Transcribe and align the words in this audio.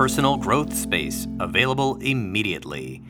personal 0.00 0.38
growth 0.38 0.74
space 0.74 1.26
available 1.40 1.98
immediately. 2.00 3.02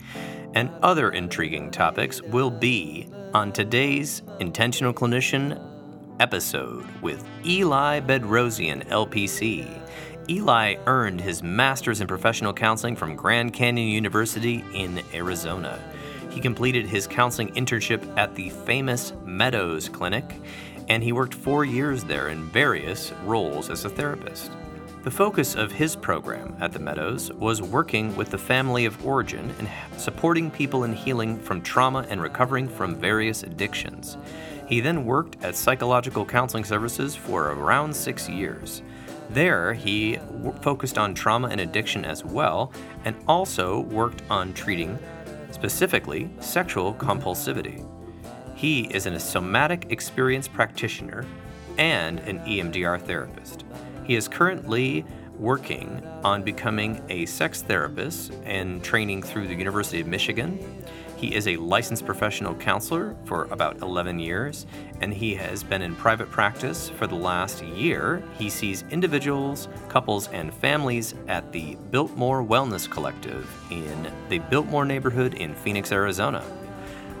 And 0.55 0.69
other 0.83 1.11
intriguing 1.11 1.71
topics 1.71 2.21
will 2.21 2.51
be 2.51 3.07
on 3.33 3.53
today's 3.53 4.23
Intentional 4.41 4.91
Clinician 4.91 5.57
episode 6.19 6.85
with 7.01 7.25
Eli 7.45 8.01
Bedrosian, 8.01 8.85
LPC. 8.89 9.81
Eli 10.29 10.75
earned 10.85 11.21
his 11.21 11.41
master's 11.41 12.01
in 12.01 12.07
professional 12.07 12.51
counseling 12.51 12.97
from 12.97 13.15
Grand 13.15 13.53
Canyon 13.53 13.87
University 13.87 14.61
in 14.73 15.01
Arizona. 15.13 15.79
He 16.29 16.41
completed 16.41 16.85
his 16.87 17.07
counseling 17.07 17.53
internship 17.53 18.05
at 18.17 18.35
the 18.35 18.49
famous 18.49 19.13
Meadows 19.23 19.87
Clinic, 19.87 20.41
and 20.89 21.01
he 21.01 21.13
worked 21.13 21.35
four 21.35 21.63
years 21.63 22.03
there 22.03 22.27
in 22.27 22.43
various 22.49 23.13
roles 23.23 23.69
as 23.69 23.85
a 23.85 23.89
therapist. 23.89 24.51
The 25.03 25.09
focus 25.09 25.55
of 25.55 25.71
his 25.71 25.95
program 25.95 26.55
at 26.59 26.73
the 26.73 26.79
Meadows 26.79 27.31
was 27.33 27.59
working 27.59 28.15
with 28.15 28.29
the 28.29 28.37
family 28.37 28.85
of 28.85 29.03
origin 29.03 29.51
and 29.57 29.67
supporting 29.99 30.51
people 30.51 30.83
in 30.83 30.93
healing 30.93 31.39
from 31.39 31.63
trauma 31.63 32.05
and 32.07 32.21
recovering 32.21 32.69
from 32.69 32.95
various 32.95 33.41
addictions. 33.41 34.15
He 34.67 34.79
then 34.79 35.03
worked 35.03 35.43
at 35.43 35.55
psychological 35.55 36.23
counseling 36.23 36.65
services 36.65 37.15
for 37.15 37.47
around 37.47 37.95
six 37.95 38.29
years. 38.29 38.83
There, 39.31 39.73
he 39.73 40.17
w- 40.17 40.53
focused 40.61 40.99
on 40.99 41.15
trauma 41.15 41.47
and 41.47 41.61
addiction 41.61 42.05
as 42.05 42.23
well, 42.23 42.71
and 43.03 43.15
also 43.27 43.79
worked 43.79 44.21
on 44.29 44.53
treating 44.53 44.99
specifically 45.49 46.29
sexual 46.41 46.93
compulsivity. 46.93 47.83
He 48.53 48.81
is 48.81 49.07
a 49.07 49.19
somatic 49.19 49.87
experience 49.89 50.47
practitioner 50.47 51.25
and 51.79 52.19
an 52.19 52.37
EMDR 52.41 53.01
therapist. 53.01 53.65
He 54.11 54.17
is 54.17 54.27
currently 54.27 55.05
working 55.39 56.05
on 56.21 56.43
becoming 56.43 57.01
a 57.07 57.25
sex 57.27 57.61
therapist 57.61 58.33
and 58.43 58.83
training 58.83 59.23
through 59.23 59.47
the 59.47 59.55
University 59.55 60.01
of 60.01 60.07
Michigan. 60.07 60.83
He 61.15 61.33
is 61.33 61.47
a 61.47 61.55
licensed 61.55 62.05
professional 62.05 62.53
counselor 62.55 63.15
for 63.23 63.45
about 63.51 63.81
11 63.81 64.19
years, 64.19 64.65
and 64.99 65.13
he 65.13 65.33
has 65.35 65.63
been 65.63 65.81
in 65.81 65.95
private 65.95 66.29
practice 66.29 66.89
for 66.89 67.07
the 67.07 67.15
last 67.15 67.63
year. 67.63 68.21
He 68.37 68.49
sees 68.49 68.83
individuals, 68.91 69.69
couples, 69.87 70.27
and 70.33 70.53
families 70.55 71.15
at 71.29 71.49
the 71.53 71.77
Biltmore 71.89 72.43
Wellness 72.43 72.89
Collective 72.91 73.49
in 73.71 74.11
the 74.27 74.39
Biltmore 74.39 74.83
neighborhood 74.83 75.35
in 75.35 75.55
Phoenix, 75.55 75.93
Arizona. 75.93 76.43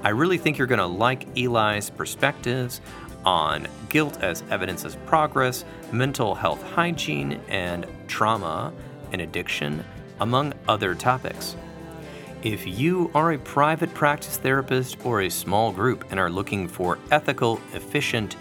I 0.03 0.09
really 0.09 0.37
think 0.37 0.57
you're 0.57 0.67
going 0.67 0.79
to 0.79 0.85
like 0.85 1.25
Eli's 1.37 1.89
perspectives 1.89 2.81
on 3.25 3.67
guilt 3.89 4.21
as 4.21 4.43
evidence 4.49 4.85
of 4.85 5.03
progress, 5.05 5.65
mental 5.91 6.35
health 6.35 6.61
hygiene, 6.71 7.39
and 7.47 7.85
trauma 8.07 8.73
and 9.11 9.21
addiction, 9.21 9.83
among 10.19 10.53
other 10.67 10.95
topics. 10.95 11.55
If 12.43 12.65
you 12.65 13.11
are 13.13 13.33
a 13.33 13.37
private 13.37 13.93
practice 13.93 14.37
therapist 14.37 15.05
or 15.05 15.21
a 15.21 15.29
small 15.29 15.71
group 15.71 16.05
and 16.09 16.19
are 16.19 16.29
looking 16.29 16.67
for 16.67 16.97
ethical, 17.11 17.61
efficient, 17.73 18.35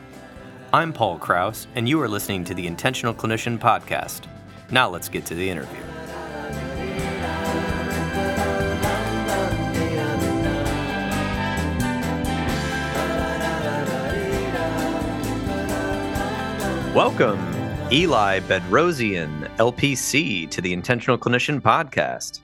I'm 0.71 0.93
Paul 0.93 1.19
Krauss, 1.19 1.67
and 1.75 1.89
you 1.89 1.99
are 2.03 2.09
listening 2.09 2.45
to 2.45 2.53
the 2.55 2.67
Intentional 2.67 3.15
Clinician 3.15 3.59
Podcast. 3.59 4.27
Now 4.71 4.91
let's 4.91 5.09
get 5.09 5.25
to 5.27 5.35
the 5.35 5.49
interview. 5.49 5.81
Welcome, 16.95 17.39
Eli 17.93 18.41
Bedrosian, 18.41 19.49
LPC, 19.57 20.51
to 20.51 20.61
the 20.61 20.73
Intentional 20.73 21.17
Clinician 21.17 21.61
Podcast. 21.61 22.41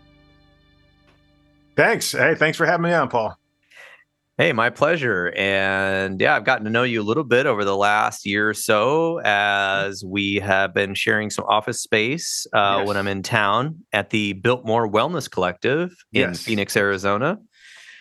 Thanks. 1.77 2.13
Hey, 2.13 2.35
thanks 2.35 2.57
for 2.57 2.67
having 2.67 2.85
me 2.85 2.93
on, 2.93 3.09
Paul. 3.09 3.37
Hey, 4.37 4.53
my 4.53 4.69
pleasure. 4.71 5.33
And 5.37 6.21
yeah, 6.21 6.35
I've 6.35 6.45
gotten 6.45 6.65
to 6.65 6.71
know 6.71 6.83
you 6.83 7.01
a 7.01 7.05
little 7.05 7.23
bit 7.23 7.47
over 7.47 7.65
the 7.65 7.77
last 7.77 8.27
year 8.27 8.49
or 8.49 8.55
so 8.55 9.21
as 9.25 10.05
we 10.05 10.37
have 10.37 10.75
been 10.75 10.95
sharing 10.95 11.31
some 11.31 11.45
office 11.45 11.81
space 11.81 12.45
uh, 12.53 12.79
yes. 12.79 12.89
when 12.89 12.97
I'm 12.97 13.07
in 13.07 13.23
town 13.23 13.85
at 13.93 14.11
the 14.11 14.33
Biltmore 14.33 14.91
Wellness 14.91 15.31
Collective 15.31 15.91
in 16.13 16.31
yes. 16.31 16.43
Phoenix, 16.43 16.77
Arizona. 16.77 17.39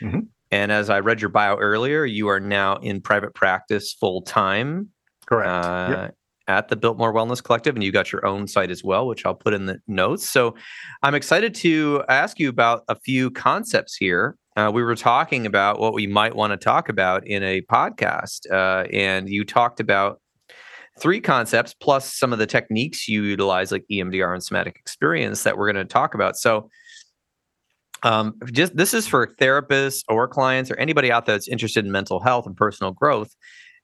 Mm-hmm. 0.02 0.22
And 0.50 0.72
as 0.72 0.90
I 0.90 1.02
read 1.02 1.22
your 1.22 1.30
bio 1.30 1.56
earlier, 1.58 2.04
you 2.04 2.30
are 2.30 2.40
now 2.40 2.78
in 2.78 3.00
private 3.00 3.36
practice 3.36 3.94
full 3.94 4.24
time. 4.24 4.90
Correct. 5.28 5.66
Uh, 5.66 5.88
yep 5.90 6.16
at 6.48 6.68
the 6.68 6.76
Biltmore 6.76 7.14
Wellness 7.14 7.44
Collective, 7.44 7.76
and 7.76 7.84
you 7.84 7.92
got 7.92 8.12
your 8.12 8.26
own 8.26 8.48
site 8.48 8.72
as 8.72 8.84
well, 8.84 9.08
which 9.08 9.26
I'll 9.26 9.36
put 9.36 9.54
in 9.54 9.66
the 9.66 9.80
notes. 9.88 10.30
So 10.30 10.56
I'm 11.02 11.16
excited 11.16 11.56
to 11.56 12.04
ask 12.10 12.40
you 12.40 12.50
about 12.50 12.84
a 12.88 12.96
few 12.96 13.32
concepts 13.32 13.96
here. 13.96 14.38
Uh, 14.56 14.72
we 14.74 14.84
were 14.84 14.96
talking 14.96 15.46
about 15.46 15.80
what 15.80 15.94
we 15.94 16.06
might 16.06 16.36
want 16.36 16.52
to 16.52 16.58
talk 16.58 16.90
about 16.90 17.26
in 17.26 17.44
a 17.44 17.62
podcast, 17.62 18.52
uh, 18.52 18.88
and 18.94 19.30
you 19.30 19.44
talked 19.44 19.80
about 19.80 20.20
three 21.00 21.20
concepts 21.20 21.74
plus 21.74 22.14
some 22.14 22.32
of 22.32 22.40
the 22.40 22.46
techniques 22.46 23.08
you 23.08 23.24
utilize, 23.24 23.72
like 23.72 23.86
EMDR 23.92 24.34
and 24.34 24.44
somatic 24.44 24.76
experience, 24.76 25.44
that 25.44 25.58
we're 25.58 25.72
going 25.72 25.86
to 25.86 25.92
talk 25.92 26.14
about. 26.14 26.38
So 26.38 26.70
um, 28.04 28.36
just 28.52 28.76
this 28.76 28.94
is 28.94 29.08
for 29.08 29.28
therapists 29.28 30.04
or 30.10 30.28
clients 30.28 30.70
or 30.70 30.76
anybody 30.76 31.12
out 31.12 31.26
there 31.26 31.36
that's 31.36 31.48
interested 31.48 31.86
in 31.86 31.92
mental 31.92 32.20
health 32.20 32.46
and 32.46 32.56
personal 32.56 32.92
growth. 32.92 33.34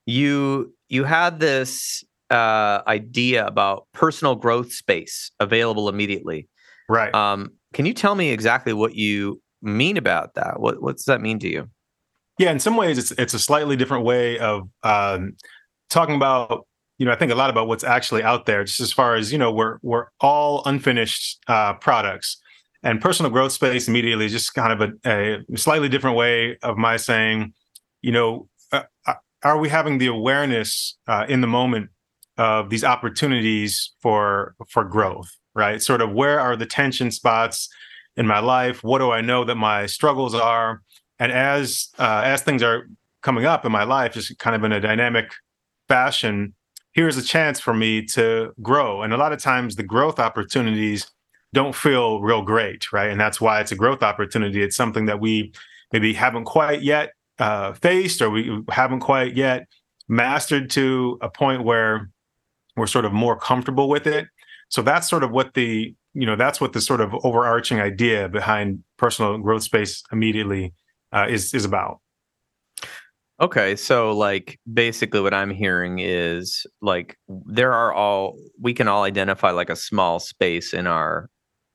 You 0.05 0.73
you 0.89 1.03
had 1.03 1.39
this 1.39 2.03
uh, 2.29 2.81
idea 2.87 3.45
about 3.45 3.87
personal 3.93 4.35
growth 4.35 4.71
space 4.71 5.31
available 5.39 5.89
immediately. 5.89 6.47
Right. 6.87 7.13
Um, 7.13 7.51
can 7.73 7.85
you 7.85 7.93
tell 7.93 8.15
me 8.15 8.29
exactly 8.29 8.73
what 8.73 8.95
you 8.95 9.41
mean 9.61 9.97
about 9.97 10.35
that? 10.35 10.59
What 10.59 10.81
What 10.81 10.97
does 10.97 11.05
that 11.05 11.21
mean 11.21 11.39
to 11.39 11.47
you? 11.47 11.69
Yeah, 12.37 12.51
in 12.51 12.59
some 12.59 12.77
ways, 12.77 12.97
it's 12.97 13.11
it's 13.11 13.33
a 13.33 13.39
slightly 13.39 13.75
different 13.75 14.05
way 14.05 14.39
of 14.39 14.69
um, 14.83 15.35
talking 15.89 16.15
about. 16.15 16.65
You 16.97 17.05
know, 17.05 17.13
I 17.13 17.15
think 17.15 17.31
a 17.31 17.35
lot 17.35 17.49
about 17.49 17.67
what's 17.67 17.85
actually 17.85 18.23
out 18.23 18.45
there, 18.45 18.65
just 18.65 18.81
as 18.81 18.91
far 18.91 19.15
as 19.15 19.31
you 19.31 19.37
know, 19.37 19.51
we're 19.51 19.77
we're 19.81 20.07
all 20.19 20.63
unfinished 20.65 21.39
uh, 21.47 21.73
products, 21.73 22.41
and 22.83 23.01
personal 23.01 23.31
growth 23.31 23.51
space 23.51 23.87
immediately 23.87 24.25
is 24.25 24.31
just 24.31 24.53
kind 24.53 24.81
of 24.81 24.93
a, 25.05 25.43
a 25.49 25.57
slightly 25.57 25.89
different 25.89 26.17
way 26.17 26.57
of 26.61 26.77
my 26.77 26.97
saying, 26.97 27.53
you 28.01 28.11
know, 28.11 28.49
uh, 28.71 28.83
uh 29.05 29.13
are 29.43 29.57
we 29.57 29.69
having 29.69 29.97
the 29.97 30.07
awareness 30.07 30.97
uh, 31.07 31.25
in 31.29 31.41
the 31.41 31.47
moment 31.47 31.89
of 32.39 32.69
these 32.69 32.83
opportunities 32.83 33.91
for 34.01 34.55
for 34.67 34.83
growth 34.83 35.29
right? 35.55 35.81
Sort 35.81 36.01
of 36.01 36.11
where 36.11 36.39
are 36.39 36.55
the 36.55 36.65
tension 36.65 37.11
spots 37.11 37.69
in 38.15 38.25
my 38.25 38.39
life? 38.39 38.83
What 38.83 38.99
do 38.99 39.11
i 39.11 39.21
know 39.21 39.43
that 39.43 39.55
my 39.55 39.85
struggles 39.85 40.33
are? 40.33 40.81
And 41.19 41.31
as 41.31 41.89
uh, 41.99 42.21
as 42.25 42.41
things 42.41 42.63
are 42.63 42.87
coming 43.21 43.45
up 43.45 43.65
in 43.65 43.71
my 43.71 43.83
life 43.83 44.13
just 44.13 44.37
kind 44.39 44.55
of 44.55 44.63
in 44.63 44.71
a 44.71 44.79
dynamic 44.79 45.33
fashion 45.89 46.53
here's 46.93 47.17
a 47.17 47.21
chance 47.21 47.59
for 47.59 47.73
me 47.73 48.03
to 48.03 48.51
grow. 48.61 49.03
And 49.03 49.13
a 49.13 49.17
lot 49.17 49.33
of 49.33 49.39
times 49.39 49.75
the 49.75 49.83
growth 49.83 50.19
opportunities 50.19 51.11
don't 51.53 51.75
feel 51.75 52.21
real 52.21 52.41
great 52.41 52.91
right? 52.93 53.11
And 53.11 53.19
that's 53.19 53.41
why 53.41 53.59
it's 53.59 53.73
a 53.73 53.75
growth 53.75 54.01
opportunity. 54.01 54.63
It's 54.63 54.77
something 54.77 55.05
that 55.07 55.19
we 55.19 55.51
maybe 55.91 56.13
haven't 56.13 56.45
quite 56.45 56.81
yet 56.81 57.11
uh, 57.39 57.73
faced 57.73 58.21
or 58.21 58.29
we 58.29 58.63
haven't 58.69 59.01
quite 59.01 59.35
yet 59.35 59.67
mastered 60.07 60.69
to 60.71 61.17
a 61.21 61.29
point 61.29 61.63
where 61.63 62.09
we're 62.79 62.87
sort 62.87 63.05
of 63.05 63.13
more 63.13 63.37
comfortable 63.37 63.89
with 63.89 64.07
it. 64.07 64.27
So 64.69 64.81
that's 64.81 65.09
sort 65.09 65.23
of 65.23 65.31
what 65.31 65.53
the 65.53 65.93
you 66.13 66.25
know 66.25 66.35
that's 66.35 66.59
what 66.59 66.73
the 66.73 66.81
sort 66.81 67.01
of 67.01 67.13
overarching 67.23 67.79
idea 67.79 68.29
behind 68.29 68.83
personal 68.97 69.37
growth 69.37 69.63
space 69.63 70.03
immediately 70.11 70.73
uh, 71.11 71.27
is 71.29 71.53
is 71.53 71.65
about. 71.65 71.99
Okay, 73.41 73.75
so 73.77 74.11
like 74.11 74.59
basically 74.71 75.21
what 75.21 75.33
I'm 75.33 75.49
hearing 75.49 75.99
is 75.99 76.65
like 76.81 77.17
there 77.47 77.73
are 77.73 77.93
all 77.93 78.37
we 78.59 78.73
can 78.73 78.87
all 78.87 79.03
identify 79.03 79.51
like 79.51 79.69
a 79.69 79.75
small 79.75 80.19
space 80.19 80.73
in 80.73 80.87
our 80.87 81.29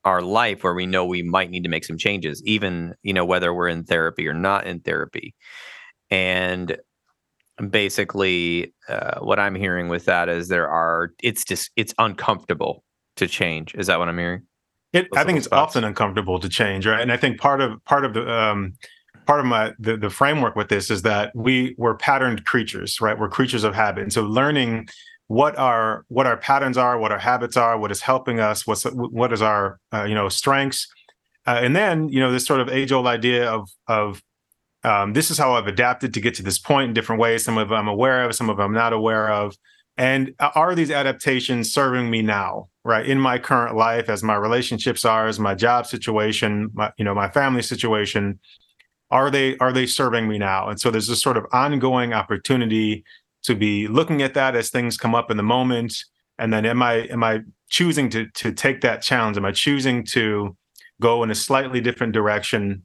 our 0.04 0.20
life 0.20 0.62
where 0.62 0.74
we 0.74 0.84
know 0.84 1.06
we 1.06 1.22
might 1.22 1.50
need 1.50 1.62
to 1.64 1.70
make 1.70 1.84
some 1.84 1.96
changes 1.96 2.42
even 2.44 2.94
you 3.02 3.14
know 3.14 3.24
whether 3.24 3.54
we're 3.54 3.68
in 3.68 3.84
therapy 3.84 4.28
or 4.28 4.34
not 4.34 4.66
in 4.66 4.80
therapy. 4.80 5.34
And 6.10 6.76
basically 7.70 8.72
uh, 8.88 9.18
what 9.20 9.38
i'm 9.38 9.54
hearing 9.54 9.88
with 9.88 10.04
that 10.06 10.28
is 10.28 10.48
there 10.48 10.68
are 10.68 11.12
it's 11.22 11.44
just 11.44 11.70
it's 11.76 11.94
uncomfortable 11.98 12.82
to 13.16 13.28
change. 13.28 13.74
Is 13.74 13.86
that 13.86 13.98
what 13.98 14.08
i'm 14.08 14.18
hearing? 14.18 14.42
It, 14.92 15.08
i 15.16 15.24
think 15.24 15.38
it's 15.38 15.46
spots? 15.46 15.70
often 15.70 15.84
uncomfortable 15.84 16.38
to 16.40 16.48
change 16.48 16.86
right? 16.86 17.00
And 17.00 17.12
i 17.12 17.16
think 17.16 17.40
part 17.40 17.60
of 17.60 17.84
part 17.84 18.04
of 18.04 18.14
the 18.14 18.30
um 18.30 18.74
part 19.26 19.40
of 19.40 19.46
my 19.46 19.72
the, 19.78 19.96
the 19.96 20.10
framework 20.10 20.56
with 20.56 20.68
this 20.68 20.90
is 20.90 21.02
that 21.02 21.32
we 21.34 21.74
we're 21.78 21.96
patterned 21.96 22.44
creatures 22.44 23.00
right? 23.00 23.18
We're 23.18 23.28
creatures 23.28 23.64
of 23.64 23.74
habit. 23.74 24.02
And 24.02 24.12
so 24.12 24.22
learning 24.22 24.88
what 25.28 25.56
our 25.58 26.04
what 26.08 26.26
our 26.26 26.36
patterns 26.36 26.76
are, 26.76 26.98
what 26.98 27.12
our 27.12 27.18
habits 27.18 27.56
are, 27.56 27.78
what 27.78 27.90
is 27.90 28.00
helping 28.00 28.40
us, 28.40 28.66
what's 28.66 28.84
what 28.84 29.32
is 29.32 29.42
our 29.42 29.78
uh, 29.92 30.04
you 30.04 30.14
know 30.14 30.28
strengths, 30.28 30.86
uh, 31.46 31.60
and 31.62 31.74
then 31.74 32.08
you 32.08 32.20
know 32.20 32.30
this 32.30 32.46
sort 32.46 32.60
of 32.60 32.68
age 32.68 32.92
old 32.92 33.06
idea 33.06 33.50
of 33.50 33.68
of 33.88 34.22
um, 34.84 35.12
this 35.12 35.30
is 35.30 35.38
how 35.38 35.54
I've 35.54 35.66
adapted 35.66 36.14
to 36.14 36.20
get 36.20 36.34
to 36.34 36.42
this 36.42 36.58
point 36.58 36.88
in 36.88 36.94
different 36.94 37.20
ways. 37.20 37.44
Some 37.44 37.58
of 37.58 37.68
them 37.68 37.78
I'm 37.78 37.88
aware 37.88 38.24
of, 38.24 38.34
some 38.34 38.50
of 38.50 38.56
them 38.56 38.66
I'm 38.66 38.74
not 38.74 38.92
aware 38.92 39.30
of. 39.30 39.56
And 39.96 40.34
are 40.40 40.74
these 40.74 40.90
adaptations 40.90 41.72
serving 41.72 42.10
me 42.10 42.20
now, 42.20 42.68
right, 42.84 43.06
in 43.06 43.18
my 43.20 43.38
current 43.38 43.76
life, 43.76 44.08
as 44.08 44.24
my 44.24 44.34
relationships 44.34 45.04
are, 45.04 45.28
as 45.28 45.38
my 45.38 45.54
job 45.54 45.86
situation, 45.86 46.70
my 46.74 46.92
you 46.98 47.04
know 47.04 47.14
my 47.14 47.28
family 47.28 47.62
situation? 47.62 48.40
Are 49.10 49.30
they 49.30 49.56
are 49.58 49.72
they 49.72 49.86
serving 49.86 50.28
me 50.28 50.38
now? 50.38 50.68
And 50.68 50.80
so 50.80 50.90
there's 50.90 51.06
this 51.06 51.22
sort 51.22 51.36
of 51.36 51.46
ongoing 51.52 52.12
opportunity 52.12 53.04
to 53.44 53.54
be 53.54 53.86
looking 53.86 54.22
at 54.22 54.34
that 54.34 54.56
as 54.56 54.70
things 54.70 54.96
come 54.96 55.14
up 55.14 55.30
in 55.30 55.36
the 55.36 55.42
moment 55.42 56.04
and 56.38 56.52
then 56.52 56.66
am 56.66 56.82
i 56.82 56.94
am 57.10 57.22
i 57.22 57.40
choosing 57.68 58.08
to 58.10 58.26
to 58.30 58.52
take 58.52 58.80
that 58.80 59.02
challenge 59.02 59.36
am 59.36 59.44
i 59.44 59.52
choosing 59.52 60.04
to 60.04 60.56
go 61.00 61.22
in 61.22 61.30
a 61.30 61.34
slightly 61.34 61.80
different 61.80 62.12
direction 62.12 62.82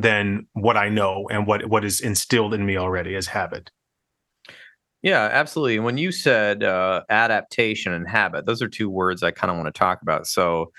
than 0.00 0.46
what 0.52 0.76
i 0.76 0.88
know 0.88 1.28
and 1.30 1.46
what 1.46 1.66
what 1.66 1.84
is 1.84 2.00
instilled 2.00 2.54
in 2.54 2.64
me 2.64 2.76
already 2.76 3.14
as 3.14 3.26
habit 3.26 3.70
yeah 5.02 5.28
absolutely 5.32 5.78
when 5.78 5.98
you 5.98 6.10
said 6.10 6.62
uh, 6.62 7.02
adaptation 7.10 7.92
and 7.92 8.08
habit 8.08 8.46
those 8.46 8.62
are 8.62 8.68
two 8.68 8.90
words 8.90 9.22
i 9.22 9.30
kind 9.30 9.50
of 9.50 9.56
want 9.56 9.72
to 9.72 9.78
talk 9.78 10.02
about 10.02 10.26
so 10.26 10.70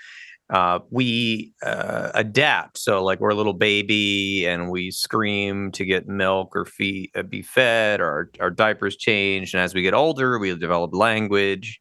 uh, 0.50 0.80
we 0.90 1.52
uh, 1.62 2.10
adapt. 2.14 2.76
So, 2.76 3.04
like 3.04 3.20
we're 3.20 3.30
a 3.30 3.36
little 3.36 3.54
baby 3.54 4.46
and 4.46 4.68
we 4.68 4.90
scream 4.90 5.70
to 5.72 5.84
get 5.84 6.08
milk 6.08 6.56
or 6.56 6.64
feed, 6.64 7.10
uh, 7.14 7.22
be 7.22 7.42
fed, 7.42 8.00
or 8.00 8.06
our, 8.06 8.30
our 8.40 8.50
diapers 8.50 8.96
change. 8.96 9.54
And 9.54 9.62
as 9.62 9.74
we 9.74 9.82
get 9.82 9.94
older, 9.94 10.38
we 10.38 10.54
develop 10.56 10.92
language 10.92 11.80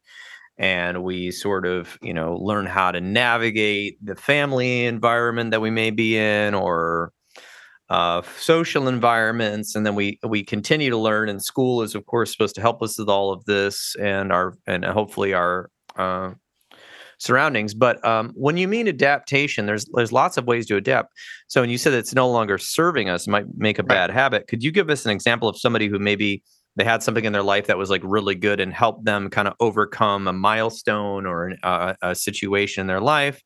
and 0.60 1.04
we 1.04 1.32
sort 1.32 1.66
of, 1.66 1.98
you 2.02 2.14
know, 2.14 2.36
learn 2.36 2.68
how 2.68 2.92
to 2.92 3.02
navigate 3.02 3.98
the 4.06 4.16
family 4.16 4.86
environment 4.86 5.52
that 5.52 5.62
we 5.62 5.72
may 5.72 5.90
be 5.90 6.18
in 6.18 6.54
or 6.54 7.12
uh, 7.90 8.22
social 8.38 8.88
environments, 8.88 9.76
and 9.76 9.86
then 9.86 9.96
we 9.96 10.20
we 10.24 10.44
continue 10.44 10.90
to 10.90 10.98
learn. 10.98 11.30
And 11.30 11.44
school 11.44 11.82
is, 11.82 11.96
of 11.96 12.06
course, 12.06 12.32
supposed 12.32 12.56
to 12.56 12.62
help 12.62 12.82
us 12.82 12.98
with 13.00 13.10
all 13.10 13.32
of 13.32 13.46
this, 13.46 13.96
and 14.00 14.32
our 14.32 14.54
and 14.68 14.86
hopefully 14.86 15.34
our 15.34 15.70
uh, 15.96 16.32
surroundings. 17.18 17.74
But 17.74 18.04
um, 18.06 18.32
when 18.36 18.58
you 18.58 18.68
mean 18.68 18.88
adaptation, 18.88 19.66
there's 19.66 19.86
there's 19.94 20.12
lots 20.12 20.38
of 20.38 20.46
ways 20.46 20.66
to 20.68 20.76
adapt. 20.76 21.14
So 21.48 21.62
when 21.62 21.70
you 21.70 21.78
said 21.78 21.94
it's 21.94 22.14
no 22.14 22.30
longer 22.30 22.58
serving 22.58 23.10
us, 23.10 23.28
might 23.28 23.46
make 23.56 23.80
a 23.80 23.84
bad 23.84 24.10
habit. 24.10 24.48
Could 24.48 24.64
you 24.64 24.72
give 24.72 24.90
us 24.90 25.06
an 25.06 25.12
example 25.12 25.50
of 25.50 25.58
somebody 25.58 25.88
who 25.88 26.00
maybe 26.00 26.44
they 26.76 26.84
had 26.84 27.04
something 27.04 27.26
in 27.26 27.34
their 27.34 27.44
life 27.44 27.68
that 27.68 27.78
was 27.78 27.90
like 27.90 28.02
really 28.04 28.36
good 28.36 28.60
and 28.60 28.74
helped 28.74 29.04
them 29.04 29.30
kind 29.30 29.48
of 29.48 29.54
overcome 29.60 30.28
a 30.28 30.34
milestone 30.34 31.26
or 31.26 31.54
uh, 31.64 31.94
a 32.02 32.16
situation 32.16 32.82
in 32.82 32.88
their 32.88 33.02
life, 33.02 33.42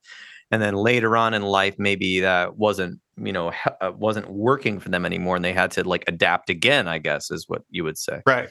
and 0.53 0.61
then 0.61 0.75
later 0.75 1.17
on 1.17 1.33
in 1.33 1.41
life 1.41 1.73
maybe 1.79 2.19
that 2.19 2.57
wasn't 2.57 2.99
you 3.17 3.33
know 3.33 3.51
uh, 3.81 3.91
wasn't 3.97 4.29
working 4.29 4.79
for 4.79 4.89
them 4.89 5.03
anymore, 5.03 5.35
and 5.35 5.43
they 5.43 5.51
had 5.51 5.71
to 5.71 5.83
like 5.83 6.03
adapt 6.07 6.51
again. 6.51 6.87
I 6.87 6.99
guess 6.99 7.31
is 7.31 7.49
what 7.49 7.63
you 7.71 7.83
would 7.83 7.97
say. 7.97 8.21
Right. 8.27 8.49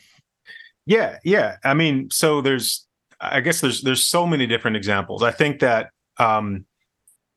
Yeah, 0.85 1.19
yeah. 1.23 1.59
I 1.63 1.75
mean, 1.75 2.11
so 2.11 2.41
there's 2.41 2.85
I 3.21 3.41
guess 3.41 3.61
there's 3.61 3.83
there's 3.83 4.05
so 4.05 4.27
many 4.27 4.49
different 4.49 4.77
examples. 4.77 5.23
I 5.23 5.31
think 5.31 5.61
that 5.61 5.91
um, 6.19 6.67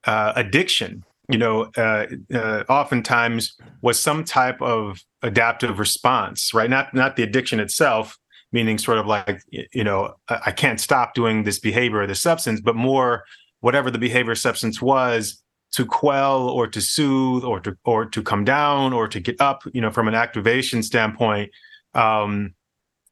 uh, 0.06 0.34
addiction, 0.36 1.04
you 1.30 1.38
know, 1.38 1.70
uh, 1.78 2.08
uh, 2.34 2.64
oftentimes 2.68 3.56
was 3.84 4.00
some 4.00 4.24
type 4.24 4.60
of 4.64 5.00
adaptive 5.22 5.78
response, 5.78 6.56
right? 6.56 6.72
Not 6.72 6.92
not 6.96 7.18
the 7.18 7.24
addiction 7.24 7.60
itself, 7.60 8.18
meaning 8.52 8.80
sort 8.80 8.98
of 8.98 9.06
like 9.06 9.44
you 9.52 9.84
know 9.84 10.16
I 10.28 10.50
can't 10.50 10.82
stop 10.82 11.14
doing 11.14 11.44
this 11.44 11.60
behavior 11.60 12.00
or 12.00 12.08
this 12.08 12.24
substance, 12.24 12.62
but 12.62 12.76
more 12.76 13.26
whatever 13.66 13.90
the 13.90 13.98
behavior 13.98 14.36
substance 14.36 14.82
was 14.82 15.42
to 15.72 15.86
quell 15.86 16.48
or 16.50 16.68
to 16.68 16.80
soothe 16.80 17.44
or 17.44 17.60
to 17.60 17.76
or 17.84 18.06
to 18.06 18.22
come 18.22 18.44
down 18.44 18.94
or 18.94 19.08
to 19.08 19.20
get 19.20 19.40
up, 19.42 19.64
you 19.74 19.82
know, 19.82 19.92
from 19.92 20.08
an 20.08 20.16
activation 20.16 20.84
standpoint. 20.84 21.50
Um, 21.94 22.54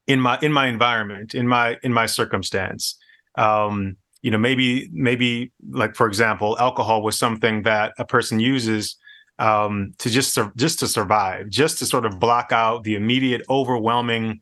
in 0.07 0.19
my 0.19 0.37
in 0.41 0.51
my 0.51 0.67
environment 0.67 1.33
in 1.33 1.47
my 1.47 1.77
in 1.83 1.93
my 1.93 2.05
circumstance 2.05 2.97
um 3.37 3.95
you 4.21 4.29
know 4.31 4.37
maybe 4.37 4.89
maybe 4.91 5.51
like 5.71 5.95
for 5.95 6.07
example 6.07 6.57
alcohol 6.59 7.01
was 7.01 7.17
something 7.17 7.63
that 7.63 7.93
a 7.97 8.05
person 8.05 8.39
uses 8.39 8.97
um 9.39 9.93
to 9.99 10.09
just 10.09 10.37
just 10.55 10.79
to 10.79 10.87
survive 10.87 11.49
just 11.49 11.77
to 11.79 11.85
sort 11.85 12.05
of 12.05 12.19
block 12.19 12.51
out 12.51 12.83
the 12.83 12.95
immediate 12.95 13.41
overwhelming 13.49 14.39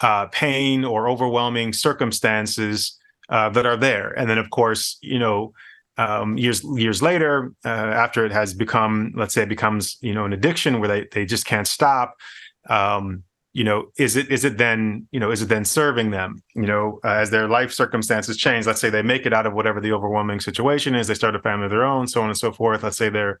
uh 0.00 0.26
pain 0.26 0.84
or 0.84 1.08
overwhelming 1.08 1.72
circumstances 1.72 2.98
uh, 3.28 3.48
that 3.50 3.66
are 3.66 3.76
there. 3.76 4.12
And 4.18 4.28
then 4.28 4.38
of 4.38 4.50
course 4.50 4.98
you 5.00 5.18
know 5.18 5.52
um, 5.96 6.36
years 6.36 6.64
years 6.76 7.02
later 7.02 7.52
uh, 7.64 7.68
after 7.68 8.24
it 8.24 8.32
has 8.32 8.54
become 8.54 9.12
let's 9.16 9.34
say 9.34 9.42
it 9.42 9.48
becomes 9.48 9.96
you 10.00 10.12
know 10.12 10.24
an 10.24 10.32
addiction 10.32 10.80
where 10.80 10.88
they 10.88 11.06
they 11.12 11.24
just 11.24 11.46
can't 11.46 11.68
stop 11.68 12.16
um, 12.68 13.22
you 13.52 13.62
know 13.62 13.86
is 13.96 14.16
it 14.16 14.30
is 14.30 14.44
it 14.44 14.58
then 14.58 15.06
you 15.12 15.20
know 15.20 15.30
is 15.30 15.42
it 15.42 15.48
then 15.48 15.64
serving 15.64 16.10
them? 16.10 16.42
You 16.54 16.66
know 16.66 16.98
uh, 17.04 17.08
as 17.08 17.30
their 17.30 17.48
life 17.48 17.72
circumstances 17.72 18.36
change 18.36 18.66
let's 18.66 18.80
say 18.80 18.90
they 18.90 19.02
make 19.02 19.26
it 19.26 19.32
out 19.32 19.46
of 19.46 19.54
whatever 19.54 19.80
the 19.80 19.92
overwhelming 19.92 20.40
situation 20.40 20.94
is 20.94 21.06
they 21.06 21.14
start 21.14 21.36
a 21.36 21.40
family 21.40 21.66
of 21.66 21.70
their 21.70 21.84
own 21.84 22.08
so 22.08 22.20
on 22.22 22.28
and 22.28 22.38
so 22.38 22.52
forth. 22.52 22.82
Let's 22.82 22.96
say 22.96 23.08
they're 23.08 23.40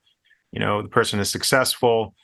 you 0.52 0.60
know 0.60 0.82
the 0.82 0.88
person 0.88 1.18
is 1.18 1.30
successful 1.30 2.14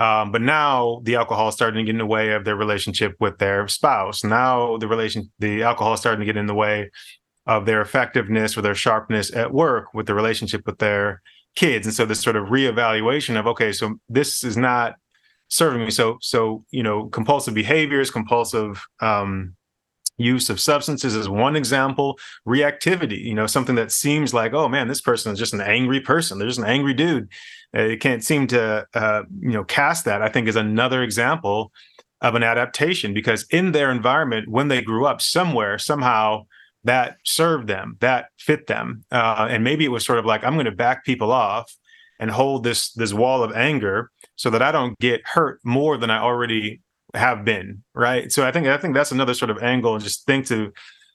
um, 0.00 0.32
but 0.32 0.42
now 0.42 1.00
the 1.04 1.14
alcohol 1.14 1.48
is 1.48 1.54
starting 1.54 1.84
to 1.84 1.84
get 1.84 1.94
in 1.94 1.98
the 1.98 2.06
way 2.06 2.32
of 2.32 2.44
their 2.44 2.56
relationship 2.56 3.14
with 3.20 3.38
their 3.38 3.68
spouse 3.68 4.24
now 4.24 4.76
the 4.78 4.88
relation 4.88 5.30
the 5.38 5.62
alcohol 5.62 5.94
is 5.94 6.00
starting 6.00 6.20
to 6.20 6.26
get 6.26 6.36
in 6.36 6.46
the 6.46 6.54
way 6.54 6.90
of 7.46 7.66
their 7.66 7.80
effectiveness 7.80 8.56
or 8.56 8.62
their 8.62 8.74
sharpness 8.74 9.34
at 9.34 9.52
work 9.52 9.94
with 9.94 10.06
the 10.06 10.14
relationship 10.14 10.66
with 10.66 10.78
their 10.78 11.22
kids 11.54 11.86
and 11.86 11.94
so 11.94 12.04
this 12.04 12.20
sort 12.20 12.36
of 12.36 12.48
reevaluation 12.48 13.38
of 13.38 13.46
okay 13.46 13.72
so 13.72 13.94
this 14.08 14.42
is 14.42 14.56
not 14.56 14.96
serving 15.50 15.84
me. 15.84 15.90
So, 15.90 16.16
so 16.22 16.64
you 16.70 16.82
know, 16.82 17.08
compulsive 17.08 17.54
behaviors, 17.54 18.10
compulsive 18.10 18.82
um, 19.00 19.54
use 20.20 20.50
of 20.50 20.60
substances 20.60 21.14
is 21.14 21.28
one 21.28 21.56
example. 21.56 22.18
Reactivity, 22.46 23.22
you 23.22 23.34
know, 23.34 23.46
something 23.46 23.76
that 23.76 23.92
seems 23.92 24.34
like, 24.34 24.52
oh 24.52 24.68
man, 24.68 24.88
this 24.88 25.00
person 25.00 25.32
is 25.32 25.38
just 25.38 25.54
an 25.54 25.60
angry 25.60 26.00
person. 26.00 26.38
They're 26.38 26.48
just 26.48 26.58
an 26.58 26.66
angry 26.66 26.94
dude. 26.94 27.28
It 27.72 28.00
can't 28.00 28.24
seem 28.24 28.46
to, 28.48 28.86
uh, 28.94 29.22
you 29.40 29.52
know, 29.52 29.64
cast 29.64 30.04
that. 30.04 30.22
I 30.22 30.28
think 30.28 30.48
is 30.48 30.56
another 30.56 31.02
example 31.02 31.72
of 32.20 32.34
an 32.34 32.42
adaptation 32.42 33.14
because 33.14 33.46
in 33.50 33.72
their 33.72 33.90
environment, 33.90 34.48
when 34.48 34.68
they 34.68 34.82
grew 34.82 35.06
up, 35.06 35.22
somewhere, 35.22 35.78
somehow 35.78 36.46
that 36.84 37.16
served 37.24 37.68
them, 37.68 37.96
that 38.00 38.26
fit 38.38 38.66
them, 38.66 39.04
uh, 39.10 39.46
and 39.50 39.64
maybe 39.64 39.84
it 39.84 39.88
was 39.88 40.04
sort 40.04 40.18
of 40.18 40.26
like, 40.26 40.44
I'm 40.44 40.54
going 40.54 40.64
to 40.64 40.72
back 40.72 41.04
people 41.04 41.30
off 41.30 41.74
and 42.18 42.30
hold 42.30 42.64
this 42.64 42.92
this 42.92 43.14
wall 43.14 43.42
of 43.42 43.52
anger 43.52 44.10
so 44.36 44.50
that 44.50 44.62
I 44.62 44.70
don't 44.70 44.98
get 44.98 45.26
hurt 45.26 45.58
more 45.64 45.96
than 45.96 46.10
I 46.10 46.18
already 46.18 46.80
have 47.14 47.44
been, 47.44 47.82
right? 47.94 48.30
So 48.30 48.46
I 48.46 48.52
think 48.52 48.66
I 48.66 48.76
think 48.76 48.94
that's 48.94 49.12
another 49.12 49.34
sort 49.34 49.50
of 49.50 49.62
angle 49.62 49.94
and 49.94 50.02
just 50.02 50.26
thing 50.26 50.42
to 50.44 50.72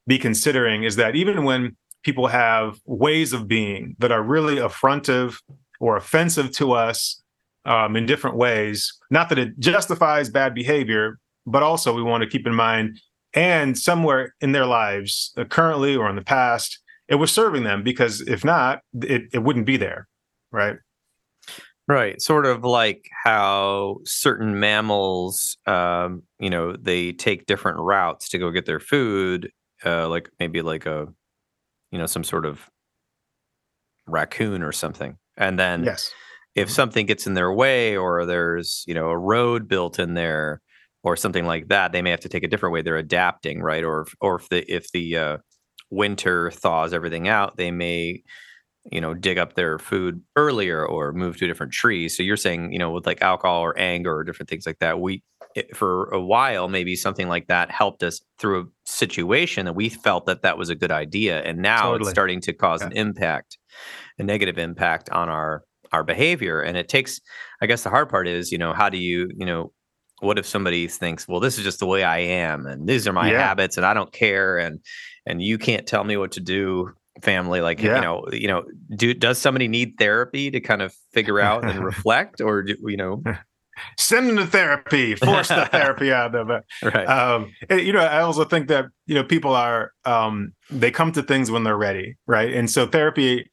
be 0.07 0.17
considering 0.17 0.83
is 0.83 0.95
that 0.97 1.15
even 1.15 1.43
when 1.43 1.75
people 2.03 2.27
have 2.27 2.79
ways 2.85 3.33
of 3.33 3.47
being 3.47 3.95
that 3.99 4.11
are 4.11 4.21
really 4.21 4.57
affrontive 4.57 5.41
or 5.79 5.97
offensive 5.97 6.51
to 6.51 6.73
us 6.73 7.21
um, 7.65 7.95
in 7.95 8.05
different 8.05 8.37
ways, 8.37 8.93
not 9.09 9.29
that 9.29 9.39
it 9.39 9.57
justifies 9.59 10.29
bad 10.29 10.53
behavior, 10.53 11.17
but 11.47 11.63
also 11.63 11.95
we 11.95 12.03
want 12.03 12.23
to 12.23 12.29
keep 12.29 12.45
in 12.45 12.53
mind 12.53 12.99
and 13.33 13.77
somewhere 13.77 14.33
in 14.39 14.53
their 14.53 14.65
lives, 14.65 15.33
uh, 15.37 15.43
currently 15.43 15.95
or 15.95 16.09
in 16.09 16.15
the 16.15 16.23
past, 16.23 16.79
it 17.07 17.15
was 17.15 17.31
serving 17.31 17.63
them 17.63 17.83
because 17.83 18.21
if 18.21 18.45
not, 18.45 18.79
it, 19.01 19.23
it 19.33 19.43
wouldn't 19.43 19.65
be 19.65 19.77
there, 19.77 20.07
right? 20.51 20.77
Right. 21.87 22.19
Sort 22.19 22.47
of 22.47 22.63
like 22.63 23.09
how 23.23 23.97
certain 24.05 24.59
mammals, 24.59 25.57
um, 25.67 26.23
you 26.39 26.49
know, 26.49 26.75
they 26.75 27.11
take 27.11 27.45
different 27.45 27.77
routes 27.79 28.29
to 28.29 28.39
go 28.39 28.49
get 28.49 28.65
their 28.65 28.79
food, 28.79 29.51
uh, 29.85 30.09
like 30.09 30.29
maybe 30.39 30.63
like 30.63 30.87
a, 30.87 31.07
you 31.91 31.99
know, 31.99 32.07
some 32.07 32.23
sort 32.23 32.45
of 32.45 32.67
raccoon 34.07 34.63
or 34.63 34.71
something. 34.71 35.17
And 35.37 35.59
then 35.59 35.83
yes. 35.83 36.11
if 36.55 36.71
something 36.71 37.05
gets 37.05 37.27
in 37.27 37.35
their 37.35 37.53
way 37.53 37.95
or 37.95 38.25
there's, 38.25 38.83
you 38.87 38.95
know, 38.95 39.09
a 39.09 39.17
road 39.17 39.67
built 39.67 39.99
in 39.99 40.15
there 40.15 40.61
or 41.03 41.15
something 41.15 41.45
like 41.45 41.67
that, 41.67 41.91
they 41.91 42.01
may 42.01 42.09
have 42.09 42.21
to 42.21 42.29
take 42.29 42.43
a 42.43 42.47
different 42.47 42.73
way. 42.73 42.81
They're 42.81 42.97
adapting, 42.97 43.61
right? 43.61 43.83
Or 43.83 44.07
or 44.21 44.37
if 44.37 44.49
the 44.49 44.73
if 44.73 44.91
the 44.91 45.17
uh, 45.17 45.37
winter 45.91 46.49
thaws 46.49 46.93
everything 46.93 47.27
out, 47.27 47.57
they 47.57 47.69
may 47.69 48.23
you 48.91 49.01
know 49.01 49.13
dig 49.13 49.37
up 49.37 49.53
their 49.53 49.79
food 49.79 50.21
earlier 50.35 50.85
or 50.85 51.11
move 51.11 51.37
to 51.37 51.45
a 51.45 51.47
different 51.47 51.73
tree 51.73 52.07
so 52.07 52.21
you're 52.21 52.37
saying 52.37 52.71
you 52.71 52.79
know 52.79 52.91
with 52.91 53.05
like 53.05 53.21
alcohol 53.21 53.61
or 53.61 53.77
anger 53.77 54.15
or 54.15 54.23
different 54.23 54.49
things 54.49 54.65
like 54.65 54.79
that 54.79 54.99
we 54.99 55.23
it, 55.55 55.75
for 55.75 56.05
a 56.09 56.21
while 56.21 56.67
maybe 56.67 56.95
something 56.95 57.27
like 57.27 57.47
that 57.47 57.71
helped 57.71 58.03
us 58.03 58.21
through 58.37 58.61
a 58.61 58.65
situation 58.85 59.65
that 59.65 59.73
we 59.73 59.89
felt 59.89 60.25
that 60.25 60.41
that 60.41 60.57
was 60.57 60.69
a 60.69 60.75
good 60.75 60.91
idea 60.91 61.41
and 61.41 61.59
now 61.59 61.83
totally. 61.83 62.01
it's 62.01 62.09
starting 62.09 62.41
to 62.41 62.53
cause 62.53 62.81
yeah. 62.81 62.87
an 62.87 62.93
impact 62.93 63.57
a 64.19 64.23
negative 64.23 64.57
impact 64.57 65.09
on 65.09 65.29
our 65.29 65.63
our 65.91 66.03
behavior 66.03 66.61
and 66.61 66.77
it 66.77 66.89
takes 66.89 67.19
i 67.61 67.65
guess 67.65 67.83
the 67.83 67.89
hard 67.89 68.09
part 68.09 68.27
is 68.27 68.51
you 68.51 68.57
know 68.57 68.73
how 68.73 68.89
do 68.89 68.97
you 68.97 69.29
you 69.35 69.45
know 69.45 69.71
what 70.21 70.39
if 70.39 70.45
somebody 70.45 70.87
thinks, 70.87 71.27
well, 71.27 71.39
this 71.39 71.57
is 71.57 71.63
just 71.63 71.79
the 71.79 71.85
way 71.85 72.03
I 72.03 72.19
am, 72.19 72.65
and 72.65 72.87
these 72.87 73.07
are 73.07 73.13
my 73.13 73.31
yeah. 73.31 73.47
habits, 73.47 73.77
and 73.77 73.85
I 73.85 73.93
don't 73.93 74.11
care, 74.11 74.57
and 74.57 74.79
and 75.25 75.41
you 75.41 75.57
can't 75.57 75.85
tell 75.85 76.03
me 76.03 76.17
what 76.17 76.31
to 76.33 76.39
do, 76.39 76.93
family. 77.21 77.61
Like 77.61 77.81
yeah. 77.81 77.95
you 77.95 78.01
know, 78.01 78.25
you 78.31 78.47
know, 78.47 78.63
do 78.95 79.13
does 79.13 79.37
somebody 79.37 79.67
need 79.67 79.95
therapy 79.97 80.51
to 80.51 80.59
kind 80.59 80.81
of 80.81 80.93
figure 81.13 81.39
out 81.39 81.67
and 81.67 81.83
reflect, 81.85 82.41
or 82.41 82.63
do, 82.63 82.75
you 82.85 82.97
know? 82.97 83.23
Send 83.99 84.29
them 84.29 84.37
to 84.37 84.47
therapy, 84.47 85.15
force 85.15 85.49
the 85.49 85.65
therapy 85.65 86.13
out 86.13 86.33
of 86.33 86.49
it. 86.49 86.63
Right. 86.81 87.05
Um, 87.05 87.51
you 87.69 87.91
know, 87.91 87.99
I 87.99 88.21
also 88.21 88.45
think 88.45 88.69
that 88.69 88.85
you 89.05 89.15
know 89.15 89.23
people 89.23 89.53
are 89.53 89.91
um, 90.05 90.53
they 90.69 90.91
come 90.91 91.11
to 91.11 91.21
things 91.21 91.51
when 91.51 91.65
they're 91.65 91.77
ready, 91.77 92.15
right? 92.25 92.53
And 92.53 92.69
so 92.69 92.87
therapy 92.87 93.51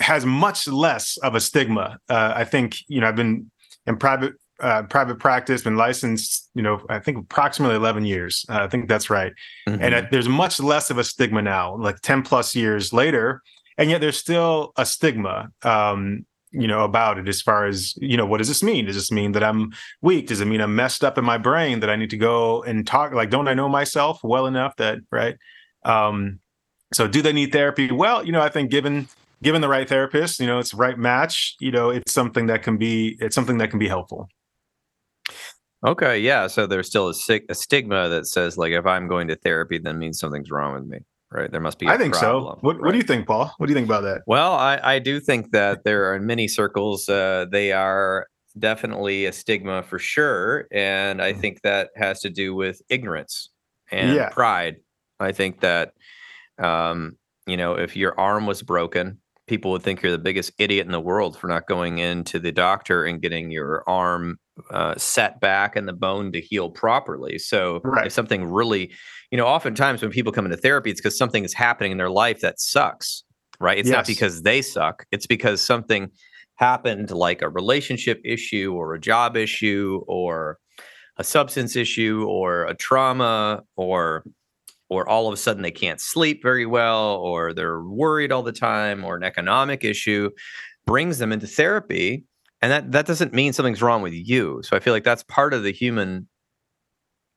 has 0.00 0.26
much 0.26 0.66
less 0.66 1.16
of 1.18 1.36
a 1.36 1.40
stigma. 1.40 1.98
Uh, 2.08 2.32
I 2.34 2.44
think 2.44 2.78
you 2.88 3.00
know 3.00 3.06
I've 3.06 3.14
been 3.14 3.50
in 3.86 3.98
private 3.98 4.34
uh, 4.60 4.82
private 4.84 5.18
practice, 5.18 5.62
been 5.62 5.76
licensed, 5.76 6.50
you 6.54 6.62
know, 6.62 6.80
I 6.88 6.98
think 6.98 7.18
approximately 7.18 7.76
11 7.76 8.04
years. 8.04 8.44
Uh, 8.48 8.60
I 8.62 8.68
think 8.68 8.88
that's 8.88 9.10
right. 9.10 9.32
Mm-hmm. 9.68 9.82
And 9.82 9.94
uh, 9.94 10.02
there's 10.10 10.28
much 10.28 10.60
less 10.60 10.90
of 10.90 10.98
a 10.98 11.04
stigma 11.04 11.42
now, 11.42 11.76
like 11.76 12.00
10 12.00 12.22
plus 12.22 12.54
years 12.54 12.92
later. 12.92 13.42
And 13.78 13.90
yet 13.90 14.00
there's 14.00 14.18
still 14.18 14.72
a 14.76 14.84
stigma, 14.84 15.48
um, 15.62 16.26
you 16.50 16.66
know, 16.66 16.84
about 16.84 17.18
it 17.18 17.28
as 17.28 17.40
far 17.40 17.66
as, 17.66 17.94
you 17.98 18.16
know, 18.16 18.26
what 18.26 18.38
does 18.38 18.48
this 18.48 18.62
mean? 18.62 18.86
Does 18.86 18.96
this 18.96 19.12
mean 19.12 19.32
that 19.32 19.44
I'm 19.44 19.72
weak? 20.02 20.26
Does 20.26 20.40
it 20.40 20.46
mean 20.46 20.60
I'm 20.60 20.74
messed 20.74 21.04
up 21.04 21.16
in 21.16 21.24
my 21.24 21.38
brain 21.38 21.80
that 21.80 21.90
I 21.90 21.96
need 21.96 22.10
to 22.10 22.16
go 22.16 22.62
and 22.64 22.86
talk? 22.86 23.12
Like, 23.12 23.30
don't 23.30 23.48
I 23.48 23.54
know 23.54 23.68
myself 23.68 24.20
well 24.22 24.46
enough 24.46 24.76
that, 24.76 24.98
right? 25.10 25.36
Um, 25.84 26.40
so 26.92 27.06
do 27.06 27.22
they 27.22 27.32
need 27.32 27.52
therapy? 27.52 27.90
Well, 27.90 28.24
you 28.26 28.32
know, 28.32 28.42
I 28.42 28.48
think 28.48 28.70
given 28.70 29.08
given 29.42 29.60
the 29.60 29.68
right 29.68 29.88
therapist, 29.88 30.40
you 30.40 30.46
know, 30.46 30.58
it's 30.58 30.72
the 30.72 30.76
right 30.76 30.98
match, 30.98 31.56
you 31.60 31.70
know, 31.70 31.90
it's 31.90 32.12
something 32.12 32.46
that 32.46 32.62
can 32.62 32.76
be 32.76 33.16
it's 33.20 33.34
something 33.34 33.58
that 33.58 33.70
can 33.70 33.78
be 33.78 33.88
helpful. 33.88 34.28
Okay, 35.86 36.18
yeah. 36.18 36.46
So 36.46 36.66
there's 36.66 36.88
still 36.88 37.08
a, 37.08 37.40
a 37.48 37.54
stigma 37.54 38.08
that 38.08 38.26
says 38.26 38.58
like 38.58 38.72
if 38.72 38.86
I'm 38.86 39.08
going 39.08 39.28
to 39.28 39.36
therapy, 39.36 39.78
then 39.78 39.98
means 39.98 40.18
something's 40.18 40.50
wrong 40.50 40.74
with 40.74 40.84
me, 40.84 40.98
right? 41.30 41.50
There 41.50 41.60
must 41.60 41.78
be. 41.78 41.86
I 41.86 41.96
think 41.96 42.14
problem, 42.14 42.56
so. 42.56 42.58
What, 42.60 42.76
right? 42.76 42.84
what 42.84 42.92
do 42.92 42.98
you 42.98 43.04
think, 43.04 43.26
Paul? 43.26 43.52
What 43.56 43.66
do 43.66 43.72
you 43.72 43.74
think 43.74 43.86
about 43.86 44.02
that? 44.02 44.22
Well, 44.26 44.52
I, 44.52 44.78
I 44.82 44.98
do 44.98 45.20
think 45.20 45.52
that 45.52 45.84
there 45.84 46.10
are 46.10 46.16
in 46.16 46.26
many 46.26 46.48
circles 46.48 47.08
uh, 47.08 47.46
they 47.50 47.72
are 47.72 48.26
definitely 48.58 49.24
a 49.24 49.32
stigma 49.32 49.82
for 49.82 49.98
sure, 49.98 50.66
and 50.70 51.22
I 51.22 51.32
mm-hmm. 51.32 51.40
think 51.40 51.62
that 51.62 51.90
has 51.96 52.20
to 52.20 52.30
do 52.30 52.54
with 52.54 52.82
ignorance 52.90 53.48
and 53.90 54.14
yeah. 54.14 54.28
pride. 54.28 54.76
I 55.18 55.32
think 55.32 55.60
that 55.60 55.94
um, 56.58 57.16
you 57.46 57.56
know 57.56 57.74
if 57.74 57.96
your 57.96 58.18
arm 58.20 58.46
was 58.46 58.62
broken 58.62 59.19
people 59.50 59.72
would 59.72 59.82
think 59.82 60.00
you're 60.00 60.12
the 60.12 60.18
biggest 60.18 60.52
idiot 60.58 60.86
in 60.86 60.92
the 60.92 61.00
world 61.00 61.36
for 61.36 61.48
not 61.48 61.66
going 61.66 61.98
into 61.98 62.38
the 62.38 62.52
doctor 62.52 63.04
and 63.04 63.20
getting 63.20 63.50
your 63.50 63.82
arm 63.88 64.38
uh, 64.70 64.94
set 64.96 65.40
back 65.40 65.74
and 65.74 65.88
the 65.88 65.92
bone 65.92 66.30
to 66.30 66.40
heal 66.40 66.70
properly. 66.70 67.36
So 67.36 67.80
right. 67.82 68.06
if 68.06 68.12
something 68.12 68.44
really, 68.44 68.92
you 69.32 69.36
know, 69.36 69.46
oftentimes 69.46 70.02
when 70.02 70.12
people 70.12 70.30
come 70.30 70.44
into 70.44 70.56
therapy, 70.56 70.92
it's 70.92 71.00
because 71.00 71.18
something 71.18 71.44
is 71.44 71.52
happening 71.52 71.90
in 71.90 71.98
their 71.98 72.10
life 72.10 72.40
that 72.42 72.60
sucks, 72.60 73.24
right? 73.58 73.76
It's 73.76 73.88
yes. 73.88 73.96
not 73.96 74.06
because 74.06 74.42
they 74.42 74.62
suck. 74.62 75.04
It's 75.10 75.26
because 75.26 75.60
something 75.60 76.12
happened 76.54 77.10
like 77.10 77.42
a 77.42 77.48
relationship 77.48 78.20
issue 78.24 78.72
or 78.72 78.94
a 78.94 79.00
job 79.00 79.36
issue 79.36 80.04
or 80.06 80.58
a 81.16 81.24
substance 81.24 81.74
issue 81.74 82.24
or 82.28 82.66
a 82.66 82.74
trauma 82.74 83.64
or 83.76 84.22
or 84.90 85.08
all 85.08 85.28
of 85.28 85.32
a 85.32 85.36
sudden 85.36 85.62
they 85.62 85.70
can't 85.70 86.00
sleep 86.00 86.42
very 86.42 86.66
well, 86.66 87.14
or 87.16 87.54
they're 87.54 87.80
worried 87.80 88.32
all 88.32 88.42
the 88.42 88.52
time, 88.52 89.04
or 89.04 89.16
an 89.16 89.22
economic 89.22 89.84
issue 89.84 90.28
brings 90.84 91.18
them 91.18 91.32
into 91.32 91.46
therapy. 91.46 92.24
And 92.60 92.70
that, 92.70 92.92
that 92.92 93.06
doesn't 93.06 93.32
mean 93.32 93.52
something's 93.52 93.80
wrong 93.80 94.02
with 94.02 94.12
you. 94.12 94.60
So 94.64 94.76
I 94.76 94.80
feel 94.80 94.92
like 94.92 95.04
that's 95.04 95.22
part 95.22 95.54
of 95.54 95.62
the 95.62 95.72
human 95.72 96.28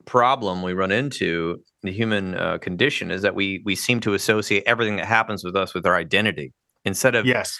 problem 0.05 0.63
we 0.63 0.73
run 0.73 0.91
into, 0.91 1.61
the 1.83 1.91
human 1.91 2.35
uh, 2.35 2.57
condition, 2.57 3.11
is 3.11 3.21
that 3.21 3.35
we 3.35 3.61
we 3.63 3.75
seem 3.75 4.01
to 4.01 4.15
associate 4.15 4.63
everything 4.65 4.97
that 4.97 5.05
happens 5.05 5.45
with 5.45 5.55
us 5.55 5.73
with 5.73 5.85
our 5.85 5.95
identity 5.95 6.51
instead 6.83 7.15
of 7.15 7.25
yes. 7.25 7.57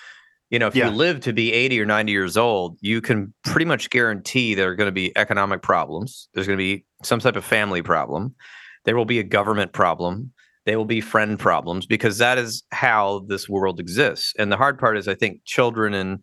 You 0.49 0.59
know, 0.59 0.67
if 0.67 0.75
yeah. 0.75 0.89
you 0.89 0.95
live 0.95 1.19
to 1.21 1.33
be 1.33 1.51
80 1.51 1.81
or 1.81 1.85
90 1.87 2.11
years 2.11 2.37
old, 2.37 2.77
you 2.79 3.01
can 3.01 3.33
pretty 3.43 3.65
much 3.65 3.89
guarantee 3.89 4.53
there 4.53 4.69
are 4.69 4.75
going 4.75 4.87
to 4.87 4.91
be 4.91 5.11
economic 5.17 5.63
problems. 5.63 6.29
There's 6.33 6.45
going 6.45 6.59
to 6.59 6.63
be 6.63 6.85
some 7.01 7.19
type 7.19 7.35
of 7.35 7.43
family 7.43 7.81
problem 7.81 8.35
there 8.85 8.95
will 8.95 9.05
be 9.05 9.19
a 9.19 9.23
government 9.23 9.73
problem. 9.73 10.31
There 10.65 10.77
will 10.77 10.85
be 10.85 11.01
friend 11.01 11.37
problems 11.37 11.85
because 11.85 12.17
that 12.19 12.37
is 12.37 12.63
how 12.71 13.25
this 13.27 13.49
world 13.49 13.79
exists. 13.79 14.33
And 14.37 14.51
the 14.51 14.57
hard 14.57 14.79
part 14.79 14.97
is, 14.97 15.07
I 15.07 15.15
think 15.15 15.41
children 15.45 15.93
in 15.93 16.19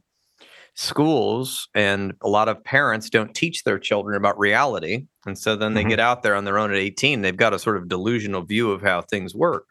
schools 0.75 1.69
and 1.75 2.15
a 2.23 2.29
lot 2.29 2.49
of 2.49 2.63
parents 2.65 3.11
don't 3.11 3.35
teach 3.35 3.65
their 3.65 3.79
children 3.79 4.17
about 4.17 4.39
reality. 4.39 5.07
And 5.27 5.39
so 5.39 5.57
then 5.57 5.75
they 5.75 5.83
mm-hmm. 5.83 5.91
get 5.91 6.01
out 6.01 6.23
there 6.23 6.35
on 6.35 6.45
their 6.45 6.59
own 6.59 6.71
at 6.71 6.79
18. 6.79 7.21
They've 7.21 7.37
got 7.37 7.53
a 7.53 7.59
sort 7.59 7.77
of 7.77 7.89
delusional 7.89 8.43
view 8.43 8.71
of 8.71 8.81
how 8.81 9.03
things 9.03 9.35
work. 9.35 9.67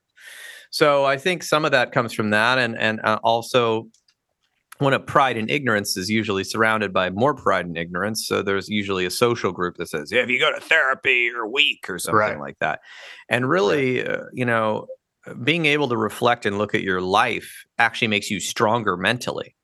So 0.72 1.06
I 1.06 1.18
think 1.18 1.44
some 1.44 1.66
of 1.66 1.72
that 1.72 1.92
comes 1.92 2.14
from 2.14 2.30
that, 2.30 2.60
and 2.60 2.78
and 2.78 3.00
uh, 3.04 3.20
also 3.24 3.88
when 4.80 4.94
a 4.94 5.00
pride 5.00 5.38
and 5.38 5.52
ignorance 5.52 5.98
is 5.98 6.10
usually 6.10 6.44
surrounded 6.44 6.94
by 6.94 7.10
more 7.10 7.36
pride 7.36 7.66
and 7.66 7.78
ignorance. 7.78 8.26
So 8.26 8.42
there's 8.42 8.70
usually 8.70 9.06
a 9.06 9.12
social 9.12 9.52
group 9.52 9.76
that 9.76 9.90
says, 9.90 10.10
yeah, 10.12 10.22
if 10.22 10.30
you 10.30 10.40
go 10.40 10.54
to 10.54 10.60
therapy, 10.62 11.30
you're 11.32 11.48
weak 11.48 11.90
or 11.90 12.00
something 12.00 12.18
right. 12.18 12.40
like 12.40 12.58
that. 12.60 12.80
And 13.28 13.50
really, 13.50 14.06
uh, 14.06 14.24
you 14.34 14.46
know, 14.46 14.88
being 15.44 15.66
able 15.66 15.90
to 15.90 15.98
reflect 15.98 16.46
and 16.46 16.58
look 16.58 16.74
at 16.74 16.82
your 16.82 17.02
life 17.02 17.66
actually 17.78 18.08
makes 18.08 18.32
you 18.32 18.40
stronger 18.40 18.96
mentally. 18.96 19.56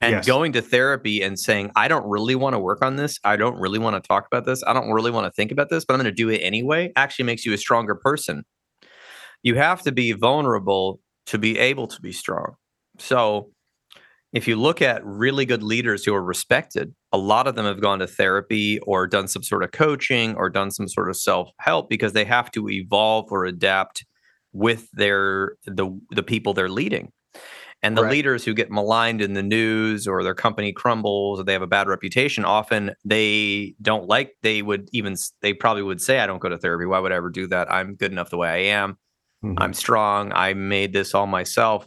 And 0.00 0.12
yes. 0.12 0.26
going 0.26 0.52
to 0.54 0.62
therapy 0.62 1.22
and 1.22 1.38
saying, 1.38 1.70
I 1.76 1.86
don't 1.86 2.08
really 2.08 2.34
want 2.34 2.54
to 2.54 2.58
work 2.58 2.82
on 2.82 2.96
this. 2.96 3.20
I 3.22 3.36
don't 3.36 3.60
really 3.60 3.78
want 3.78 4.02
to 4.02 4.06
talk 4.06 4.26
about 4.26 4.46
this. 4.46 4.64
I 4.66 4.72
don't 4.72 4.90
really 4.90 5.12
want 5.12 5.26
to 5.26 5.30
think 5.30 5.52
about 5.52 5.68
this, 5.68 5.84
but 5.84 5.94
I'm 5.94 6.00
going 6.00 6.10
to 6.10 6.16
do 6.16 6.28
it 6.28 6.38
anyway, 6.38 6.90
actually 6.96 7.26
makes 7.26 7.46
you 7.46 7.52
a 7.52 7.58
stronger 7.58 7.94
person. 7.94 8.44
You 9.44 9.54
have 9.56 9.82
to 9.82 9.92
be 9.92 10.10
vulnerable 10.12 11.00
to 11.26 11.38
be 11.38 11.56
able 11.58 11.86
to 11.86 12.00
be 12.00 12.10
strong. 12.12 12.54
So, 12.98 13.50
if 14.32 14.48
you 14.48 14.56
look 14.56 14.80
at 14.80 15.04
really 15.04 15.44
good 15.44 15.62
leaders 15.62 16.04
who 16.04 16.14
are 16.14 16.22
respected, 16.22 16.94
a 17.12 17.18
lot 17.18 17.46
of 17.46 17.54
them 17.54 17.66
have 17.66 17.80
gone 17.80 17.98
to 17.98 18.06
therapy 18.06 18.78
or 18.80 19.06
done 19.06 19.28
some 19.28 19.42
sort 19.42 19.62
of 19.62 19.72
coaching 19.72 20.34
or 20.36 20.48
done 20.48 20.70
some 20.70 20.88
sort 20.88 21.10
of 21.10 21.16
self-help 21.16 21.90
because 21.90 22.14
they 22.14 22.24
have 22.24 22.50
to 22.52 22.68
evolve 22.68 23.30
or 23.30 23.44
adapt 23.44 24.04
with 24.52 24.90
their 24.92 25.56
the 25.66 25.88
the 26.10 26.22
people 26.22 26.54
they're 26.54 26.68
leading. 26.68 27.12
And 27.84 27.98
the 27.98 28.04
right. 28.04 28.12
leaders 28.12 28.44
who 28.44 28.54
get 28.54 28.70
maligned 28.70 29.20
in 29.20 29.34
the 29.34 29.42
news 29.42 30.06
or 30.06 30.22
their 30.22 30.36
company 30.36 30.72
crumbles 30.72 31.40
or 31.40 31.42
they 31.42 31.52
have 31.52 31.62
a 31.62 31.66
bad 31.66 31.88
reputation, 31.88 32.44
often 32.44 32.92
they 33.04 33.74
don't 33.82 34.06
like, 34.06 34.36
they 34.42 34.62
would 34.62 34.88
even, 34.92 35.16
they 35.40 35.52
probably 35.52 35.82
would 35.82 36.00
say, 36.00 36.20
I 36.20 36.28
don't 36.28 36.38
go 36.38 36.48
to 36.48 36.58
therapy. 36.58 36.86
Why 36.86 37.00
would 37.00 37.10
I 37.10 37.16
ever 37.16 37.28
do 37.28 37.48
that? 37.48 37.72
I'm 37.72 37.96
good 37.96 38.12
enough 38.12 38.30
the 38.30 38.36
way 38.36 38.48
I 38.48 38.56
am. 38.72 38.98
Mm-hmm. 39.44 39.54
I'm 39.58 39.74
strong. 39.74 40.32
I 40.32 40.54
made 40.54 40.92
this 40.92 41.12
all 41.12 41.26
myself 41.26 41.84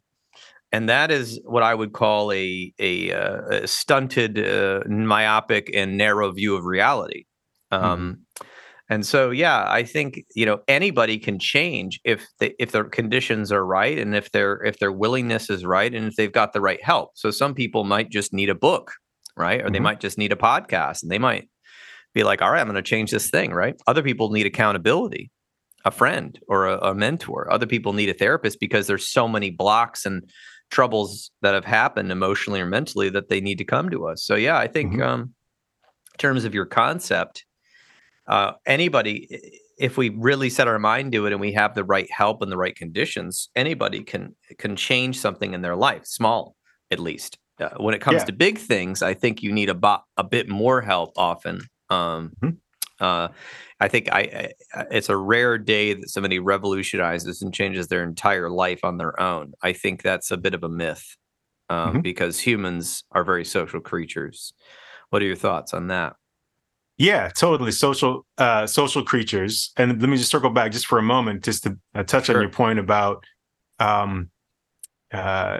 and 0.75 0.89
that 0.89 1.09
is 1.09 1.39
what 1.45 1.63
I 1.63 1.73
would 1.73 1.93
call 1.93 2.33
a 2.33 2.73
a, 2.79 3.13
uh, 3.13 3.41
a 3.63 3.67
stunted, 3.67 4.37
uh, 4.37 4.81
myopic, 4.89 5.71
and 5.73 5.97
narrow 5.97 6.29
view 6.33 6.57
of 6.57 6.65
reality. 6.65 7.23
Um, 7.71 7.81
mm-hmm. 7.81 8.47
And 8.89 9.05
so, 9.05 9.31
yeah, 9.31 9.63
I 9.71 9.83
think 9.83 10.25
you 10.35 10.45
know 10.45 10.59
anybody 10.67 11.17
can 11.17 11.39
change 11.39 12.01
if 12.03 12.27
they, 12.39 12.55
if 12.59 12.73
their 12.73 12.83
conditions 12.83 13.53
are 13.53 13.65
right, 13.65 13.97
and 13.97 14.13
if 14.13 14.31
their 14.33 14.61
if 14.63 14.79
their 14.79 14.91
willingness 14.91 15.49
is 15.49 15.65
right, 15.65 15.93
and 15.93 16.07
if 16.07 16.17
they've 16.17 16.39
got 16.39 16.51
the 16.51 16.61
right 16.61 16.83
help. 16.83 17.11
So 17.15 17.31
some 17.31 17.53
people 17.53 17.85
might 17.85 18.09
just 18.09 18.33
need 18.33 18.49
a 18.49 18.55
book, 18.55 18.91
right, 19.37 19.61
or 19.61 19.65
mm-hmm. 19.65 19.73
they 19.73 19.79
might 19.79 20.01
just 20.01 20.17
need 20.17 20.33
a 20.33 20.35
podcast, 20.51 21.03
and 21.03 21.09
they 21.09 21.19
might 21.19 21.47
be 22.13 22.23
like, 22.23 22.41
"All 22.41 22.51
right, 22.51 22.59
I'm 22.59 22.67
going 22.67 22.75
to 22.75 22.81
change 22.81 23.11
this 23.11 23.29
thing," 23.29 23.53
right? 23.53 23.75
Other 23.87 24.03
people 24.03 24.29
need 24.29 24.45
accountability 24.45 25.31
a 25.85 25.91
friend 25.91 26.39
or 26.47 26.65
a, 26.65 26.77
a, 26.79 26.95
mentor. 26.95 27.47
Other 27.53 27.67
people 27.67 27.93
need 27.93 28.09
a 28.09 28.13
therapist 28.13 28.59
because 28.59 28.87
there's 28.87 29.07
so 29.07 29.27
many 29.27 29.51
blocks 29.51 30.03
and 30.03 30.23
troubles 30.75 31.31
that 31.41 31.53
have 31.53 31.63
happened 31.63 32.11
emotionally 32.11 32.59
or 32.59 32.65
mentally 32.65 33.07
that 33.07 33.29
they 33.29 33.39
need 33.39 33.57
to 33.57 33.63
come 33.63 33.89
to 33.89 34.05
us. 34.05 34.21
So 34.25 34.35
yeah, 34.35 34.57
I 34.57 34.67
think 34.67 34.91
mm-hmm. 34.91 35.01
um, 35.03 35.21
in 35.21 36.17
terms 36.17 36.43
of 36.43 36.53
your 36.53 36.65
concept, 36.65 37.45
uh, 38.27 38.51
anybody, 38.65 39.39
if 39.77 39.95
we 39.95 40.09
really 40.09 40.49
set 40.49 40.67
our 40.67 40.77
mind 40.77 41.13
to 41.13 41.25
it 41.27 41.31
and 41.31 41.39
we 41.39 41.53
have 41.53 41.75
the 41.75 41.85
right 41.85 42.11
help 42.11 42.41
and 42.41 42.51
the 42.51 42.57
right 42.57 42.75
conditions, 42.75 43.49
anybody 43.55 44.03
can 44.03 44.35
can 44.57 44.75
change 44.75 45.17
something 45.17 45.53
in 45.53 45.61
their 45.61 45.77
life, 45.77 46.05
small 46.05 46.57
at 46.91 46.99
least. 46.99 47.37
Uh, 47.57 47.69
when 47.77 47.95
it 47.95 48.01
comes 48.01 48.17
yeah. 48.17 48.25
to 48.25 48.33
big 48.33 48.57
things, 48.57 49.01
I 49.01 49.13
think 49.13 49.41
you 49.41 49.53
need 49.53 49.69
a, 49.69 49.73
bo- 49.73 50.03
a 50.17 50.25
bit 50.25 50.49
more 50.49 50.81
help 50.81 51.13
often. 51.15 51.61
Um, 51.89 52.33
mm-hmm. 52.43 52.49
Uh, 52.99 53.29
I 53.79 53.87
think 53.87 54.09
I, 54.11 54.53
I, 54.73 54.85
it's 54.91 55.09
a 55.09 55.17
rare 55.17 55.57
day 55.57 55.93
that 55.93 56.09
somebody 56.09 56.39
revolutionizes 56.39 57.41
and 57.41 57.53
changes 57.53 57.87
their 57.87 58.03
entire 58.03 58.49
life 58.49 58.83
on 58.83 58.97
their 58.97 59.19
own. 59.19 59.53
I 59.61 59.73
think 59.73 60.01
that's 60.01 60.31
a 60.31 60.37
bit 60.37 60.53
of 60.53 60.63
a 60.63 60.69
myth 60.69 61.17
um, 61.69 61.89
mm-hmm. 61.89 61.99
because 62.01 62.39
humans 62.39 63.03
are 63.11 63.23
very 63.23 63.45
social 63.45 63.81
creatures. 63.81 64.53
What 65.09 65.21
are 65.21 65.25
your 65.25 65.35
thoughts 65.35 65.73
on 65.73 65.87
that? 65.87 66.15
Yeah, 66.97 67.29
totally 67.29 67.73
social 67.73 68.25
uh, 68.37 68.65
social 68.67 69.03
creatures. 69.03 69.73
And 69.75 70.01
let 70.01 70.09
me 70.09 70.15
just 70.15 70.31
circle 70.31 70.49
back 70.49 70.71
just 70.71 70.87
for 70.87 70.97
a 70.97 71.03
moment, 71.03 71.43
just 71.43 71.63
to 71.63 71.77
uh, 71.93 72.03
touch 72.03 72.27
sure. 72.27 72.37
on 72.37 72.41
your 72.41 72.51
point 72.51 72.79
about, 72.79 73.25
um, 73.79 74.29
uh, 75.11 75.59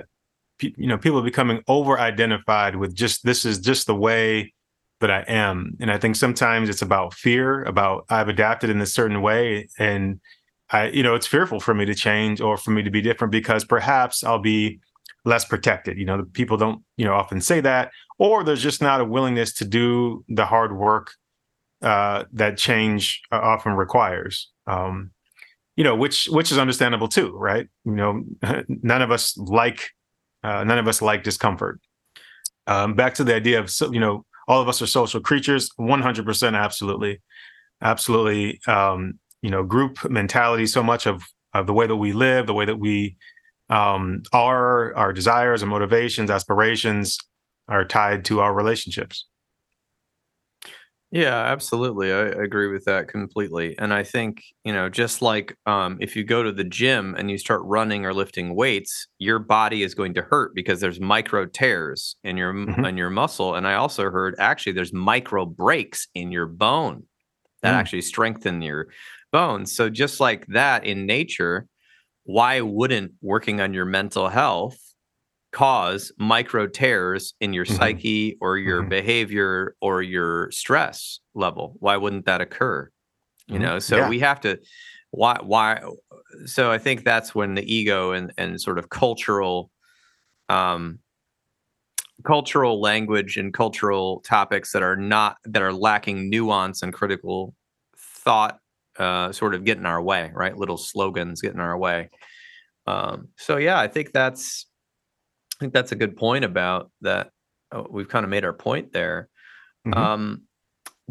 you 0.61 0.87
know, 0.87 0.97
people 0.97 1.21
becoming 1.21 1.61
over 1.67 1.99
identified 1.99 2.77
with 2.77 2.95
just 2.95 3.25
this 3.25 3.43
is 3.43 3.59
just 3.59 3.87
the 3.87 3.95
way 3.95 4.53
that 5.01 5.11
I 5.11 5.23
am. 5.27 5.75
And 5.79 5.91
I 5.91 5.97
think 5.97 6.15
sometimes 6.15 6.69
it's 6.69 6.81
about 6.81 7.13
fear, 7.13 7.63
about 7.63 8.05
I've 8.09 8.29
adapted 8.29 8.69
in 8.69 8.79
a 8.81 8.85
certain 8.85 9.21
way. 9.21 9.67
And 9.77 10.19
I, 10.69 10.87
you 10.87 11.03
know, 11.03 11.15
it's 11.15 11.27
fearful 11.27 11.59
for 11.59 11.73
me 11.73 11.85
to 11.85 11.93
change 11.93 12.41
or 12.41 12.57
for 12.57 12.71
me 12.71 12.81
to 12.83 12.89
be 12.89 13.01
different 13.01 13.31
because 13.31 13.65
perhaps 13.65 14.23
I'll 14.23 14.39
be 14.39 14.79
less 15.25 15.45
protected. 15.45 15.97
You 15.97 16.05
know, 16.05 16.25
people 16.33 16.57
don't, 16.57 16.83
you 16.97 17.05
know, 17.05 17.13
often 17.13 17.41
say 17.41 17.59
that, 17.61 17.91
or 18.17 18.43
there's 18.43 18.63
just 18.63 18.81
not 18.81 19.01
a 19.01 19.05
willingness 19.05 19.53
to 19.53 19.65
do 19.65 20.23
the 20.29 20.45
hard 20.45 20.77
work 20.77 21.11
uh, 21.81 22.23
that 22.33 22.57
change 22.57 23.21
uh, 23.31 23.39
often 23.41 23.73
requires. 23.73 24.49
Um, 24.65 25.11
you 25.75 25.83
know, 25.83 25.95
which 25.95 26.27
which 26.27 26.51
is 26.51 26.57
understandable 26.57 27.09
too, 27.09 27.35
right? 27.37 27.67
You 27.83 27.91
know, 27.91 28.23
none 28.67 29.01
of 29.01 29.11
us 29.11 29.37
like 29.37 29.89
uh, 30.43 30.63
none 30.63 30.77
of 30.77 30.87
us 30.87 31.01
like 31.01 31.23
discomfort. 31.23 31.81
Um, 32.67 32.93
back 32.95 33.13
to 33.15 33.23
the 33.23 33.35
idea 33.35 33.59
of 33.59 33.71
you 33.91 33.99
know 33.99 34.25
all 34.47 34.61
of 34.61 34.67
us 34.67 34.81
are 34.81 34.87
social 34.87 35.19
creatures 35.19 35.69
100% 35.79 36.55
absolutely. 36.55 37.21
Absolutely 37.81 38.59
um, 38.67 39.19
you 39.41 39.51
know 39.51 39.63
group 39.63 40.09
mentality 40.09 40.65
so 40.65 40.81
much 40.81 41.05
of, 41.05 41.23
of 41.53 41.67
the 41.67 41.73
way 41.73 41.85
that 41.85 41.95
we 41.95 42.13
live 42.13 42.47
the 42.47 42.53
way 42.53 42.65
that 42.65 42.79
we 42.79 43.15
um, 43.69 44.23
are 44.33 44.95
our 44.95 45.13
desires 45.13 45.61
and 45.61 45.69
motivations 45.69 46.31
aspirations 46.31 47.17
are 47.67 47.85
tied 47.85 48.25
to 48.25 48.39
our 48.39 48.53
relationships 48.53 49.27
yeah, 51.15 51.45
absolutely. 51.45 52.11
I 52.11 52.23
agree 52.25 52.67
with 52.67 52.83
that 52.85 53.07
completely. 53.07 53.73
And 53.79 53.93
I 53.93 54.03
think, 54.03 54.43
you 54.65 54.73
know, 54.73 54.89
just 54.89 55.21
like 55.21 55.55
um, 55.65 55.97
if 56.01 56.13
you 56.13 56.25
go 56.25 56.43
to 56.43 56.51
the 56.51 56.65
gym 56.65 57.15
and 57.17 57.31
you 57.31 57.37
start 57.37 57.61
running 57.63 58.05
or 58.05 58.13
lifting 58.13 58.53
weights, 58.53 59.07
your 59.17 59.39
body 59.39 59.81
is 59.81 59.95
going 59.95 60.13
to 60.15 60.23
hurt 60.23 60.53
because 60.53 60.81
there's 60.81 60.99
micro 60.99 61.45
tears 61.45 62.17
in 62.25 62.35
your 62.35 62.53
mm-hmm. 62.53 62.83
in 62.83 62.97
your 62.97 63.09
muscle. 63.09 63.55
And 63.55 63.65
I 63.65 63.75
also 63.75 64.11
heard 64.11 64.35
actually 64.39 64.73
there's 64.73 64.91
micro 64.91 65.45
breaks 65.45 66.09
in 66.15 66.33
your 66.33 66.47
bone 66.47 67.03
that 67.61 67.73
mm. 67.73 67.77
actually 67.77 68.01
strengthen 68.01 68.61
your 68.61 68.87
bones. 69.31 69.73
So 69.73 69.89
just 69.89 70.19
like 70.19 70.45
that 70.47 70.83
in 70.83 71.05
nature, 71.05 71.65
why 72.25 72.59
wouldn't 72.59 73.13
working 73.21 73.61
on 73.61 73.73
your 73.73 73.85
mental 73.85 74.27
health 74.27 74.77
cause 75.55 76.11
micro 76.17 76.67
tears 76.67 77.33
in 77.39 77.53
your 77.53 77.63
mm-hmm. 77.63 77.77
psyche 77.77 78.37
or 78.41 78.57
your 78.57 78.81
mm-hmm. 78.81 78.89
behavior 78.89 79.73
or 79.79 80.01
your 80.01 80.51
stress 80.51 81.21
level 81.33 81.77
why 81.79 81.95
wouldn't 81.95 82.25
that 82.25 82.41
occur 82.41 82.91
you 83.47 83.53
mm-hmm. 83.53 83.63
know 83.63 83.79
so 83.79 83.95
yeah. 83.95 84.09
we 84.09 84.19
have 84.19 84.41
to 84.41 84.59
why 85.11 85.37
why 85.41 85.81
so 86.45 86.73
i 86.73 86.77
think 86.77 87.05
that's 87.05 87.33
when 87.33 87.55
the 87.55 87.73
ego 87.73 88.11
and 88.11 88.33
and 88.37 88.59
sort 88.59 88.77
of 88.77 88.89
cultural 88.89 89.71
um 90.49 90.99
cultural 92.25 92.81
language 92.81 93.37
and 93.37 93.53
cultural 93.53 94.19
topics 94.25 94.73
that 94.73 94.83
are 94.83 94.97
not 94.97 95.37
that 95.45 95.61
are 95.61 95.71
lacking 95.71 96.29
nuance 96.29 96.83
and 96.83 96.91
critical 96.91 97.55
thought 97.97 98.59
uh 98.99 99.31
sort 99.31 99.55
of 99.55 99.63
get 99.63 99.77
in 99.77 99.85
our 99.85 100.01
way 100.01 100.31
right 100.33 100.57
little 100.57 100.77
slogans 100.77 101.41
get 101.41 101.53
in 101.53 101.61
our 101.61 101.77
way 101.77 102.09
um 102.87 103.29
so 103.37 103.55
yeah 103.55 103.79
i 103.79 103.87
think 103.87 104.11
that's 104.11 104.65
I 105.55 105.57
think 105.59 105.73
that's 105.73 105.91
a 105.91 105.95
good 105.95 106.17
point 106.17 106.43
about 106.43 106.91
that. 107.01 107.29
Oh, 107.71 107.87
we've 107.89 108.09
kind 108.09 108.23
of 108.23 108.29
made 108.29 108.45
our 108.45 108.53
point 108.53 108.91
there. 108.91 109.29
Mm-hmm. 109.87 109.99
Um, 109.99 110.41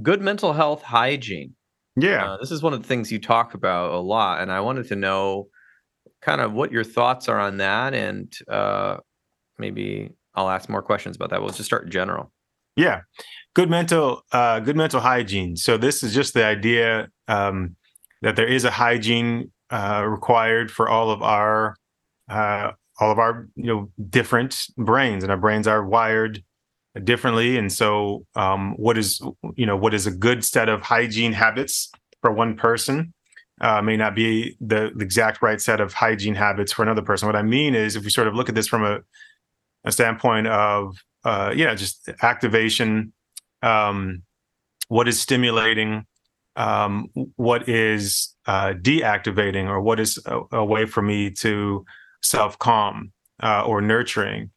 good 0.03 0.21
mental 0.21 0.53
health 0.53 0.83
hygiene. 0.83 1.55
Yeah. 1.97 2.33
Uh, 2.33 2.37
this 2.39 2.51
is 2.51 2.63
one 2.63 2.73
of 2.73 2.83
the 2.83 2.89
things 2.89 3.13
you 3.13 3.21
talk 3.21 3.55
about 3.55 3.93
a 3.93 3.99
lot. 3.99 4.41
And 4.41 4.51
I 4.51 4.61
wanted 4.61 4.89
to 4.89 4.97
know 4.97 5.49
kind 6.23 6.41
of 6.41 6.53
what 6.53 6.73
your 6.73 6.85
thoughts 6.85 7.29
are 7.29 7.39
on 7.39 7.59
that. 7.59 7.95
And 7.95 8.33
uh, 8.49 8.99
maybe 9.59 10.11
I'll 10.35 10.51
ask 10.51 10.69
more 10.69 10.83
questions 10.83 11.17
about 11.17 11.31
that. 11.31 11.41
We'll 11.41 11.51
just 11.51 11.65
start 11.65 11.85
in 11.85 11.91
general. 11.91 12.33
Yeah. 12.77 13.03
Good 13.55 13.71
mental, 13.71 14.23
uh, 14.33 14.61
good 14.61 14.77
mental 14.77 15.01
hygiene. 15.01 15.57
So 15.57 15.77
this 15.77 16.03
is 16.03 16.13
just 16.13 16.35
the 16.35 16.45
idea 16.45 17.09
um, 17.29 17.77
that 18.23 18.37
there 18.37 18.49
is 18.49 18.65
a 18.65 18.71
hygiene 18.71 19.53
uh, 19.71 20.05
required 20.07 20.71
for 20.71 20.89
all 20.89 21.11
of 21.11 21.23
our 21.23 21.77
uh, 22.29 22.73
all 23.01 23.11
of 23.11 23.19
our 23.19 23.49
you 23.57 23.67
know 23.67 23.91
different 24.09 24.67
brains 24.77 25.23
and 25.25 25.31
our 25.31 25.39
brains 25.39 25.67
are 25.67 25.85
wired 25.85 26.43
differently. 27.03 27.57
And 27.57 27.73
so 27.73 28.25
um, 28.37 28.75
what 28.77 28.97
is 28.97 29.21
you 29.57 29.67
know 29.67 29.77
what 29.77 29.95
is 29.95 30.07
a 30.07 30.11
good 30.11 30.45
set 30.45 30.69
of 30.69 30.83
hygiene 30.83 31.33
habits 31.33 31.91
for 32.21 32.31
one 32.31 32.57
person 32.57 33.13
uh, 33.61 33.83
may 33.83 33.97
not 33.97 34.15
be 34.15 34.57
the, 34.61 34.93
the, 34.95 35.05
exact 35.05 35.43
right 35.43 35.61
set 35.61 35.81
of 35.81 35.93
hygiene 35.93 36.35
habits 36.35 36.73
for 36.73 36.83
another 36.83 37.03
person. 37.03 37.27
What 37.27 37.37
i 37.37 37.43
mean 37.43 37.75
is 37.75 37.97
if 37.97 38.05
we 38.05 38.11
sort 38.11 38.29
of 38.29 38.35
look 38.35 38.49
at 38.49 38.55
this 38.55 38.69
from 38.69 38.85
a, 38.85 39.01
a 39.85 39.93
standpoint 39.93 40.47
of 40.47 40.97
uh, 41.25 41.53
yeah 41.55 41.75
just 41.75 42.09
activation 42.23 43.13
um, 43.63 44.23
what 44.89 45.09
is 45.09 45.21
stimulating 45.21 46.07
um, 46.57 47.09
what 47.37 47.69
is 47.69 48.35
uh, 48.47 48.75
deactivating 48.75 49.67
or 49.67 49.81
what 49.81 49.99
is 49.99 50.19
a, 50.27 50.41
a 50.53 50.65
way 50.65 50.87
for 50.87 51.03
me 51.03 51.31
to 51.31 51.85
self 52.25 52.59
calm 52.59 53.13
uh, 53.43 53.65
or 53.67 53.81
nurturing, 53.81 54.51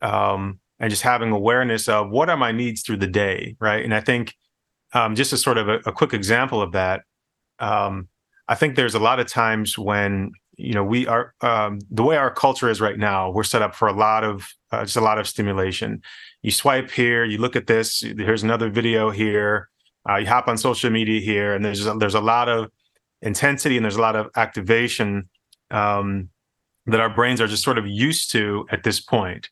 um, 0.00 0.60
and 0.78 0.90
just 0.90 1.02
having 1.02 1.30
awareness 1.30 1.88
of 1.88 2.10
what 2.10 2.28
are 2.28 2.36
my 2.36 2.52
needs 2.52 2.82
through 2.82 2.98
the 2.98 3.06
day, 3.06 3.56
right? 3.60 3.84
And 3.84 3.94
I 3.94 4.00
think 4.00 4.34
um, 4.92 5.14
just 5.14 5.32
as 5.32 5.42
sort 5.42 5.58
of 5.58 5.68
a, 5.68 5.78
a, 5.86 5.92
quick 5.92 6.12
example 6.12 6.60
of 6.60 6.72
that, 6.72 7.02
um, 7.58 8.08
I 8.48 8.54
think 8.54 8.76
there's 8.76 8.94
a 8.94 8.98
lot 8.98 9.20
of 9.20 9.26
times 9.26 9.78
when 9.78 10.32
you 10.56 10.74
know 10.74 10.84
we 10.84 11.06
are 11.06 11.34
um, 11.40 11.78
the 11.90 12.02
way 12.02 12.16
our 12.16 12.32
culture 12.32 12.68
is 12.68 12.80
right 12.80 12.98
now. 12.98 13.30
We're 13.30 13.44
set 13.44 13.62
up 13.62 13.74
for 13.74 13.88
a 13.88 13.92
lot 13.92 14.24
of 14.24 14.48
uh, 14.70 14.84
just 14.84 14.96
a 14.96 15.00
lot 15.00 15.18
of 15.18 15.26
stimulation. 15.26 16.02
You 16.42 16.50
swipe 16.50 16.90
here, 16.90 17.24
you 17.24 17.38
look 17.38 17.56
at 17.56 17.66
this. 17.66 18.00
Here's 18.00 18.42
another 18.42 18.68
video 18.68 19.10
here. 19.10 19.68
Uh, 20.08 20.16
you 20.16 20.26
hop 20.26 20.48
on 20.48 20.58
social 20.58 20.90
media 20.90 21.20
here, 21.20 21.54
and 21.54 21.64
there's 21.64 21.84
there's 21.98 22.14
a 22.14 22.20
lot 22.20 22.48
of 22.48 22.70
intensity 23.22 23.76
and 23.76 23.84
there's 23.84 23.96
a 23.96 24.00
lot 24.00 24.16
of 24.16 24.28
activation 24.36 25.28
um, 25.70 26.28
that 26.86 27.00
our 27.00 27.10
brains 27.10 27.40
are 27.40 27.46
just 27.46 27.64
sort 27.64 27.78
of 27.78 27.86
used 27.86 28.30
to 28.32 28.66
at 28.70 28.82
this 28.82 29.00
point. 29.00 29.48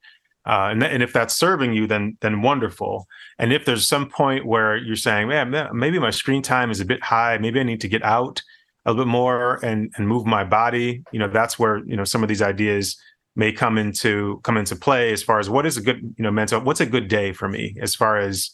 Uh, 0.46 0.68
and, 0.70 0.80
th- 0.80 0.92
and 0.92 1.02
if 1.02 1.12
that's 1.12 1.36
serving 1.36 1.72
you, 1.72 1.86
then 1.86 2.16
then 2.20 2.42
wonderful. 2.42 3.06
And 3.38 3.52
if 3.52 3.64
there's 3.64 3.86
some 3.86 4.08
point 4.08 4.46
where 4.46 4.76
you're 4.76 4.96
saying, 4.96 5.28
man, 5.28 5.68
maybe 5.72 5.98
my 5.98 6.10
screen 6.10 6.42
time 6.42 6.70
is 6.70 6.80
a 6.80 6.84
bit 6.84 7.02
high, 7.02 7.36
maybe 7.38 7.60
I 7.60 7.62
need 7.62 7.80
to 7.82 7.88
get 7.88 8.02
out 8.02 8.42
a 8.86 8.90
little 8.90 9.04
bit 9.04 9.10
more 9.10 9.64
and 9.64 9.92
and 9.96 10.08
move 10.08 10.26
my 10.26 10.44
body. 10.44 11.02
You 11.12 11.18
know, 11.18 11.28
that's 11.28 11.58
where 11.58 11.84
you 11.84 11.96
know 11.96 12.04
some 12.04 12.22
of 12.22 12.28
these 12.28 12.42
ideas 12.42 12.96
may 13.36 13.52
come 13.52 13.78
into 13.78 14.40
come 14.42 14.56
into 14.56 14.76
play 14.76 15.12
as 15.12 15.22
far 15.22 15.38
as 15.38 15.50
what 15.50 15.66
is 15.66 15.76
a 15.76 15.82
good 15.82 16.00
you 16.16 16.22
know 16.24 16.30
mental 16.30 16.60
what's 16.62 16.80
a 16.80 16.86
good 16.86 17.06
day 17.06 17.32
for 17.32 17.48
me 17.48 17.76
as 17.80 17.94
far 17.94 18.16
as 18.18 18.50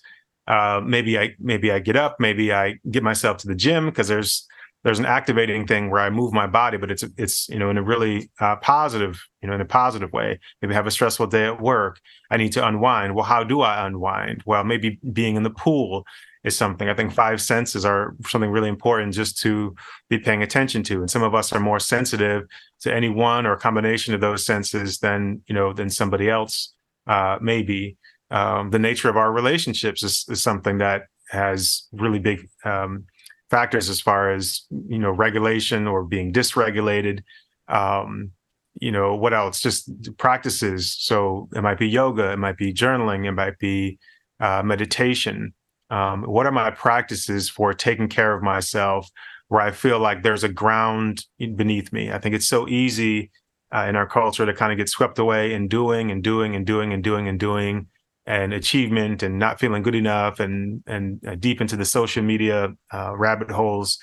uh, 0.49 0.81
maybe 0.85 1.19
I 1.19 1.35
maybe 1.41 1.73
I 1.73 1.79
get 1.81 1.97
up, 1.97 2.17
maybe 2.21 2.53
I 2.53 2.79
get 2.91 3.03
myself 3.03 3.39
to 3.39 3.49
the 3.49 3.55
gym 3.55 3.87
because 3.87 4.09
there's 4.09 4.47
there's 4.87 5.01
an 5.01 5.05
activating 5.05 5.67
thing 5.67 5.91
where 5.91 6.01
I 6.01 6.11
move 6.11 6.33
my 6.33 6.47
body, 6.47 6.77
but 6.77 6.93
it's 6.93 7.03
it's 7.19 7.49
you 7.49 7.59
know 7.59 7.71
in 7.71 7.77
a 7.77 7.83
really 7.83 8.31
uh, 8.39 8.55
positive 8.55 9.21
you 9.43 9.49
know 9.49 9.55
in 9.57 9.61
a 9.61 9.65
positive 9.65 10.13
way. 10.13 10.39
Maybe 10.63 10.75
I 10.75 10.77
have 10.77 10.87
a 10.87 10.93
stressful 10.93 11.27
day 11.27 11.45
at 11.45 11.61
work. 11.61 11.99
I 12.31 12.37
need 12.37 12.53
to 12.53 12.65
unwind. 12.65 13.17
Well, 13.17 13.25
how 13.25 13.43
do 13.43 13.63
I 13.63 13.85
unwind? 13.85 14.45
Well, 14.47 14.63
maybe 14.63 15.01
being 15.13 15.35
in 15.35 15.43
the 15.43 15.51
pool 15.51 16.05
is 16.45 16.57
something. 16.57 16.89
I 16.89 16.95
think 16.95 17.13
five 17.13 17.43
senses 17.43 17.85
are 17.85 18.15
something 18.29 18.49
really 18.49 18.69
important 18.69 19.13
just 19.13 19.37
to 19.41 19.75
be 20.09 20.21
paying 20.21 20.45
attention 20.45 20.85
to. 20.85 21.01
And 21.01 21.11
some 21.11 21.25
of 21.25 21.35
us 21.35 21.53
are 21.53 21.59
more 21.59 21.81
sensitive 21.81 22.45
to 22.83 22.95
any 22.95 23.09
one 23.09 23.45
or 23.45 23.57
combination 23.57 24.15
of 24.15 24.21
those 24.21 24.47
senses 24.47 24.99
than 24.99 25.43
you 25.49 25.55
know 25.57 25.73
than 25.73 25.91
somebody 25.91 26.31
else 26.31 26.73
uh, 27.09 27.39
maybe. 27.41 27.97
Um, 28.31 28.71
the 28.71 28.79
nature 28.79 29.09
of 29.09 29.17
our 29.17 29.33
relationships 29.33 30.05
is, 30.05 30.25
is 30.29 30.41
something 30.41 30.79
that 30.79 31.03
has 31.31 31.89
really 31.91 32.21
big 32.21 32.49
um, 32.65 33.07
factors 33.51 33.89
as 33.89 34.01
far 34.01 34.33
as 34.33 34.63
you 34.71 34.99
know 34.99 35.11
regulation 35.11 35.87
or 35.87 36.05
being 36.05 36.33
dysregulated. 36.33 37.21
Um, 37.69 38.33
you 38.81 38.93
know 38.93 39.15
what 39.15 39.33
else? 39.33 39.61
Just 39.61 39.91
practices. 40.19 40.95
So 40.99 41.49
it 41.55 41.63
might 41.63 41.79
be 41.79 41.89
yoga 41.89 42.33
it 42.33 42.39
might 42.39 42.57
be 42.57 42.73
journaling 42.73 43.27
it 43.27 43.33
might 43.33 43.59
be 43.59 43.99
uh, 44.41 44.63
meditation. 44.63 45.55
Um, 45.89 46.25
what 46.25 46.47
are 46.47 46.53
my 46.53 46.71
practices 46.71 47.49
for 47.49 47.73
taking 47.73 48.09
care 48.09 48.35
of 48.35 48.43
myself 48.43 49.09
where 49.49 49.61
i 49.61 49.71
feel 49.71 50.01
like 50.01 50.25
there's 50.25 50.45
a 50.45 50.49
ground 50.49 51.25
beneath 51.39 51.93
me? 51.93 52.11
I 52.11 52.19
think 52.19 52.35
it's 52.35 52.49
so 52.49 52.69
easy 52.69 53.31
uh, 53.75 53.87
in 53.89 53.97
our 53.97 54.07
culture 54.07 54.45
to 54.45 54.55
kind 54.55 54.73
of 54.73 54.79
get 54.79 54.89
swept 54.89 55.19
away 55.19 55.53
in 55.53 55.69
doing 55.69 56.11
and 56.11 56.23
doing 56.23 56.55
and 56.55 56.67
doing 56.67 56.93
and 56.93 57.03
doing 57.03 57.29
and 57.29 57.39
doing 57.39 57.87
and 58.27 58.53
achievement 58.53 59.23
and 59.23 59.39
not 59.39 59.61
feeling 59.61 59.83
good 59.83 59.95
enough 59.95 60.41
and 60.41 60.83
and 60.87 61.25
uh, 61.27 61.35
deep 61.37 61.61
into 61.61 61.77
the 61.77 61.85
social 61.85 62.23
media 62.23 62.73
uh, 62.93 63.17
rabbit 63.17 63.51
holes 63.51 63.99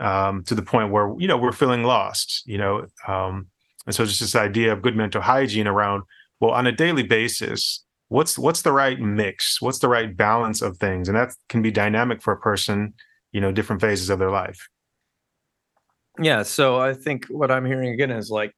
um, 0.00 0.44
to 0.44 0.54
the 0.54 0.62
point 0.62 0.90
where 0.90 1.14
you 1.18 1.28
know 1.28 1.36
we're 1.36 1.52
feeling 1.52 1.82
lost 1.82 2.42
you 2.46 2.58
know 2.58 2.86
um, 3.06 3.46
and 3.86 3.94
so 3.94 4.04
just 4.04 4.20
this 4.20 4.34
idea 4.34 4.72
of 4.72 4.82
good 4.82 4.96
mental 4.96 5.20
hygiene 5.20 5.66
around 5.66 6.02
well 6.40 6.52
on 6.52 6.66
a 6.66 6.72
daily 6.72 7.02
basis 7.02 7.84
what's 8.08 8.38
what's 8.38 8.62
the 8.62 8.72
right 8.72 9.00
mix? 9.00 9.60
What's 9.60 9.80
the 9.80 9.88
right 9.88 10.16
balance 10.16 10.62
of 10.62 10.78
things? 10.78 11.08
And 11.08 11.16
that 11.16 11.34
can 11.48 11.60
be 11.60 11.72
dynamic 11.72 12.22
for 12.22 12.32
a 12.32 12.38
person 12.38 12.94
you 13.32 13.40
know 13.42 13.52
different 13.52 13.82
phases 13.82 14.08
of 14.08 14.18
their 14.18 14.30
life. 14.30 14.68
Yeah 16.18 16.42
so 16.42 16.80
i 16.80 16.94
think 16.94 17.26
what 17.26 17.50
i'm 17.50 17.66
hearing 17.66 17.92
again 17.92 18.10
is 18.10 18.30
like 18.30 18.52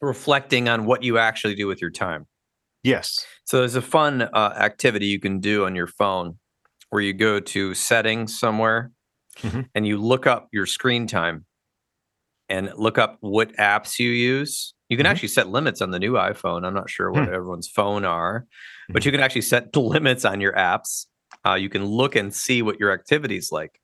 reflecting 0.00 0.68
on 0.68 0.84
what 0.84 1.02
you 1.02 1.18
actually 1.18 1.56
do 1.56 1.66
with 1.66 1.80
your 1.80 1.90
time 1.90 2.28
Yes. 2.82 3.24
So 3.44 3.58
there's 3.58 3.74
a 3.74 3.82
fun 3.82 4.22
uh, 4.22 4.54
activity 4.56 5.06
you 5.06 5.20
can 5.20 5.40
do 5.40 5.64
on 5.64 5.74
your 5.74 5.86
phone 5.86 6.38
where 6.90 7.02
you 7.02 7.12
go 7.12 7.40
to 7.40 7.74
settings 7.74 8.38
somewhere 8.38 8.92
Mhm. 9.42 9.68
and 9.74 9.86
you 9.86 9.98
look 9.98 10.26
up 10.26 10.48
your 10.52 10.66
screen 10.66 11.06
time 11.06 11.44
and 12.48 12.72
look 12.76 12.96
up 12.98 13.18
what 13.20 13.52
apps 13.56 13.98
you 13.98 14.10
use. 14.10 14.74
You 14.88 14.96
can 14.96 15.04
Mhm. 15.06 15.10
actually 15.10 15.28
set 15.28 15.48
limits 15.48 15.82
on 15.82 15.90
the 15.90 15.98
new 15.98 16.12
iPhone. 16.14 16.64
I'm 16.66 16.72
not 16.74 16.88
sure 16.88 17.10
what 17.12 17.28
Hmm. 17.28 17.34
everyone's 17.34 17.68
phone 17.68 18.04
are, 18.04 18.46
but 18.88 19.02
Mhm. 19.02 19.06
you 19.06 19.12
can 19.12 19.20
actually 19.20 19.42
set 19.42 19.76
limits 19.76 20.24
on 20.24 20.40
your 20.40 20.54
apps. 20.54 21.06
Uh, 21.46 21.54
you 21.54 21.68
can 21.68 21.84
look 21.84 22.16
and 22.16 22.34
see 22.34 22.62
what 22.62 22.80
your 22.80 22.90
activity's 22.90 23.52
like 23.52 23.80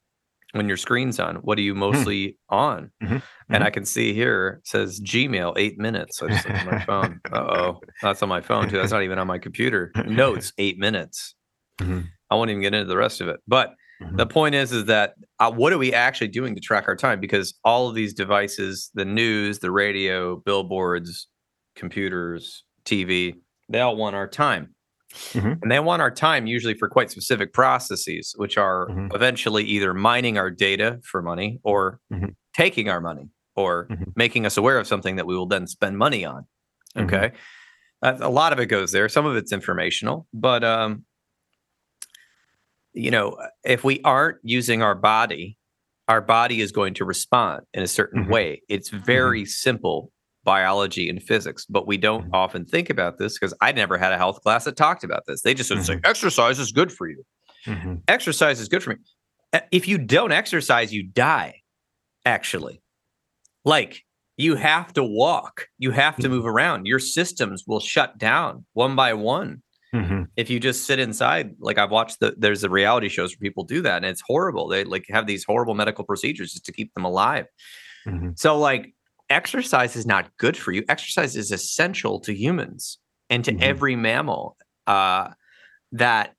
when 0.55 0.69
your 0.69 0.77
screen's 0.77 1.19
on. 1.21 1.37
What 1.37 1.59
are 1.59 1.63
you 1.63 1.75
mostly 1.75 2.39
on? 2.49 2.91
Mhm. 3.03 3.23
And. 3.51 3.65
I 3.65 3.71
can 3.71 3.85
see 3.85 4.13
here 4.15 4.61
says 4.65 5.01
Gmail 5.01 5.55
eight 5.57 5.79
minutes. 5.79 6.23
I 6.23 6.29
just 6.29 6.47
looked 6.49 6.59
at 6.61 6.67
my 6.67 6.85
phone. 6.85 7.21
Uh 7.33 7.39
oh, 7.39 7.81
that's 8.03 8.23
on 8.23 8.29
my 8.29 8.41
phone 8.41 8.69
too. 8.69 8.77
That's 8.77 8.93
not 8.93 9.03
even 9.03 9.19
on 9.19 9.27
my 9.27 9.39
computer. 9.39 9.91
Notes 10.07 10.53
eight 10.59 10.79
minutes. 10.79 11.35
Mhm. 11.81 12.05
I 12.31 12.35
won't 12.37 12.51
even 12.51 12.63
get 12.63 12.75
into 12.75 12.89
the 12.89 12.97
rest 12.97 13.21
of 13.21 13.29
it. 13.29 13.41
But 13.47 13.75
the 14.17 14.27
point 14.27 14.55
is, 14.55 14.73
is 14.73 14.85
that 14.87 15.15
uh, 15.39 15.51
what 15.53 15.73
are 15.73 15.79
we 15.79 15.93
actually 15.95 16.29
doing 16.29 16.55
to 16.55 16.61
track 16.61 16.89
our 16.89 16.97
time? 16.97 17.21
Because 17.21 17.55
all 17.65 17.89
of 17.89 17.95
these 17.95 18.13
devices, 18.13 18.91
the 18.95 19.05
news, 19.05 19.61
the 19.61 19.71
radio, 19.71 20.37
billboards, 20.37 21.29
computers, 21.77 22.65
TV, 22.85 23.35
they 23.69 23.81
all 23.81 23.97
want 23.97 24.15
our 24.17 24.29
time. 24.29 24.75
Mhm. 25.33 25.63
And 25.63 25.71
they 25.71 25.81
want 25.81 26.03
our 26.03 26.11
time 26.11 26.47
usually 26.47 26.75
for 26.75 26.89
quite 26.89 27.11
specific 27.11 27.53
processes, 27.53 28.35
which 28.37 28.59
are 28.59 28.89
Mhm. 28.89 29.15
eventually 29.15 29.65
either 29.65 29.95
mining 29.95 30.39
our 30.39 30.51
data 30.51 31.01
for 31.05 31.23
money 31.23 31.61
or 31.63 32.01
Mhm. 32.13 32.35
taking 32.55 32.89
our 32.89 33.01
money 33.01 33.29
or 33.57 33.87
Mhm. 33.89 34.13
making 34.17 34.47
us 34.47 34.57
aware 34.57 34.79
of 34.79 34.87
something 34.87 35.17
that 35.17 35.27
we 35.27 35.37
will 35.37 35.47
then 35.47 35.67
spend 35.67 35.97
money 35.99 36.25
on. 36.25 36.47
Mhm. 36.97 37.05
Okay. 37.05 37.33
Uh, 38.03 38.17
a 38.21 38.29
lot 38.31 38.53
of 38.53 38.59
it 38.59 38.67
goes 38.67 38.93
there. 38.93 39.09
Some 39.09 39.27
of 39.27 39.37
it's 39.37 39.53
informational, 39.53 40.27
but 40.35 40.63
um, 40.65 41.05
you 42.93 43.11
know, 43.11 43.37
if 43.65 43.83
we 43.85 44.01
aren't 44.05 44.39
using 44.43 44.83
our 44.83 44.95
body, 44.95 45.59
our 46.07 46.21
body 46.21 46.61
is 46.61 46.71
going 46.71 46.95
to 46.95 47.05
respond 47.05 47.63
in 47.73 47.83
a 47.83 47.89
certain 47.89 48.27
Mhm. 48.27 48.31
way. 48.31 48.63
It's 48.69 48.89
very 48.91 49.45
simple 49.47 50.13
biology 50.45 51.09
and 51.09 51.23
physics, 51.23 51.65
but 51.67 51.87
we 51.87 51.97
don't 51.97 52.27
Mhm. 52.31 52.35
often 52.35 52.65
think 52.65 52.91
about 52.91 53.19
this 53.19 53.39
because 53.39 53.55
I 53.61 53.73
never 53.73 53.99
had 53.99 54.13
a 54.13 54.19
health 54.19 54.41
class 54.43 54.65
that 54.65 54.77
talked 54.77 55.03
about 55.05 55.25
this. 55.27 55.43
They 55.43 55.55
just 55.55 55.71
would 55.71 55.85
say 55.85 55.99
exercise 56.05 56.59
is 56.59 56.71
good 56.73 56.93
for 56.93 57.09
you. 57.09 57.25
Mhm. 57.67 58.03
Exercise 58.09 58.61
is 58.61 58.69
good 58.69 58.83
for 58.83 58.91
me. 58.91 58.97
If 59.73 59.89
you 59.89 59.99
don't 59.99 60.33
exercise, 60.33 60.93
you 60.93 61.03
die. 61.03 61.63
Actually, 62.27 62.81
like 63.65 64.05
you 64.37 64.57
have 64.57 64.93
to 64.95 65.05
walk, 65.05 65.69
you 65.79 65.91
have 65.93 66.17
to 66.17 66.29
Mhm. 66.29 66.31
move 66.31 66.47
around. 66.47 66.87
Your 66.87 66.99
systems 66.99 67.65
will 67.67 67.81
shut 67.81 68.19
down 68.19 68.65
one 68.73 68.97
by 68.97 69.13
one 69.15 69.63
Mhm. 69.95 70.27
if 70.37 70.51
you 70.51 70.59
just 70.59 70.87
sit 70.87 70.99
inside 70.99 71.55
like 71.61 71.79
i've 71.79 71.93
watched 71.93 72.19
the 72.19 72.35
there's 72.37 72.63
the 72.63 72.69
reality 72.69 73.09
shows 73.09 73.31
where 73.31 73.39
people 73.39 73.63
do 73.63 73.81
that 73.81 73.99
and 73.99 74.07
it's 74.07 74.23
horrible 74.27 74.67
they 74.67 74.83
like 74.83 75.05
have 75.09 75.29
these 75.29 75.45
horrible 75.45 75.75
medical 75.75 76.03
procedures 76.05 76.53
just 76.53 76.65
to 76.65 76.73
keep 76.73 76.93
them 76.95 77.05
alive 77.05 77.47
Mhm. 78.05 78.37
so 78.37 78.59
like 78.59 78.93
exercise 79.35 79.97
is 79.97 80.07
not 80.07 80.31
good 80.39 80.57
for 80.57 80.71
you 80.73 80.83
exercise 80.89 81.37
is 81.37 81.51
essential 81.51 82.21
to 82.21 82.33
humans 82.33 82.99
and 83.31 83.45
to 83.45 83.53
Mhm. 83.53 83.61
every 83.63 83.97
mammal 83.97 84.57
uh 84.87 85.31
that 85.93 86.35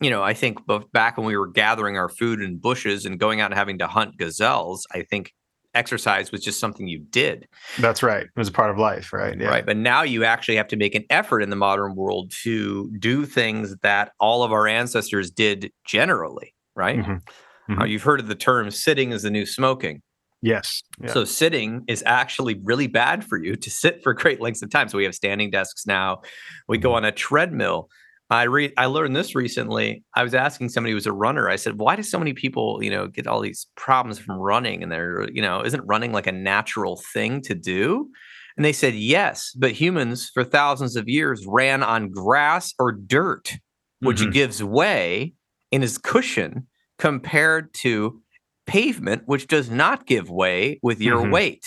you 0.00 0.10
know 0.10 0.22
i 0.22 0.34
think 0.34 0.58
back 0.92 1.16
when 1.18 1.26
we 1.26 1.36
were 1.36 1.46
gathering 1.64 1.96
our 1.98 2.08
food 2.08 2.40
in 2.40 2.56
bushes 2.58 3.04
and 3.06 3.18
going 3.20 3.40
out 3.40 3.50
and 3.50 3.58
having 3.58 3.78
to 3.78 3.86
hunt 3.86 4.16
gazelles 4.18 4.86
i 4.94 5.02
think 5.02 5.32
exercise 5.74 6.32
was 6.32 6.42
just 6.42 6.58
something 6.58 6.88
you 6.88 6.98
did 6.98 7.46
That's 7.78 8.02
right. 8.02 8.22
It 8.24 8.30
was 8.36 8.48
a 8.48 8.52
part 8.52 8.70
of 8.70 8.78
life, 8.78 9.12
right? 9.12 9.38
Yeah. 9.38 9.48
Right. 9.48 9.66
But 9.66 9.76
now 9.76 10.02
you 10.02 10.24
actually 10.24 10.56
have 10.56 10.66
to 10.68 10.76
make 10.76 10.94
an 10.94 11.04
effort 11.10 11.40
in 11.42 11.50
the 11.50 11.56
modern 11.56 11.94
world 11.94 12.32
to 12.44 12.90
do 12.98 13.26
things 13.26 13.76
that 13.82 14.12
all 14.18 14.42
of 14.42 14.50
our 14.50 14.66
ancestors 14.66 15.30
did 15.30 15.70
generally. 15.86 16.54
Right. 16.74 16.98
Mhm. 17.00 17.20
Uh, 17.68 17.74
Mhm. 17.74 17.90
you've 17.90 18.02
heard 18.02 18.18
of 18.18 18.28
the 18.28 18.34
term 18.34 18.70
sitting 18.70 19.12
is 19.12 19.22
the 19.22 19.30
new 19.30 19.44
smoking. 19.44 20.00
Yes. 20.42 20.82
Yeah. 21.02 21.12
So 21.12 21.24
sitting 21.24 21.82
is 21.88 22.02
actually 22.06 22.60
really 22.62 22.86
bad 22.86 23.24
for 23.24 23.42
you 23.42 23.56
to 23.56 23.70
sit 23.70 24.02
for 24.02 24.14
great 24.22 24.40
lengths 24.40 24.62
of 24.62 24.70
time. 24.70 24.88
So 24.88 24.98
we 24.98 25.04
have 25.04 25.14
standing 25.14 25.50
desks 25.50 25.86
now. 25.86 26.22
We 26.68 26.78
go 26.78 26.90
Mhm. 26.90 26.94
on 26.96 27.04
a 27.04 27.12
treadmill. 27.12 27.88
I 28.30 28.42
read 28.44 28.74
I 28.76 28.86
learned 28.86 29.16
this 29.16 29.34
recently. 29.34 30.04
I 30.14 30.22
was 30.22 30.34
asking 30.34 30.68
somebody 30.68 30.92
who's 30.92 31.06
a 31.06 31.12
runner. 31.12 31.48
I 31.48 31.56
said, 31.56 31.78
"Why 31.78 31.96
do 31.96 32.02
so 32.02 32.18
many 32.18 32.34
people, 32.34 32.78
you 32.82 32.90
know, 32.90 33.06
get 33.08 33.26
all 33.26 33.40
these 33.40 33.66
problems 33.74 34.18
from 34.18 34.36
running 34.36 34.82
and 34.82 34.92
they're, 34.92 35.28
you 35.32 35.40
know, 35.40 35.64
isn't 35.64 35.82
running 35.86 36.12
like 36.12 36.26
a 36.26 36.32
natural 36.32 37.02
thing 37.14 37.40
to 37.42 37.54
do?" 37.54 38.08
And 38.56 38.64
they 38.64 38.72
said, 38.72 38.94
"Yes, 38.94 39.52
but 39.58 39.72
humans 39.72 40.30
for 40.34 40.44
thousands 40.44 40.94
of 40.94 41.08
years 41.08 41.44
ran 41.48 41.82
on 41.82 42.10
grass 42.10 42.74
or 42.78 42.92
dirt, 42.92 43.56
which 44.00 44.20
Mhm. 44.20 44.32
gives 44.32 44.62
way 44.62 45.32
and 45.72 45.82
is 45.82 45.96
cushion 45.96 46.66
compared 46.98 47.72
to 47.74 48.20
pavement, 48.68 49.22
which 49.26 49.48
does 49.48 49.68
not 49.70 50.06
give 50.06 50.30
way 50.30 50.78
with 50.82 51.00
your 51.00 51.24
Mhm. 51.24 51.32
weight. 51.32 51.64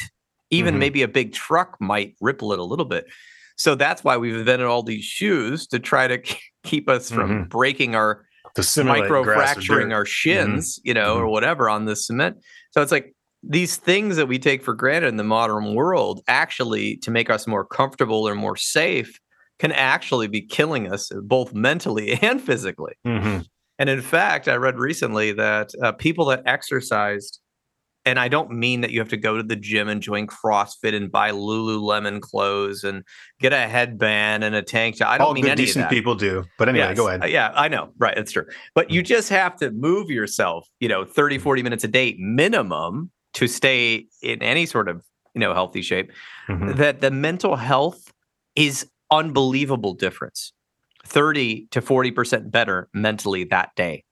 Even 0.51 0.75
Mhm. 0.75 0.79
maybe 0.79 1.01
a 1.01 1.07
big 1.07 1.33
truck 1.33 1.75
might 1.81 2.15
ripple 2.21 2.53
it 2.53 2.59
a 2.59 2.63
little 2.63 2.85
bit. 2.85 3.05
So 3.57 3.75
that's 3.75 4.03
why 4.03 4.17
we've 4.17 4.35
invented 4.35 4.67
all 4.67 4.83
these 4.83 5.03
shoes 5.03 5.67
to 5.67 5.79
try 5.79 6.07
to 6.07 6.21
keep 6.63 6.87
us 6.87 7.11
from 7.11 7.45
breaking 7.45 7.95
our 7.95 8.25
micro 8.77 9.23
fracturing 9.23 9.93
our 9.93 10.05
shins, 10.05 10.79
you 10.83 10.93
know, 10.93 11.15
or 11.15 11.25
Mhm. 11.25 11.31
whatever 11.31 11.69
on 11.69 11.85
the 11.85 11.95
cement. 11.95 12.37
So 12.71 12.81
it's 12.81 12.91
like 12.91 13.13
these 13.43 13.77
things 13.77 14.17
that 14.17 14.27
we 14.27 14.37
take 14.37 14.63
for 14.63 14.73
granted 14.73 15.07
in 15.07 15.17
the 15.17 15.23
modern 15.23 15.73
world 15.73 16.21
actually 16.27 16.97
to 16.97 17.09
make 17.11 17.29
us 17.29 17.47
more 17.47 17.65
comfortable 17.65 18.27
or 18.27 18.35
more 18.35 18.55
safe 18.55 19.19
can 19.59 19.71
actually 19.71 20.27
be 20.27 20.41
killing 20.41 20.91
us 20.91 21.11
both 21.23 21.53
mentally 21.53 22.13
and 22.21 22.41
physically. 22.41 22.93
And 23.81 23.89
in 23.89 23.99
fact, 24.01 24.47
I 24.47 24.57
read 24.57 24.77
recently 24.77 25.31
that 25.31 25.71
uh, 25.81 25.91
people 25.93 26.25
that 26.25 26.43
exercised, 26.45 27.39
and 28.05 28.19
I 28.19 28.27
don't 28.27 28.51
mean 28.51 28.81
that 28.81 28.91
you 28.91 28.99
have 28.99 29.09
to 29.09 29.17
go 29.17 29.37
to 29.37 29.41
the 29.41 29.55
gym 29.55 29.89
and 29.89 30.03
join 30.03 30.27
CrossFit 30.27 30.93
and 30.93 31.11
buy 31.11 31.31
Lululemon 31.31 32.21
clothes 32.21 32.83
and 32.83 33.03
get 33.39 33.53
a 33.53 33.67
headband 33.67 34.43
and 34.43 34.53
a 34.53 34.61
tank 34.61 34.97
top. 34.97 35.07
I 35.09 35.17
don't 35.17 35.25
All 35.29 35.33
mean 35.33 35.45
good, 35.45 35.53
any 35.53 35.63
of 35.63 35.65
decent 35.65 35.85
that. 35.85 35.89
people 35.89 36.13
do. 36.13 36.43
But 36.59 36.69
anyway, 36.69 36.89
Yes. 36.89 36.97
go 36.97 37.07
ahead. 37.07 37.23
Uh, 37.23 37.25
yeah, 37.25 37.51
I 37.55 37.69
know. 37.69 37.89
Right. 37.97 38.15
That's 38.15 38.31
true. 38.31 38.45
But 38.75 38.91
you 38.91 39.01
just 39.01 39.29
have 39.29 39.55
to 39.57 39.71
move 39.71 40.11
yourself, 40.11 40.67
you 40.79 40.87
know, 40.87 41.03
30, 41.03 41.39
40 41.39 41.63
minutes 41.63 41.83
a 41.83 41.87
day 41.87 42.15
minimum 42.19 43.09
to 43.33 43.47
stay 43.47 44.05
in 44.21 44.43
any 44.43 44.67
sort 44.67 44.89
of, 44.89 45.03
you 45.33 45.39
know, 45.39 45.55
healthy 45.55 45.81
shape. 45.81 46.11
Mhm. 46.49 46.75
That 46.77 47.01
the 47.01 47.09
mental 47.09 47.55
health 47.55 48.13
is 48.55 48.85
unbelievable 49.09 49.95
difference. 49.95 50.53
30 51.11 51.67
to 51.71 51.81
40% 51.81 52.49
better 52.51 52.87
mentally 52.93 53.43
that 53.45 53.71
day 53.75 54.03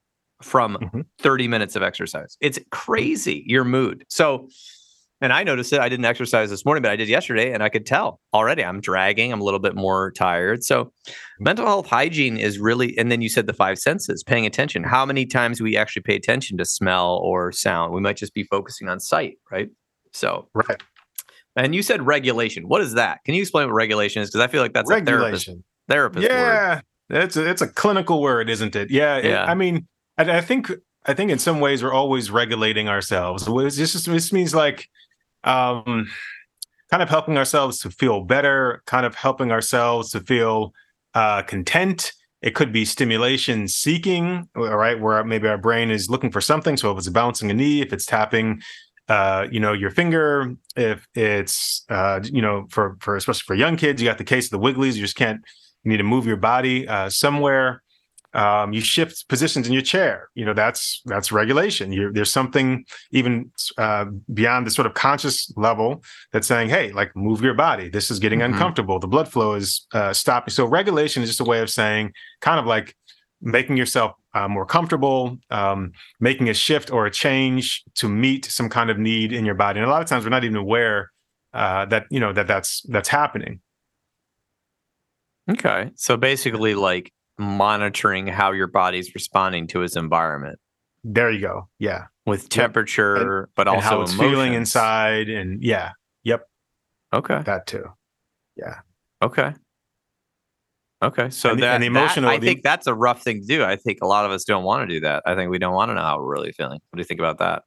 from 0.42 0.76
Mhm. 0.76 1.04
30 1.18 1.48
minutes 1.48 1.76
of 1.76 1.82
exercise. 1.82 2.36
It's 2.40 2.58
crazy 2.70 3.42
your 3.46 3.64
mood. 3.64 4.04
So, 4.08 4.48
and 5.22 5.32
I 5.34 5.42
noticed 5.42 5.72
it. 5.74 5.80
I 5.80 5.88
didn't 5.90 6.06
exercise 6.06 6.48
this 6.50 6.64
morning, 6.64 6.82
but 6.82 6.90
I 6.90 6.96
did 6.96 7.08
yesterday, 7.08 7.52
and 7.52 7.62
I 7.62 7.68
could 7.68 7.84
tell 7.84 8.20
already 8.32 8.64
I'm 8.64 8.80
dragging. 8.80 9.32
I'm 9.32 9.40
a 9.40 9.44
little 9.44 9.60
bit 9.60 9.74
more 9.74 10.12
tired. 10.12 10.62
So, 10.64 10.92
mental 11.38 11.66
health 11.66 11.86
hygiene 11.88 12.36
is 12.38 12.58
really, 12.58 12.96
and 12.96 13.10
then 13.12 13.20
you 13.20 13.28
said 13.28 13.46
the 13.46 13.52
five 13.52 13.78
senses, 13.78 14.22
paying 14.22 14.46
attention. 14.46 14.82
How 14.82 15.04
many 15.04 15.26
times 15.26 15.60
we 15.60 15.76
actually 15.76 16.02
pay 16.02 16.16
attention 16.16 16.56
to 16.58 16.64
smell 16.64 17.16
or 17.22 17.52
sound? 17.52 17.92
We 17.92 18.00
might 18.00 18.16
just 18.16 18.32
be 18.34 18.44
focusing 18.44 18.88
on 18.88 18.98
sight, 19.00 19.34
right? 19.50 19.68
So, 20.12 20.48
Right. 20.54 20.82
and 21.56 21.74
you 21.74 21.82
said 21.82 22.06
regulation. 22.06 22.64
What 22.66 22.80
is 22.80 22.94
that? 22.94 23.20
Can 23.26 23.34
you 23.34 23.42
explain 23.42 23.66
what 23.68 23.74
regulation 23.74 24.22
is? 24.22 24.30
Because 24.30 24.40
I 24.40 24.48
feel 24.48 24.62
like 24.62 24.72
that's 24.72 24.90
a 24.90 25.00
therapist 25.04 25.46
Regulation. 25.48 25.64
therapist 25.88 26.28
word. 26.30 26.82
It's 27.10 27.36
a, 27.36 27.48
it's 27.48 27.62
a 27.62 27.68
clinical 27.68 28.20
word, 28.22 28.48
isn't 28.50 28.74
it? 28.76 28.90
Yeah. 28.90 29.16
it- 29.18 29.24
Yeah. 29.26 29.44
I 29.44 29.54
mean, 29.54 29.86
I, 30.18 30.38
I 30.38 30.40
think 30.40 30.70
I 31.06 31.14
think 31.14 31.30
in 31.30 31.38
some 31.38 31.60
ways 31.60 31.82
we're 31.82 31.92
always 31.94 32.30
regulating 32.30 32.88
ourselves. 32.88 33.44
It's 33.48 33.76
just 33.76 34.06
this 34.06 34.32
means 34.32 34.54
like 34.54 34.88
um, 35.44 36.08
kind 36.90 37.02
of 37.02 37.08
helping 37.08 37.38
ourselves 37.38 37.78
to 37.80 37.90
feel 37.90 38.20
better, 38.22 38.82
kind 38.86 39.06
of 39.06 39.14
helping 39.14 39.50
ourselves 39.50 40.10
to 40.10 40.20
feel 40.20 40.72
uh, 41.14 41.42
content. 41.42 42.12
It 42.42 42.54
could 42.54 42.72
be 42.72 42.84
stimulation 42.86 43.68
seeking, 43.68 44.48
right, 44.54 44.98
where 44.98 45.22
maybe 45.24 45.46
our 45.48 45.58
brain 45.58 45.90
is 45.90 46.08
looking 46.08 46.30
for 46.30 46.40
something. 46.40 46.76
So 46.76 46.90
if 46.90 46.98
it's 46.98 47.08
bouncing 47.08 47.50
a 47.50 47.54
knee, 47.54 47.82
if 47.82 47.92
it's 47.92 48.06
tapping, 48.06 48.62
uh, 49.08 49.46
you 49.50 49.60
know, 49.60 49.74
your 49.74 49.90
finger, 49.90 50.54
if 50.74 51.06
it's, 51.14 51.84
uh, 51.90 52.20
you 52.24 52.40
know, 52.40 52.66
for 52.70 52.96
for 53.00 53.16
especially 53.16 53.42
for 53.46 53.54
young 53.54 53.76
kids, 53.76 54.00
you 54.00 54.08
got 54.08 54.18
the 54.18 54.24
case 54.24 54.46
of 54.46 54.52
the 54.52 54.58
wigglies. 54.58 54.94
You 54.94 55.02
just 55.02 55.16
can't. 55.16 55.40
You 55.84 55.90
need 55.90 55.98
to 55.98 56.04
move 56.04 56.26
your 56.26 56.36
body 56.36 56.86
uh, 56.88 57.08
somewhere. 57.10 57.82
Um, 58.32 58.72
you 58.72 58.80
shift 58.80 59.28
positions 59.28 59.66
in 59.66 59.72
your 59.72 59.82
chair. 59.82 60.28
You 60.34 60.44
know 60.44 60.54
that's 60.54 61.02
that's 61.06 61.32
regulation. 61.32 61.90
You're, 61.92 62.12
there's 62.12 62.32
something 62.32 62.84
even 63.10 63.50
uh, 63.76 64.04
beyond 64.32 64.66
the 64.66 64.70
sort 64.70 64.86
of 64.86 64.94
conscious 64.94 65.52
level 65.56 66.04
that's 66.32 66.46
saying, 66.46 66.68
"Hey, 66.68 66.92
like 66.92 67.10
move 67.16 67.42
your 67.42 67.54
body. 67.54 67.88
This 67.88 68.08
is 68.10 68.20
getting 68.20 68.38
Mhm. 68.38 68.44
uncomfortable. 68.52 69.00
The 69.00 69.08
blood 69.08 69.26
flow 69.28 69.54
is 69.54 69.84
uh, 69.92 70.12
stopping." 70.12 70.52
So 70.52 70.64
regulation 70.64 71.24
is 71.24 71.28
just 71.30 71.40
a 71.40 71.44
way 71.44 71.58
of 71.60 71.70
saying, 71.70 72.12
kind 72.40 72.60
of 72.60 72.66
like 72.66 72.94
making 73.42 73.76
yourself 73.76 74.12
uh, 74.32 74.46
more 74.46 74.64
comfortable, 74.66 75.36
um, 75.50 75.90
making 76.20 76.48
a 76.50 76.54
shift 76.54 76.92
or 76.92 77.06
a 77.06 77.10
change 77.10 77.82
to 77.96 78.08
meet 78.08 78.44
some 78.44 78.68
kind 78.68 78.90
of 78.90 78.98
need 78.98 79.32
in 79.32 79.44
your 79.44 79.56
body. 79.56 79.80
And 79.80 79.88
a 79.88 79.90
lot 79.90 80.02
of 80.02 80.08
times 80.08 80.24
we're 80.24 80.30
not 80.30 80.44
even 80.44 80.56
aware 80.56 81.10
uh, 81.52 81.84
that 81.86 82.06
you 82.10 82.20
know 82.20 82.32
that 82.32 82.46
that's 82.46 82.82
that's 82.82 83.08
happening. 83.08 83.60
Okay. 85.50 85.90
So 85.96 86.16
basically, 86.16 86.74
like 86.74 87.12
monitoring 87.38 88.26
how 88.26 88.52
your 88.52 88.66
body's 88.66 89.14
responding 89.14 89.66
to 89.68 89.82
its 89.82 89.96
environment. 89.96 90.58
There 91.02 91.30
you 91.30 91.40
go. 91.40 91.68
Yeah. 91.78 92.04
With 92.26 92.48
temperature, 92.48 93.40
and, 93.40 93.48
but 93.56 93.66
also 93.66 93.80
how 93.80 94.02
it's 94.02 94.12
emotions. 94.12 94.32
feeling 94.32 94.54
inside. 94.54 95.28
And 95.28 95.62
yeah. 95.62 95.92
Yep. 96.24 96.42
Okay. 97.14 97.42
That 97.44 97.66
too. 97.66 97.84
Yeah. 98.56 98.80
Okay. 99.22 99.54
Okay. 101.02 101.30
So 101.30 101.50
and 101.50 101.58
the, 101.58 101.62
that, 101.62 101.74
and 101.74 101.82
the 101.82 101.86
emotional, 101.86 102.28
that, 102.28 102.36
I 102.36 102.38
the, 102.38 102.46
think 102.46 102.62
that's 102.62 102.86
a 102.86 102.94
rough 102.94 103.22
thing 103.22 103.40
to 103.40 103.46
do. 103.46 103.64
I 103.64 103.76
think 103.76 103.98
a 104.02 104.06
lot 104.06 104.26
of 104.26 104.30
us 104.30 104.44
don't 104.44 104.64
want 104.64 104.86
to 104.88 104.94
do 104.94 105.00
that. 105.00 105.22
I 105.24 105.34
think 105.34 105.50
we 105.50 105.58
don't 105.58 105.74
want 105.74 105.90
to 105.90 105.94
know 105.94 106.02
how 106.02 106.18
we're 106.18 106.30
really 106.30 106.52
feeling. 106.52 106.78
What 106.90 106.96
do 106.96 107.00
you 107.00 107.04
think 107.04 107.20
about 107.20 107.38
that? 107.38 107.62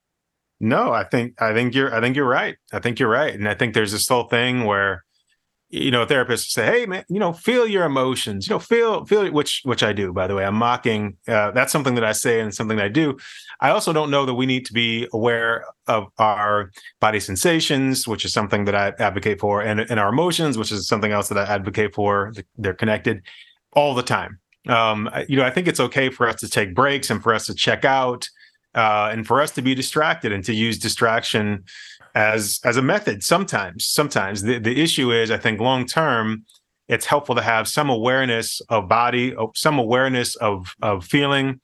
No, 0.60 0.94
I 0.94 1.04
think 1.04 1.42
I 1.42 1.54
think 1.54 1.74
you're 1.74 1.94
I 1.94 2.00
think 2.00 2.16
you're 2.16 2.28
right. 2.28 2.56
I 2.72 2.80
think 2.80 3.00
you're 3.00 3.10
right. 3.10 3.34
And 3.34 3.50
I 3.50 3.56
think 3.56 3.74
there's 3.74 3.92
this 3.92 4.08
whole 4.08 4.28
thing 4.30 4.66
where 4.66 5.04
you 5.74 5.90
know, 5.90 6.06
therapists 6.06 6.52
say, 6.52 6.66
"Hey, 6.68 6.86
man, 6.86 7.04
you 7.10 7.20
know, 7.20 7.34
feel 7.34 7.66
your 7.66 7.84
emotions. 7.84 8.48
You 8.48 8.54
know, 8.54 8.60
feel 8.60 9.06
feel 9.06 9.32
which 9.32 9.62
which 9.64 9.82
I 9.82 9.92
do. 9.92 10.14
By 10.14 10.28
the 10.28 10.36
way, 10.36 10.46
I'm 10.46 10.54
mocking. 10.54 11.18
Uh, 11.28 11.50
that's 11.50 11.72
something 11.72 11.96
that 11.96 12.04
I 12.04 12.12
say 12.12 12.40
and 12.40 12.54
something 12.54 12.78
that 12.78 12.86
I 12.86 12.90
do. 12.90 13.18
I 13.60 13.72
also 13.72 13.92
don't 13.92 14.12
know 14.12 14.24
that 14.28 14.36
we 14.36 14.46
need 14.46 14.68
to 14.68 14.74
be 14.74 15.08
aware 15.14 15.66
of 15.88 16.10
our 16.20 16.70
body 17.00 17.20
sensations, 17.20 18.08
which 18.08 18.24
is 18.24 18.32
something 18.34 18.66
that 18.66 18.76
I 18.76 18.94
advocate 19.00 19.40
for, 19.40 19.64
and 19.64 19.80
and 19.80 20.00
our 20.00 20.10
emotions, 20.10 20.60
which 20.60 20.72
is 20.72 20.88
something 20.88 21.12
else 21.12 21.28
that 21.30 21.40
I 21.40 21.52
advocate 21.52 21.96
for. 21.96 22.34
They're 22.56 22.76
connected 22.76 23.24
all 23.72 23.96
the 23.96 24.04
time. 24.04 24.38
Um, 24.70 25.10
you 25.28 25.38
know, 25.38 25.44
I 25.44 25.50
think 25.50 25.68
it's 25.68 25.80
okay 25.80 26.10
for 26.12 26.30
us 26.30 26.36
to 26.42 26.50
take 26.50 26.76
breaks 26.76 27.10
and 27.10 27.22
for 27.22 27.34
us 27.34 27.48
to 27.48 27.56
check 27.56 27.84
out, 27.84 28.30
uh, 28.76 29.10
and 29.12 29.26
for 29.26 29.42
us 29.42 29.50
to 29.52 29.64
be 29.64 29.74
distracted 29.74 30.32
and 30.32 30.44
to 30.46 30.54
use 30.54 30.78
distraction 30.78 31.64
as 32.16 32.60
as 32.64 32.78
a 32.78 32.82
method 32.82 33.24
sometimes 33.24 33.86
sometimes. 33.86 34.42
The, 34.44 34.60
the 34.60 34.82
issue 34.82 35.12
is 35.12 35.32
i 35.32 35.38
think 35.38 35.60
long 35.60 35.86
term 35.86 36.46
it's 36.88 37.06
helpful 37.06 37.36
to 37.36 37.42
have 37.42 37.68
some 37.68 37.90
awareness 37.90 38.62
of 38.70 38.88
body 38.88 39.36
some 39.56 39.80
awareness 39.80 40.36
of 40.36 40.76
of 40.82 41.06
feeling. 41.06 41.60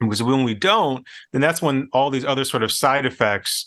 Because 0.00 0.22
when 0.22 0.44
we 0.44 0.54
don't 0.54 1.06
then 1.32 1.40
that's 1.40 1.62
when 1.62 1.88
all 1.92 2.10
these 2.10 2.24
other 2.24 2.44
sort 2.44 2.62
of 2.62 2.72
side 2.72 3.06
effects 3.06 3.66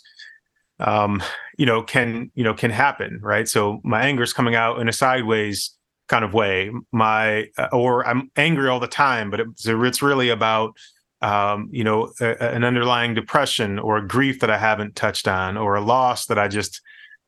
um 0.80 1.22
you 1.56 1.66
know 1.66 1.82
can 1.82 2.30
you 2.34 2.44
know 2.44 2.54
can 2.54 2.70
happen 2.70 3.18
right? 3.22 3.48
So 3.48 3.80
my 3.82 4.02
anger 4.02 4.22
is 4.22 4.32
coming 4.32 4.54
out 4.54 4.80
in 4.80 4.88
a 4.88 4.92
sideways 4.92 5.74
kind 6.08 6.24
of 6.24 6.32
way. 6.32 6.70
My 6.92 7.46
or 7.72 8.06
i'm 8.06 8.30
angry 8.36 8.68
all 8.68 8.80
the 8.80 8.88
time 8.88 9.30
but 9.30 9.40
it's, 9.40 9.66
it's 9.66 10.02
really 10.02 10.30
about 10.30 10.76
um, 11.20 11.68
you 11.72 11.84
know, 11.84 12.12
a, 12.20 12.42
an 12.42 12.64
underlying 12.64 13.14
depression 13.14 13.78
or 13.78 13.96
a 13.96 14.06
grief 14.06 14.40
that 14.40 14.50
I 14.50 14.58
haven't 14.58 14.96
touched 14.96 15.28
on, 15.28 15.56
or 15.56 15.76
a 15.76 15.80
loss 15.80 16.26
that 16.26 16.38
I 16.38 16.48
just, 16.48 16.80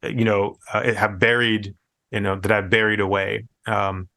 you 0.02 0.24
know, 0.24 0.56
uh, 0.72 0.94
have 0.94 1.18
buried, 1.18 1.74
you 2.10 2.20
know, 2.20 2.38
that 2.40 2.52
I've 2.52 2.70
buried 2.70 3.00
away. 3.00 3.46
Um, 3.66 4.08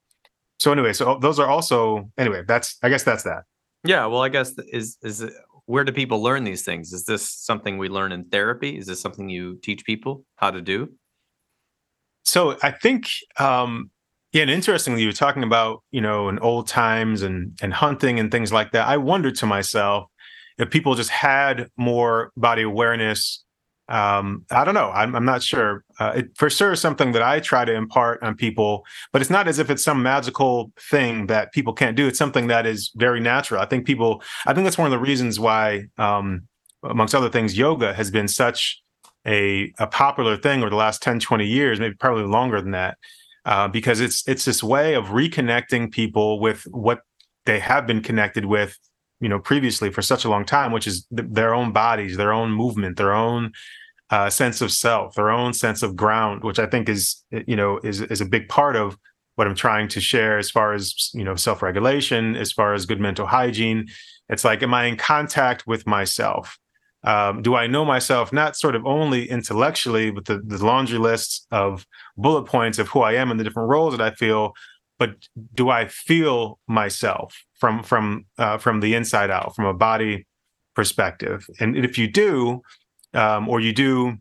so 0.59 0.71
anyway, 0.71 0.93
so 0.93 1.17
those 1.21 1.39
are 1.39 1.47
also 1.47 2.09
anyway. 2.17 2.43
That's 2.47 2.77
I 2.83 2.89
guess 2.89 3.03
that's 3.03 3.23
that. 3.23 3.43
Yeah. 3.83 4.05
Well, 4.05 4.21
I 4.21 4.29
guess 4.29 4.53
is 4.71 4.97
is 5.01 5.21
it, 5.21 5.33
where 5.65 5.83
do 5.83 5.91
people 5.91 6.21
learn 6.21 6.43
these 6.43 6.63
things? 6.63 6.93
Is 6.93 7.05
this 7.05 7.29
something 7.29 7.77
we 7.77 7.89
learn 7.89 8.11
in 8.11 8.25
therapy? 8.25 8.77
Is 8.77 8.85
this 8.85 9.01
something 9.01 9.29
you 9.29 9.57
teach 9.63 9.85
people 9.85 10.25
how 10.35 10.51
to 10.51 10.61
do? 10.61 10.89
So 12.23 12.57
I 12.63 12.71
think 12.71 13.09
um, 13.39 13.89
yeah, 14.33 14.41
and 14.41 14.51
interestingly, 14.51 15.01
you 15.01 15.07
were 15.07 15.13
talking 15.13 15.43
about 15.43 15.83
you 15.91 16.01
know 16.01 16.27
in 16.27 16.39
old 16.39 16.67
times 16.67 17.21
and 17.21 17.57
and 17.61 17.71
hunting 17.71 18.19
and 18.19 18.31
things 18.31 18.51
like 18.51 18.71
that. 18.71 18.87
I 18.87 18.97
wondered 18.97 19.35
to 19.35 19.45
myself 19.45 20.09
if 20.57 20.71
people 20.71 20.95
just 20.95 21.11
had 21.11 21.69
more 21.77 22.31
body 22.35 22.63
awareness. 22.63 23.43
Um, 23.89 24.45
I 24.49 24.63
don't 24.63 24.73
know. 24.73 24.89
I'm, 24.89 25.13
I'm 25.15 25.25
not 25.25 25.43
sure. 25.43 25.83
Uh, 25.99 26.13
it 26.15 26.31
for 26.35 26.49
sure 26.49 26.71
is 26.71 26.81
something 26.81 27.11
that 27.11 27.21
I 27.21 27.41
try 27.41 27.63
to 27.63 27.73
impart 27.73 28.23
on 28.23 28.33
people, 28.35 28.85
but 29.11 29.21
it's 29.21 29.29
not 29.29 29.47
as 29.47 29.59
if 29.59 29.69
it's 29.69 29.83
some 29.83 30.01
magical 30.01 30.71
thing 30.89 31.27
that 31.27 31.51
people 31.53 31.73
can't 31.73 31.95
do. 31.95 32.07
It's 32.07 32.17
something 32.17 32.47
that 32.47 32.65
is 32.65 32.91
very 32.95 33.19
natural. 33.19 33.61
I 33.61 33.65
think 33.65 33.85
people. 33.85 34.23
I 34.47 34.53
think 34.53 34.65
that's 34.65 34.79
one 34.79 34.87
of 34.87 34.91
the 34.91 34.99
reasons 34.99 35.39
why, 35.39 35.85
um, 35.99 36.47
amongst 36.81 37.13
other 37.13 37.29
things, 37.29 37.55
yoga 37.55 37.93
has 37.93 38.09
been 38.09 38.27
such 38.27 38.81
a, 39.27 39.71
a 39.77 39.85
popular 39.85 40.37
thing 40.37 40.61
over 40.61 40.71
the 40.71 40.75
last 40.75 41.03
10, 41.03 41.19
20 41.19 41.45
years, 41.45 41.79
maybe 41.79 41.93
probably 41.95 42.23
longer 42.23 42.61
than 42.61 42.71
that 42.71 42.97
uh, 43.45 43.67
because 43.67 43.99
it's 43.99 44.27
it's 44.27 44.45
this 44.45 44.63
way 44.63 44.93
of 44.93 45.07
reconnecting 45.07 45.91
people 45.91 46.39
with 46.39 46.63
what 46.71 47.01
they 47.45 47.59
have 47.59 47.85
been 47.85 48.01
connected 48.01 48.45
with 48.45 48.77
you 49.19 49.29
know 49.29 49.39
previously 49.39 49.89
for 49.89 50.01
such 50.01 50.25
a 50.25 50.29
long 50.29 50.45
time 50.45 50.71
which 50.71 50.87
is 50.87 51.05
th- 51.15 51.29
their 51.31 51.53
own 51.53 51.71
bodies 51.71 52.17
their 52.17 52.33
own 52.33 52.51
movement 52.51 52.97
their 52.97 53.13
own 53.13 53.51
uh, 54.09 54.29
sense 54.29 54.61
of 54.61 54.71
self 54.71 55.15
their 55.15 55.29
own 55.29 55.53
sense 55.53 55.81
of 55.83 55.95
ground 55.95 56.43
which 56.43 56.59
i 56.59 56.65
think 56.65 56.87
is 56.87 57.23
you 57.47 57.55
know 57.55 57.79
is 57.83 58.01
is 58.01 58.21
a 58.21 58.25
big 58.25 58.47
part 58.47 58.75
of 58.75 58.97
what 59.35 59.47
i'm 59.47 59.55
trying 59.55 59.87
to 59.87 59.99
share 59.99 60.37
as 60.37 60.51
far 60.51 60.73
as 60.73 61.09
you 61.13 61.23
know 61.23 61.35
self-regulation 61.35 62.35
as 62.35 62.51
far 62.51 62.73
as 62.73 62.85
good 62.85 62.99
mental 62.99 63.25
hygiene. 63.25 63.87
It's 64.29 64.45
like 64.45 64.63
am 64.63 64.73
i 64.73 64.85
in 64.85 64.97
contact 64.97 65.67
with 65.67 65.85
myself 65.85 66.57
um, 67.03 67.41
do 67.41 67.55
I 67.55 67.67
know 67.67 67.83
myself 67.83 68.31
not 68.31 68.55
sort 68.55 68.75
of 68.75 68.85
only 68.85 69.29
intellectually 69.29 70.09
with 70.11 70.25
the, 70.25 70.39
the 70.45 70.63
laundry 70.63 70.97
lists 70.97 71.45
of 71.51 71.85
bullet 72.15 72.43
points 72.43 72.79
of 72.79 72.87
who 72.87 73.01
I 73.01 73.13
am 73.13 73.29
and 73.29 73.39
the 73.39 73.43
different 73.43 73.69
roles 73.69 73.95
that 73.95 74.01
I 74.01 74.15
feel, 74.15 74.53
but 74.99 75.15
do 75.53 75.69
I 75.69 75.87
feel 75.87 76.59
myself 76.67 77.43
from 77.59 77.83
from 77.83 78.25
uh, 78.37 78.57
from 78.57 78.79
the 78.79 78.93
inside 78.93 79.29
out, 79.29 79.55
from 79.55 79.65
a 79.65 79.73
body 79.73 80.25
perspective? 80.75 81.45
And 81.59 81.75
if 81.75 81.97
you 81.97 82.09
do, 82.09 82.61
um, 83.13 83.49
or 83.49 83.59
you 83.59 83.73
do, 83.73 84.15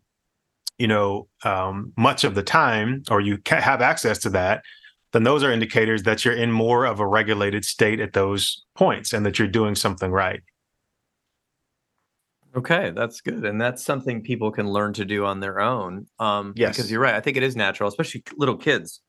you 0.78 0.88
know, 0.88 1.28
um, 1.44 1.92
much 1.96 2.24
of 2.24 2.34
the 2.34 2.42
time, 2.42 3.04
or 3.10 3.20
you 3.20 3.38
have 3.46 3.80
access 3.80 4.18
to 4.18 4.30
that, 4.30 4.62
then 5.12 5.22
those 5.22 5.44
are 5.44 5.52
indicators 5.52 6.02
that 6.02 6.24
you're 6.24 6.34
in 6.34 6.50
more 6.50 6.84
of 6.84 6.98
a 6.98 7.06
regulated 7.06 7.64
state 7.64 8.00
at 8.00 8.12
those 8.12 8.64
points, 8.74 9.12
and 9.12 9.24
that 9.24 9.38
you're 9.38 9.46
doing 9.46 9.76
something 9.76 10.10
right. 10.10 10.42
Okay, 12.54 12.92
that's 12.94 13.20
good, 13.20 13.44
and 13.44 13.60
that's 13.60 13.82
something 13.82 14.22
people 14.22 14.52
can 14.52 14.70
learn 14.70 14.92
to 14.94 15.04
do 15.04 15.24
on 15.24 15.40
their 15.40 15.60
own. 15.60 16.06
Um, 16.18 16.52
yes, 16.54 16.76
because 16.76 16.90
you're 16.90 17.00
right. 17.00 17.14
I 17.14 17.20
think 17.20 17.36
it 17.36 17.42
is 17.42 17.56
natural, 17.56 17.88
especially 17.88 18.24
little 18.36 18.56
kids. 18.56 19.00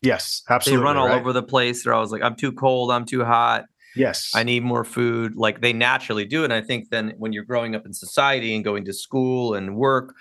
Yes, 0.00 0.42
absolutely. 0.48 0.80
They 0.80 0.84
run 0.84 0.96
all 0.96 1.08
right. 1.08 1.20
over 1.20 1.32
the 1.32 1.42
place. 1.42 1.82
They're 1.82 1.94
always 1.94 2.12
like, 2.12 2.22
"I'm 2.22 2.36
too 2.36 2.52
cold. 2.52 2.92
I'm 2.92 3.04
too 3.04 3.24
hot. 3.24 3.64
Yes, 3.96 4.30
I 4.32 4.44
need 4.44 4.62
more 4.62 4.84
food." 4.84 5.34
Like 5.34 5.60
they 5.60 5.72
naturally 5.72 6.24
do, 6.24 6.44
and 6.44 6.52
I 6.52 6.60
think 6.60 6.90
then 6.90 7.14
when 7.18 7.32
you're 7.32 7.44
growing 7.44 7.74
up 7.74 7.84
in 7.84 7.92
society 7.92 8.54
and 8.54 8.62
going 8.62 8.84
to 8.84 8.92
school 8.92 9.54
and 9.54 9.74
work, 9.74 10.14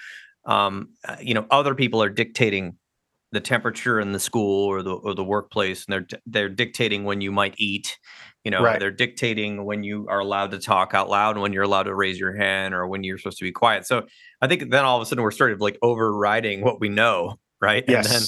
um, 0.46 0.89
uh, 1.08 1.17
you 1.22 1.36
know, 1.36 1.46
other 1.52 1.76
people 1.76 2.02
are 2.02 2.10
dictating 2.10 2.78
the 3.32 3.39
temperature 3.39 4.00
in 4.00 4.13
the 4.13 4.20
school 4.20 4.65
or 4.65 4.82
the 4.82 4.93
or 4.93 5.13
the 5.13 5.24
workplace, 5.24 5.86
and 5.86 5.93
they're 5.93 6.20
they're 6.26 6.50
dictating 6.50 7.04
when 7.04 7.22
you 7.22 7.32
might 7.32 7.54
eat 7.58 8.00
you 8.47 8.51
know, 8.51 8.63
right. 8.63 8.79
they're 8.79 8.91
dictating 8.91 9.65
when 9.65 9.83
you 9.83 10.07
are 10.07 10.19
allowed 10.19 10.51
to 10.51 10.57
talk 10.57 10.93
out 10.93 11.10
loud 11.10 11.36
and 11.36 11.41
when 11.41 11.51
you're 11.51 11.63
allowed 11.63 11.83
to 11.83 11.93
raise 11.93 12.17
your 12.17 12.33
hand 12.33 12.73
or 12.73 12.88
when 12.88 13.03
you're 13.03 13.17
supposed 13.17 13.39
to 13.39 13.43
be 13.43 13.51
quiet. 13.51 13.86
So 13.86 14.07
I 14.41 14.47
think 14.47 14.71
then 14.71 14.86
all 14.86 14.95
of 14.95 15.01
a 15.01 15.05
sudden 15.05 15.21
we're 15.21 15.31
sort 15.31 15.51
of 15.51 15.60
like 15.60 15.77
overriding 15.81 16.62
what 16.62 16.79
we 16.79 16.88
know, 16.88 17.36
right? 17.60 17.83
Yes. 17.86 18.05
And 18.05 18.15
then 18.15 18.27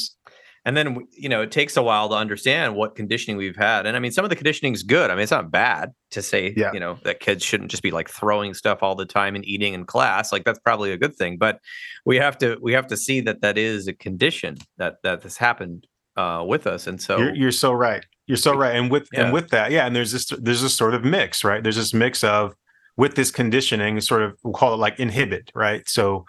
and 0.65 0.75
then 0.75 1.07
you 1.13 1.29
know 1.29 1.41
it 1.41 1.53
takes 1.53 1.77
a 1.77 1.81
while 1.81 2.09
to 2.09 2.15
understand 2.15 2.75
what 2.75 2.97
conditioning 2.97 3.37
we've 3.37 3.55
had 3.55 3.85
and 3.85 3.95
i 3.95 3.99
mean 3.99 4.11
some 4.11 4.25
of 4.25 4.29
the 4.29 4.35
conditioning 4.35 4.73
is 4.73 4.83
good 4.83 5.09
i 5.09 5.15
mean 5.15 5.23
it's 5.23 5.31
not 5.31 5.49
bad 5.49 5.93
to 6.11 6.21
say 6.21 6.53
yeah. 6.57 6.69
you 6.73 6.81
know 6.81 6.99
that 7.05 7.21
kids 7.21 7.45
shouldn't 7.45 7.71
just 7.71 7.81
be 7.81 7.91
like 7.91 8.09
throwing 8.09 8.53
stuff 8.53 8.83
all 8.83 8.93
the 8.93 9.05
time 9.05 9.35
and 9.35 9.45
eating 9.45 9.73
in 9.73 9.85
class 9.85 10.33
like 10.33 10.43
that's 10.43 10.59
probably 10.59 10.91
a 10.91 10.97
good 10.97 11.15
thing 11.15 11.37
but 11.37 11.59
we 12.05 12.17
have 12.17 12.37
to 12.37 12.57
we 12.61 12.73
have 12.73 12.87
to 12.87 12.97
see 12.97 13.21
that 13.21 13.39
that 13.39 13.57
is 13.57 13.87
a 13.87 13.93
condition 13.93 14.57
that 14.75 14.97
that 15.01 15.23
has 15.23 15.37
happened 15.37 15.87
uh, 16.17 16.43
with 16.45 16.67
us 16.67 16.87
and 16.87 17.01
so 17.01 17.17
you're, 17.17 17.33
you're 17.33 17.51
so 17.53 17.71
right 17.71 18.05
you're 18.29 18.37
so 18.37 18.55
right. 18.55 18.75
And 18.75 18.89
with 18.89 19.09
Yeah. 19.11 19.23
and 19.23 19.33
with 19.33 19.49
that, 19.49 19.71
yeah, 19.71 19.85
and 19.85 19.95
there's 19.95 20.11
this 20.13 20.27
there's 20.39 20.61
this 20.61 20.75
sort 20.75 20.93
of 20.93 21.03
mix, 21.03 21.43
right? 21.43 21.61
There's 21.61 21.75
this 21.75 21.93
mix 21.93 22.23
of 22.23 22.53
with 22.95 23.15
this 23.15 23.31
conditioning, 23.31 23.99
sort 24.01 24.21
of 24.21 24.37
we'll 24.43 24.53
call 24.53 24.73
it 24.73 24.77
like 24.77 24.99
inhibit, 24.99 25.51
right? 25.55 25.87
So 25.89 26.25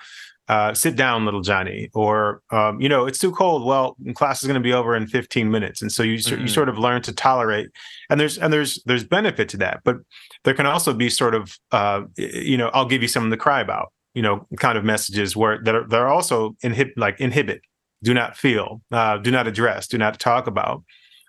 uh, 0.49 0.75
sit 0.75 0.97
down, 0.97 1.25
little 1.25 1.43
Johnny, 1.43 1.89
or 1.95 2.41
um, 2.51 2.81
you 2.81 2.89
know, 2.89 3.07
it's 3.07 3.19
too 3.19 3.31
cold. 3.33 3.65
Well, 3.65 3.97
class 4.15 4.43
is 4.43 4.49
going 4.49 4.61
to 4.61 4.69
be 4.69 4.73
over 4.73 4.97
in 4.97 5.07
15 5.07 5.49
minutes, 5.51 5.83
and 5.83 5.93
so 5.93 6.03
you 6.03 6.19
sor- 6.19 6.39
you 6.39 6.49
sort 6.49 6.69
of 6.69 6.77
learn 6.79 7.03
to 7.03 7.13
tolerate. 7.13 7.69
And 8.09 8.19
there's 8.19 8.39
and 8.39 8.51
there's 8.53 8.83
there's 8.87 9.05
benefit 9.05 9.49
to 9.51 9.57
that, 9.59 9.81
but 9.85 9.97
there 10.45 10.55
can 10.55 10.67
also 10.67 10.93
be 10.95 11.11
sort 11.11 11.35
of 11.35 11.57
uh, 11.71 12.03
you 12.17 12.57
know, 12.57 12.71
I'll 12.73 12.87
give 12.87 13.03
you 13.03 13.09
something 13.09 13.31
to 13.31 13.37
cry 13.37 13.61
about, 13.61 13.93
you 14.15 14.23
know, 14.23 14.47
kind 14.57 14.77
of 14.79 14.85
messages 14.85 15.37
where 15.37 15.61
that 15.65 15.75
are 15.75 15.87
that 15.87 16.01
are 16.01 16.09
also 16.09 16.57
inhibit 16.63 16.97
like 16.97 17.21
inhibit, 17.21 17.61
do 18.03 18.13
not 18.15 18.37
feel, 18.37 18.81
uh, 18.91 19.19
do 19.19 19.31
not 19.31 19.47
address, 19.47 19.87
do 19.87 19.99
not 19.99 20.19
talk 20.19 20.47
about 20.49 20.83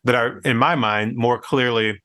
that 0.03 0.15
are 0.15 0.39
in 0.39 0.57
my 0.57 0.75
mind 0.75 1.15
more 1.15 1.39
clearly 1.39 2.01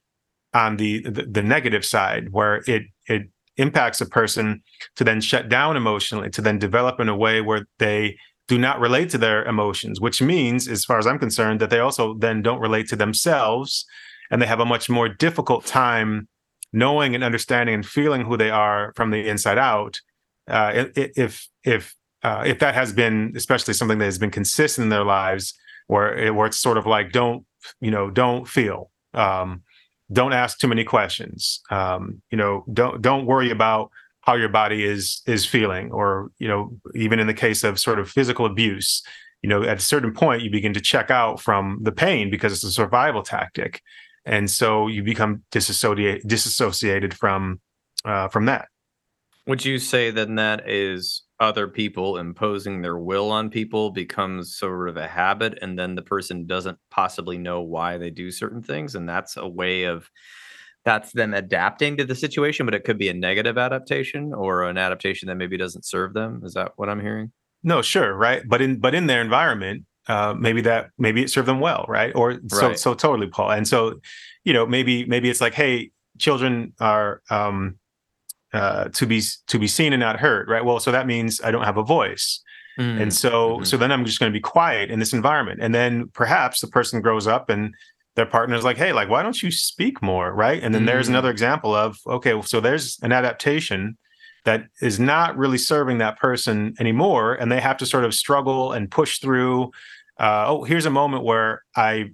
on 0.54 0.76
the, 0.76 1.02
the 1.02 1.22
the 1.22 1.42
negative 1.42 1.84
side 1.84 2.28
where 2.30 2.62
it 2.66 2.84
it 3.06 3.22
impacts 3.56 4.00
a 4.00 4.06
person 4.06 4.62
to 4.96 5.04
then 5.04 5.20
shut 5.20 5.48
down 5.48 5.76
emotionally 5.76 6.30
to 6.30 6.42
then 6.42 6.58
develop 6.58 7.00
in 7.00 7.08
a 7.08 7.16
way 7.16 7.40
where 7.40 7.66
they 7.78 8.16
do 8.48 8.58
not 8.58 8.78
relate 8.80 9.10
to 9.10 9.18
their 9.18 9.44
emotions 9.44 10.00
which 10.00 10.20
means 10.20 10.68
as 10.68 10.84
far 10.84 10.98
as 10.98 11.06
i'm 11.06 11.18
concerned 11.18 11.60
that 11.60 11.70
they 11.70 11.78
also 11.78 12.14
then 12.18 12.42
don't 12.42 12.60
relate 12.60 12.88
to 12.88 12.96
themselves 12.96 13.86
and 14.30 14.40
they 14.40 14.46
have 14.46 14.60
a 14.60 14.66
much 14.66 14.88
more 14.88 15.08
difficult 15.08 15.64
time 15.64 16.28
knowing 16.72 17.14
and 17.14 17.24
understanding 17.24 17.74
and 17.74 17.86
feeling 17.86 18.24
who 18.24 18.36
they 18.36 18.50
are 18.50 18.92
from 18.96 19.10
the 19.10 19.28
inside 19.28 19.58
out 19.58 20.00
uh, 20.48 20.84
if 20.94 21.48
if 21.64 21.94
uh, 22.22 22.42
if 22.46 22.58
that 22.58 22.74
has 22.74 22.92
been 22.92 23.32
especially 23.36 23.74
something 23.74 23.98
that 23.98 24.04
has 24.04 24.18
been 24.18 24.30
consistent 24.30 24.84
in 24.84 24.88
their 24.90 25.04
lives 25.04 25.54
where 25.86 26.16
it, 26.16 26.34
where 26.34 26.46
it's 26.46 26.58
sort 26.58 26.78
of 26.78 26.86
like 26.86 27.12
don't 27.12 27.44
you 27.80 27.90
know, 27.90 28.10
don't 28.10 28.46
feel. 28.46 28.90
Um, 29.14 29.62
don't 30.12 30.32
ask 30.32 30.58
too 30.58 30.68
many 30.68 30.84
questions. 30.84 31.60
Um, 31.70 32.22
you 32.30 32.38
know, 32.38 32.64
don't 32.72 33.02
don't 33.02 33.26
worry 33.26 33.50
about 33.50 33.90
how 34.20 34.34
your 34.34 34.48
body 34.48 34.84
is 34.84 35.22
is 35.26 35.46
feeling, 35.46 35.90
or 35.92 36.30
you 36.38 36.48
know, 36.48 36.76
even 36.94 37.18
in 37.18 37.26
the 37.26 37.34
case 37.34 37.64
of 37.64 37.78
sort 37.78 37.98
of 37.98 38.08
physical 38.08 38.46
abuse, 38.46 39.02
you 39.42 39.48
know, 39.48 39.62
at 39.62 39.78
a 39.78 39.80
certain 39.80 40.12
point 40.12 40.42
you 40.42 40.50
begin 40.50 40.74
to 40.74 40.80
check 40.80 41.10
out 41.10 41.40
from 41.40 41.78
the 41.82 41.92
pain 41.92 42.30
because 42.30 42.52
it's 42.52 42.64
a 42.64 42.70
survival 42.70 43.22
tactic, 43.22 43.82
and 44.24 44.50
so 44.50 44.86
you 44.86 45.02
become 45.02 45.42
disassociated 45.50 46.26
disassociated 46.26 47.14
from 47.14 47.60
uh, 48.04 48.28
from 48.28 48.46
that. 48.46 48.68
Would 49.46 49.64
you 49.64 49.78
say 49.78 50.10
then 50.10 50.36
that 50.36 50.68
is 50.68 51.22
other 51.38 51.68
people 51.68 52.16
imposing 52.16 52.80
their 52.80 52.98
will 52.98 53.30
on 53.30 53.50
people 53.50 53.90
becomes 53.90 54.56
sort 54.56 54.88
of 54.88 54.96
a 54.96 55.06
habit, 55.06 55.58
and 55.60 55.78
then 55.78 55.94
the 55.94 56.02
person 56.02 56.46
doesn't 56.46 56.78
possibly 56.90 57.38
know 57.38 57.60
why 57.60 57.98
they 57.98 58.10
do 58.10 58.30
certain 58.30 58.62
things, 58.62 58.94
and 58.94 59.08
that's 59.08 59.36
a 59.36 59.46
way 59.46 59.84
of 59.84 60.10
that's 60.84 61.12
them 61.12 61.34
adapting 61.34 61.96
to 61.96 62.04
the 62.04 62.14
situation, 62.14 62.64
but 62.64 62.74
it 62.74 62.84
could 62.84 62.96
be 62.96 63.08
a 63.08 63.14
negative 63.14 63.58
adaptation 63.58 64.32
or 64.32 64.62
an 64.62 64.78
adaptation 64.78 65.26
that 65.26 65.34
maybe 65.34 65.56
doesn't 65.56 65.84
serve 65.84 66.14
them. 66.14 66.40
Is 66.44 66.54
that 66.54 66.72
what 66.76 66.88
I'm 66.88 67.00
hearing? 67.00 67.32
No, 67.64 67.82
sure, 67.82 68.14
right. 68.14 68.42
But 68.46 68.62
in 68.62 68.78
but 68.78 68.94
in 68.94 69.08
their 69.08 69.20
environment, 69.20 69.84
uh, 70.08 70.34
maybe 70.38 70.60
that 70.62 70.90
maybe 70.96 71.22
it 71.22 71.30
served 71.30 71.48
them 71.48 71.58
well, 71.58 71.84
right? 71.88 72.12
Or 72.14 72.38
so 72.48 72.68
right. 72.68 72.78
so 72.78 72.94
totally, 72.94 73.26
Paul. 73.26 73.50
And 73.50 73.66
so, 73.66 74.00
you 74.44 74.52
know, 74.52 74.64
maybe 74.64 75.04
maybe 75.06 75.28
it's 75.28 75.40
like, 75.40 75.54
hey, 75.54 75.90
children 76.18 76.72
are 76.78 77.20
um, 77.30 77.78
uh, 78.52 78.88
to 78.90 79.06
be 79.06 79.22
to 79.48 79.58
be 79.58 79.66
seen 79.66 79.92
and 79.92 80.00
not 80.00 80.20
heard, 80.20 80.48
right? 80.48 80.64
Well, 80.64 80.80
so 80.80 80.92
that 80.92 81.06
means 81.06 81.40
I 81.42 81.50
don't 81.50 81.64
have 81.64 81.76
a 81.76 81.82
voice. 81.82 82.40
Mm. 82.78 83.02
And 83.02 83.14
so 83.14 83.56
mm-hmm. 83.56 83.64
so 83.64 83.76
then 83.76 83.92
I'm 83.92 84.04
just 84.04 84.18
going 84.20 84.30
to 84.30 84.36
be 84.36 84.40
quiet 84.40 84.90
in 84.90 84.98
this 84.98 85.12
environment. 85.12 85.60
And 85.62 85.74
then 85.74 86.08
perhaps 86.12 86.60
the 86.60 86.68
person 86.68 87.00
grows 87.00 87.26
up 87.26 87.48
and 87.48 87.74
their 88.14 88.26
partner's 88.26 88.64
like, 88.64 88.78
hey, 88.78 88.92
like, 88.92 89.08
why 89.08 89.22
don't 89.22 89.42
you 89.42 89.50
speak 89.50 90.02
more? 90.02 90.32
Right. 90.32 90.62
And 90.62 90.74
then 90.74 90.82
mm. 90.82 90.86
there's 90.86 91.08
another 91.08 91.30
example 91.30 91.74
of, 91.74 91.98
okay, 92.06 92.40
so 92.42 92.60
there's 92.60 92.98
an 93.02 93.12
adaptation 93.12 93.98
that 94.44 94.64
is 94.80 94.98
not 94.98 95.36
really 95.36 95.58
serving 95.58 95.98
that 95.98 96.18
person 96.18 96.74
anymore. 96.78 97.34
And 97.34 97.52
they 97.52 97.60
have 97.60 97.76
to 97.78 97.86
sort 97.86 98.04
of 98.04 98.14
struggle 98.14 98.72
and 98.72 98.90
push 98.90 99.18
through. 99.18 99.64
Uh, 100.18 100.44
oh, 100.46 100.64
here's 100.64 100.86
a 100.86 100.90
moment 100.90 101.24
where 101.24 101.62
I 101.76 102.12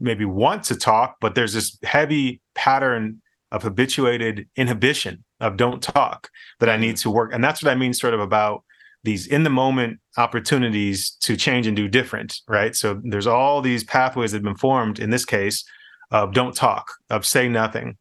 maybe 0.00 0.24
want 0.24 0.64
to 0.64 0.76
talk, 0.76 1.16
but 1.20 1.34
there's 1.34 1.52
this 1.52 1.78
heavy 1.84 2.40
pattern 2.54 3.20
of 3.54 3.62
habituated 3.62 4.48
inhibition 4.56 5.24
of 5.38 5.56
don't 5.56 5.80
talk 5.80 6.28
that 6.58 6.68
I 6.68 6.76
need 6.76 6.96
mm. 6.96 7.02
to 7.02 7.10
work. 7.10 7.32
And 7.32 7.42
that's 7.42 7.62
what 7.62 7.70
I 7.70 7.76
mean, 7.76 7.94
sort 7.94 8.12
of 8.12 8.18
about 8.18 8.64
these 9.04 9.28
in 9.28 9.44
the 9.44 9.50
moment 9.50 10.00
opportunities 10.16 11.10
to 11.20 11.36
change 11.36 11.68
and 11.68 11.76
do 11.76 11.86
different, 11.86 12.40
right? 12.48 12.74
So 12.74 13.00
there's 13.04 13.28
all 13.28 13.62
these 13.62 13.84
pathways 13.84 14.32
that 14.32 14.38
have 14.38 14.44
been 14.44 14.56
formed 14.56 14.98
in 14.98 15.10
this 15.10 15.24
case 15.24 15.64
of 16.10 16.32
don't 16.32 16.56
talk, 16.56 16.90
of 17.10 17.24
say 17.24 17.48
nothing. 17.48 17.96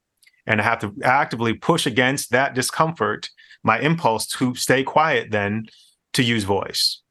And 0.47 0.59
I 0.59 0.63
have 0.63 0.79
to 0.79 0.91
actively 1.03 1.53
push 1.53 1.85
against 1.85 2.31
that 2.31 2.55
discomfort, 2.55 3.29
my 3.63 3.79
impulse 3.79 4.25
to 4.37 4.55
stay 4.55 4.83
quiet, 4.83 5.29
then 5.29 5.67
to 6.13 6.23
use 6.23 6.45
voice 6.45 7.01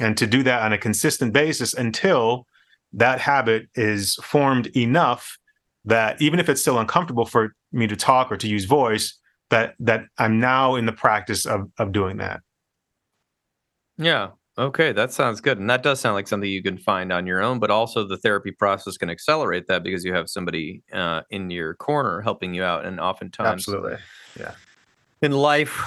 and 0.00 0.16
to 0.16 0.28
do 0.28 0.44
that 0.44 0.62
on 0.62 0.72
a 0.72 0.78
consistent 0.78 1.32
basis 1.32 1.74
until 1.74 2.46
that 2.92 3.20
habit 3.20 3.68
is 3.74 4.14
formed 4.22 4.68
enough 4.76 5.38
that 5.84 6.20
even 6.22 6.38
if 6.38 6.48
it's 6.48 6.60
still 6.60 6.78
uncomfortable 6.78 7.26
for 7.26 7.54
me 7.72 7.86
to 7.86 7.96
talk 7.96 8.30
or 8.30 8.36
to 8.36 8.48
use 8.48 8.64
voice, 8.64 9.18
that 9.50 9.74
that 9.80 10.04
I'm 10.18 10.40
now 10.40 10.76
in 10.76 10.86
the 10.86 10.92
practice 10.92 11.46
of 11.46 11.70
of 11.78 11.92
doing 11.92 12.18
that. 12.18 12.40
Yeah. 13.98 14.30
Okay, 14.58 14.92
that 14.92 15.12
sounds 15.12 15.40
good. 15.40 15.58
And 15.58 15.70
that 15.70 15.82
does 15.82 16.00
sound 16.00 16.16
like 16.16 16.28
something 16.28 16.50
you 16.50 16.62
can 16.62 16.76
find 16.76 17.12
on 17.12 17.26
your 17.26 17.40
own, 17.40 17.60
but 17.60 17.70
also 17.70 18.06
the 18.06 18.18
therapy 18.18 18.50
process 18.50 18.98
can 18.98 19.08
accelerate 19.08 19.68
that 19.68 19.82
because 19.82 20.04
you 20.04 20.12
have 20.12 20.28
somebody 20.28 20.82
uh, 20.92 21.22
in 21.30 21.50
your 21.50 21.74
corner 21.74 22.20
helping 22.20 22.52
you 22.52 22.62
out. 22.62 22.84
And 22.84 23.00
oftentimes, 23.00 23.48
absolutely, 23.48 23.96
yeah. 24.38 24.52
In 25.22 25.32
life, 25.32 25.82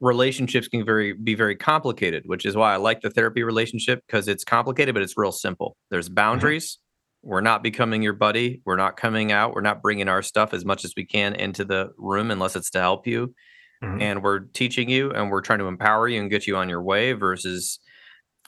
relationships 0.00 0.68
can 0.68 0.84
very 0.84 1.12
be 1.12 1.34
very 1.34 1.56
complicated, 1.56 2.22
which 2.26 2.46
is 2.46 2.56
why 2.56 2.72
I 2.72 2.76
like 2.76 3.02
the 3.02 3.10
therapy 3.10 3.42
relationship 3.42 4.02
because 4.06 4.28
it's 4.28 4.44
complicated, 4.44 4.94
but 4.94 5.02
it's 5.02 5.18
real 5.18 5.32
simple. 5.32 5.76
There's 5.90 6.06
mm-hmm. 6.06 6.14
boundaries, 6.14 6.78
we're 7.26 7.40
not 7.40 7.64
becoming 7.64 8.02
your 8.02 8.12
buddy. 8.12 8.62
We're 8.64 8.76
not 8.76 8.96
coming 8.96 9.32
out. 9.32 9.52
We're 9.52 9.60
not 9.60 9.82
bringing 9.82 10.08
our 10.08 10.22
stuff 10.22 10.54
as 10.54 10.64
much 10.64 10.84
as 10.84 10.94
we 10.96 11.04
can 11.04 11.34
into 11.34 11.64
the 11.64 11.90
room 11.98 12.30
unless 12.30 12.54
it's 12.54 12.70
to 12.70 12.80
help 12.80 13.04
you. 13.04 13.34
Mm-hmm. 13.82 14.00
And 14.00 14.22
we're 14.22 14.38
teaching 14.38 14.88
you 14.88 15.10
and 15.10 15.28
we're 15.30 15.40
trying 15.40 15.58
to 15.58 15.66
empower 15.66 16.06
you 16.06 16.20
and 16.20 16.30
get 16.30 16.46
you 16.46 16.56
on 16.56 16.68
your 16.68 16.82
way 16.82 17.14
versus 17.14 17.80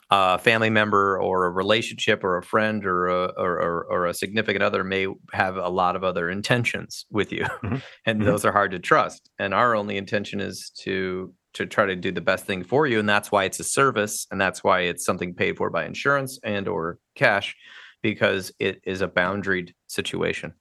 a 0.09 0.39
family 0.39 0.69
member 0.69 1.21
or 1.21 1.45
a 1.45 1.51
relationship 1.51 2.23
or 2.23 2.37
a 2.37 2.41
friend 2.41 2.85
or 2.85 3.07
a, 3.07 3.25
or, 3.37 3.61
or, 3.61 3.83
or 3.91 4.05
a 4.05 4.13
significant 4.13 4.63
other 4.63 4.85
may 4.85 5.07
have 5.33 5.57
a 5.57 5.69
lot 5.69 5.97
of 5.97 6.05
other 6.05 6.29
intentions 6.29 7.05
with 7.11 7.33
you. 7.33 7.43
Mm-hmm. 7.43 7.75
and 8.05 8.19
mm-hmm. 8.19 8.29
those 8.29 8.45
are 8.45 8.53
hard 8.53 8.71
to 8.71 8.79
trust. 8.79 9.29
And 9.37 9.53
our 9.53 9.75
only 9.75 9.97
intention 9.97 10.39
is 10.39 10.71
to 10.83 11.33
to 11.55 11.65
try 11.65 11.85
to 11.85 11.95
do 11.95 12.11
the 12.11 12.21
best 12.21 12.45
thing 12.45 12.63
for 12.63 12.85
you 12.85 12.99
and 12.99 13.09
that's 13.09 13.31
why 13.31 13.43
it's 13.43 13.59
a 13.59 13.63
service 13.63 14.27
and 14.29 14.39
that's 14.39 14.63
why 14.63 14.81
it's 14.81 15.03
something 15.03 15.33
paid 15.33 15.57
for 15.57 15.71
by 15.71 15.83
insurance 15.83 16.39
and 16.43 16.67
or 16.67 16.99
cash 17.15 17.55
because 18.01 18.51
it 18.59 18.81
is 18.83 19.01
a 19.01 19.07
boundaried 19.07 19.73
situation. 19.87 20.53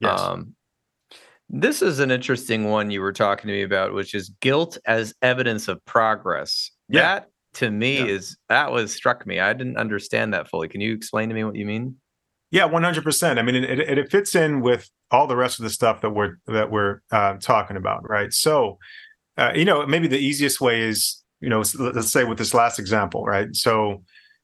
Yes. 0.00 0.20
Um, 0.20 0.54
this 1.48 1.82
is 1.82 1.98
an 1.98 2.10
interesting 2.10 2.70
one 2.70 2.90
you 2.90 3.00
were 3.00 3.12
talking 3.12 3.48
to 3.48 3.52
me 3.52 3.62
about, 3.62 3.92
which 3.92 4.14
is 4.14 4.30
guilt 4.40 4.78
as 4.86 5.14
evidence 5.20 5.68
of 5.68 5.84
progress. 5.84 6.70
Yeah. 6.88 7.02
That 7.02 7.26
to 7.54 7.70
me 7.70 7.98
yeah. 7.98 8.04
is 8.06 8.36
that 8.48 8.70
was 8.70 8.92
struck 8.94 9.26
me. 9.26 9.40
I 9.40 9.52
didn't 9.52 9.76
understand 9.76 10.34
that 10.34 10.48
fully. 10.48 10.68
Can 10.68 10.80
you 10.80 10.94
explain 10.94 11.28
to 11.28 11.34
me 11.34 11.44
what 11.44 11.56
you 11.56 11.66
mean? 11.66 11.96
Yeah, 12.50 12.64
one 12.64 12.82
hundred 12.82 13.04
percent. 13.04 13.38
I 13.38 13.42
mean, 13.42 13.56
it, 13.56 13.78
it, 13.78 13.98
it, 13.98 14.10
fits 14.10 14.34
in 14.34 14.60
with 14.60 14.90
all 15.10 15.26
the 15.26 15.36
rest 15.36 15.60
of 15.60 15.64
the 15.64 15.70
stuff 15.70 16.00
that 16.00 16.10
we're 16.10 16.36
that 16.46 16.70
we're 16.70 17.00
uh, 17.12 17.34
talking 17.34 17.76
about, 17.76 18.08
right? 18.08 18.32
So, 18.32 18.78
uh, 19.36 19.52
you 19.54 19.64
know, 19.64 19.86
maybe 19.86 20.08
the 20.08 20.18
easiest 20.18 20.60
way 20.60 20.80
is, 20.80 21.22
you 21.40 21.48
know, 21.48 21.62
let's 21.78 22.10
say 22.10 22.24
with 22.24 22.38
this 22.38 22.54
last 22.54 22.78
example, 22.78 23.24
right? 23.24 23.54
So, 23.54 24.02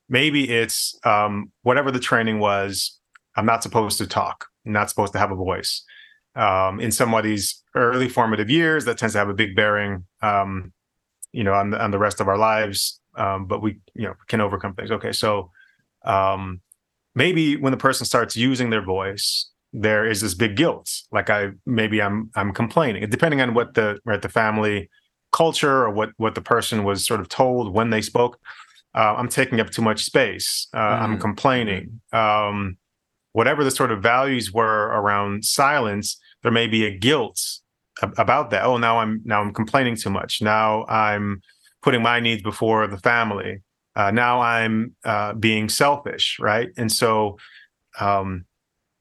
maybe 0.08 0.48
it's 0.48 0.98
um, 1.04 1.52
whatever 1.62 1.90
the 1.90 2.00
training 2.00 2.38
was. 2.38 2.98
I'm 3.36 3.46
not 3.46 3.62
supposed 3.62 3.98
to 3.98 4.06
talk. 4.06 4.46
I'm 4.64 4.72
not 4.72 4.88
supposed 4.88 5.12
to 5.12 5.18
have 5.18 5.30
a 5.30 5.36
voice. 5.36 5.82
Um, 6.34 6.80
in 6.80 6.92
somebody's 6.92 7.62
early 7.74 8.08
formative 8.08 8.50
years, 8.50 8.84
that 8.84 8.98
tends 8.98 9.14
to 9.14 9.18
have 9.18 9.28
a 9.28 9.34
big 9.34 9.56
bearing, 9.56 10.04
um, 10.22 10.72
you 11.32 11.44
know, 11.44 11.54
on 11.54 11.70
the, 11.70 11.82
on 11.82 11.90
the 11.90 11.98
rest 11.98 12.20
of 12.20 12.28
our 12.28 12.38
lives. 12.38 13.00
Um, 13.16 13.46
but 13.46 13.62
we, 13.62 13.78
you 13.94 14.04
know, 14.06 14.14
can 14.28 14.40
overcome 14.40 14.74
things. 14.74 14.90
Okay, 14.90 15.12
so 15.12 15.50
um, 16.04 16.60
maybe 17.14 17.56
when 17.56 17.70
the 17.70 17.78
person 17.78 18.04
starts 18.06 18.36
using 18.36 18.70
their 18.70 18.82
voice, 18.82 19.50
there 19.72 20.06
is 20.06 20.20
this 20.20 20.34
big 20.34 20.56
guilt. 20.56 20.90
Like 21.10 21.30
I 21.30 21.50
maybe 21.64 22.00
I'm 22.00 22.30
I'm 22.34 22.52
complaining. 22.52 23.08
Depending 23.10 23.40
on 23.40 23.54
what 23.54 23.74
the 23.74 23.98
right 24.04 24.20
the 24.20 24.28
family 24.28 24.88
culture 25.32 25.82
or 25.84 25.90
what 25.90 26.10
what 26.16 26.34
the 26.34 26.40
person 26.40 26.84
was 26.84 27.04
sort 27.04 27.20
of 27.20 27.28
told 27.28 27.74
when 27.74 27.90
they 27.90 28.00
spoke 28.00 28.38
uh, 28.96 29.14
I'm 29.16 29.28
taking 29.28 29.60
up 29.60 29.70
too 29.70 29.82
much 29.82 30.04
space. 30.04 30.68
Uh, 30.72 30.78
mm. 30.78 31.00
I'm 31.00 31.18
complaining. 31.18 32.00
Um, 32.12 32.78
whatever 33.32 33.62
the 33.62 33.70
sort 33.70 33.92
of 33.92 34.02
values 34.02 34.52
were 34.52 34.86
around 34.86 35.44
silence, 35.44 36.18
there 36.42 36.50
may 36.50 36.66
be 36.66 36.86
a 36.86 36.96
guilt 36.96 37.38
about 38.02 38.50
that. 38.50 38.64
Oh, 38.64 38.78
now 38.78 38.98
I'm 38.98 39.20
now 39.24 39.42
I'm 39.42 39.52
complaining 39.52 39.96
too 39.96 40.10
much. 40.10 40.40
Now 40.40 40.86
I'm 40.86 41.42
putting 41.82 42.02
my 42.02 42.20
needs 42.20 42.42
before 42.42 42.86
the 42.86 42.98
family. 42.98 43.62
Uh, 43.94 44.10
now 44.10 44.40
I'm 44.40 44.94
uh, 45.04 45.34
being 45.34 45.68
selfish, 45.68 46.38
right? 46.40 46.68
And 46.76 46.90
so, 46.90 47.38
um, 48.00 48.44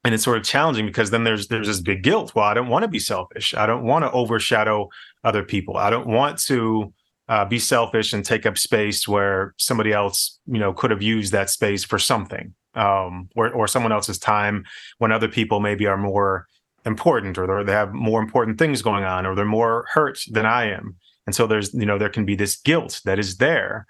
and 0.03 0.13
it's 0.13 0.23
sort 0.23 0.37
of 0.37 0.43
challenging 0.43 0.85
because 0.85 1.09
then 1.11 1.23
there's 1.23 1.47
there's 1.47 1.67
this 1.67 1.79
big 1.79 2.03
guilt. 2.03 2.35
Well, 2.35 2.45
I 2.45 2.53
don't 2.53 2.67
want 2.67 2.83
to 2.83 2.89
be 2.89 2.99
selfish. 2.99 3.53
I 3.53 3.65
don't 3.65 3.85
want 3.85 4.03
to 4.03 4.11
overshadow 4.11 4.89
other 5.23 5.43
people. 5.43 5.77
I 5.77 5.89
don't 5.89 6.07
want 6.07 6.37
to 6.43 6.93
uh, 7.27 7.45
be 7.45 7.59
selfish 7.59 8.13
and 8.13 8.23
take 8.23 8.45
up 8.45 8.57
space 8.57 9.07
where 9.07 9.53
somebody 9.57 9.91
else, 9.91 10.39
you 10.45 10.59
know, 10.59 10.73
could 10.73 10.91
have 10.91 11.01
used 11.01 11.31
that 11.31 11.49
space 11.49 11.83
for 11.83 11.97
something, 11.97 12.53
um, 12.75 13.29
or 13.35 13.51
or 13.51 13.67
someone 13.67 13.91
else's 13.91 14.19
time 14.19 14.63
when 14.99 15.11
other 15.11 15.27
people 15.27 15.59
maybe 15.59 15.87
are 15.87 15.97
more 15.97 16.45
important, 16.85 17.37
or 17.37 17.63
they 17.63 17.71
have 17.71 17.93
more 17.93 18.21
important 18.21 18.59
things 18.59 18.81
going 18.81 19.03
on, 19.03 19.25
or 19.25 19.35
they're 19.35 19.45
more 19.45 19.85
hurt 19.91 20.19
than 20.29 20.45
I 20.45 20.69
am, 20.71 20.95
and 21.25 21.35
so 21.35 21.47
there's 21.47 21.73
you 21.73 21.85
know 21.85 21.97
there 21.97 22.09
can 22.09 22.25
be 22.25 22.35
this 22.35 22.57
guilt 22.57 23.01
that 23.05 23.17
is 23.17 23.37
there, 23.37 23.87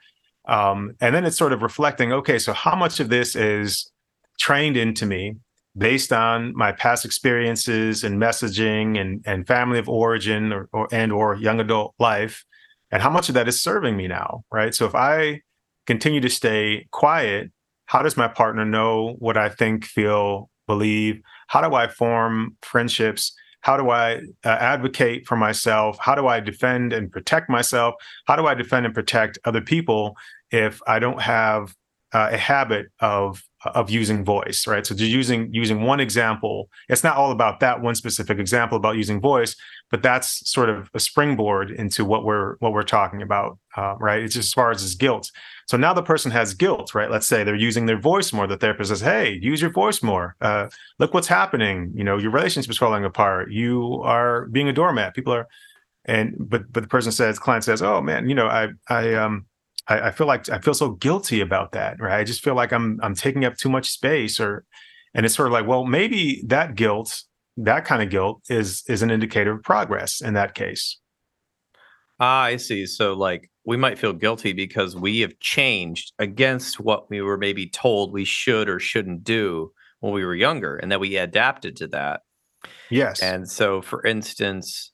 um, 0.48 0.96
and 1.02 1.14
then 1.14 1.26
it's 1.26 1.38
sort 1.38 1.54
of 1.54 1.62
reflecting, 1.62 2.14
okay, 2.14 2.40
so 2.40 2.54
how 2.54 2.76
much 2.76 3.00
of 3.02 3.10
this 3.10 3.36
is 3.36 3.92
trained 4.40 4.78
into 4.78 5.06
me 5.06 5.36
based 5.78 6.14
on 6.14 6.56
my 6.56 6.72
past 6.72 7.04
experiences 7.04 8.06
and 8.06 8.22
messaging 8.22 8.98
and 9.00 9.22
and 9.26 9.46
family 9.46 9.78
of 9.78 9.90
origin 9.90 10.54
or, 10.54 10.70
or 10.72 10.88
and 10.94 11.12
or 11.12 11.36
young 11.36 11.60
adult 11.60 11.94
life 12.00 12.46
and 12.92 13.02
how 13.02 13.10
much 13.10 13.30
of 13.30 13.36
that 13.36 13.48
is 13.48 13.62
serving 13.62 13.96
me 13.98 14.08
now 14.08 14.44
right? 14.52 14.74
So 14.74 14.86
if 14.86 14.96
i 14.96 15.42
continue 15.86 16.22
to 16.22 16.30
stay 16.30 16.88
quiet 16.92 17.52
how 17.88 18.02
does 18.02 18.18
my 18.18 18.28
partner 18.28 18.66
know 18.66 19.16
what 19.20 19.38
i 19.38 19.50
think 19.50 19.86
feel 19.86 20.50
believe? 20.68 21.22
How 21.48 21.68
do 21.68 21.76
i 21.76 21.88
form 21.88 22.58
friendships? 22.62 23.34
How 23.62 23.78
do 23.78 23.90
i 23.90 24.18
uh, 24.44 24.50
advocate 24.50 25.26
for 25.28 25.36
myself? 25.36 25.98
How 26.00 26.16
do 26.16 26.28
i 26.28 26.40
defend 26.40 26.94
and 26.94 27.12
protect 27.12 27.50
myself? 27.50 27.96
How 28.26 28.36
do 28.36 28.46
i 28.48 28.54
defend 28.54 28.86
and 28.86 28.96
protect 28.96 29.40
other 29.46 29.62
people 29.62 30.16
if 30.52 30.80
i 30.88 31.00
don't 31.00 31.22
have 31.22 31.76
uh, 32.14 32.30
a 32.32 32.38
habit 32.38 32.88
of 33.00 33.44
of 33.74 33.90
using 33.90 34.24
voice, 34.24 34.68
right? 34.68 34.86
So 34.86 34.96
just 34.96 35.12
using 35.12 35.54
using 35.54 35.82
one 35.82 36.00
example, 36.00 36.70
it's 36.90 37.04
not 37.04 37.18
all 37.18 37.32
about 37.32 37.60
that 37.62 37.82
one 37.82 37.96
specific 37.96 38.40
example 38.40 38.78
about 38.78 38.96
using 38.96 39.20
voice, 39.20 39.56
but 39.92 40.04
that's 40.04 40.50
sort 40.50 40.70
of 40.70 40.90
a 40.94 41.00
springboard 41.00 41.72
into 41.72 42.06
what 42.06 42.26
we're 42.26 42.56
what 42.58 42.74
we're 42.74 42.84
talking 42.84 43.22
about, 43.22 43.58
uh, 43.78 43.96
right? 44.00 44.22
It's 44.22 44.36
just 44.36 44.50
as 44.50 44.54
far 44.54 44.72
as 44.72 44.82
his 44.82 44.96
guilt. 44.96 45.32
So 45.68 45.78
now 45.78 45.94
the 45.94 46.04
person 46.04 46.32
has 46.32 46.54
guilt, 46.54 46.94
right? 46.94 47.10
Let's 47.10 47.28
say 47.28 47.44
they're 47.44 47.56
using 47.56 47.86
their 47.86 48.00
voice 48.00 48.32
more. 48.32 48.48
The 48.48 48.58
therapist 48.58 48.90
says, 48.90 49.02
"Hey, 49.02 49.40
use 49.42 49.62
your 49.62 49.72
voice 49.72 50.04
more. 50.04 50.36
Uh, 50.42 50.68
look 51.00 51.14
what's 51.14 51.28
happening. 51.28 51.92
You 51.96 52.04
know, 52.04 52.18
your 52.18 52.32
relationship 52.32 52.70
is 52.70 52.78
falling 52.78 53.06
apart. 53.06 53.52
You 53.52 54.02
are 54.04 54.46
being 54.48 54.70
a 54.70 54.74
doormat. 54.74 55.16
People 55.16 55.34
are." 55.34 55.48
And 56.06 56.36
but 56.38 56.72
but 56.72 56.84
the 56.84 56.90
person 56.90 57.12
says, 57.12 57.40
client 57.40 57.64
says, 57.64 57.82
"Oh 57.82 58.02
man, 58.02 58.30
you 58.30 58.36
know, 58.36 58.48
I 58.48 58.70
I 58.90 59.16
um." 59.16 59.46
I, 59.88 60.08
I 60.08 60.12
feel 60.12 60.28
like 60.28 60.50
I 60.50 60.60
feel 60.60 60.74
so 60.74 60.92
guilty 60.92 61.42
about 61.42 61.72
that, 61.74 62.00
right? 62.00 62.20
I 62.20 62.24
just 62.24 62.44
feel 62.44 62.56
like 62.56 62.72
I'm 62.72 63.00
I'm 63.02 63.16
taking 63.16 63.46
up 63.46 63.58
too 63.58 63.70
much 63.70 63.90
space, 63.90 64.40
or 64.40 64.66
and 65.14 65.26
it's 65.26 65.36
sort 65.36 65.48
of 65.48 65.54
like, 65.54 65.68
well, 65.68 65.86
maybe 65.86 66.44
that 66.48 66.76
guilt, 66.76 67.24
that 67.58 67.86
kind 67.86 68.02
of 68.02 68.10
guilt, 68.10 68.42
is 68.50 68.84
is 68.88 69.02
an 69.02 69.12
indicator 69.12 69.54
of 69.54 69.64
progress 69.64 70.22
in 70.22 70.34
that 70.34 70.56
case. 70.56 71.00
Ah, 72.20 72.44
I 72.44 72.58
see. 72.58 72.86
So 72.86 73.14
like 73.14 73.50
we 73.66 73.78
might 73.78 74.00
feel 74.00 74.14
guilty 74.14 74.54
because 74.54 74.96
we 74.96 75.20
have 75.20 75.38
changed 75.40 76.14
against 76.20 76.80
what 76.80 77.10
we 77.10 77.22
were 77.22 77.38
maybe 77.38 77.68
told 77.68 78.14
we 78.14 78.26
should 78.26 78.70
or 78.70 78.80
shouldn't 78.80 79.24
do 79.24 79.72
when 80.00 80.14
we 80.14 80.26
were 80.26 80.36
younger, 80.36 80.76
and 80.78 80.92
that 80.92 81.00
we 81.00 81.18
adapted 81.18 81.76
to 81.78 81.88
that. 81.88 82.22
Yes. 82.90 83.22
And 83.22 83.50
so, 83.50 83.82
for 83.82 84.04
instance, 84.06 84.92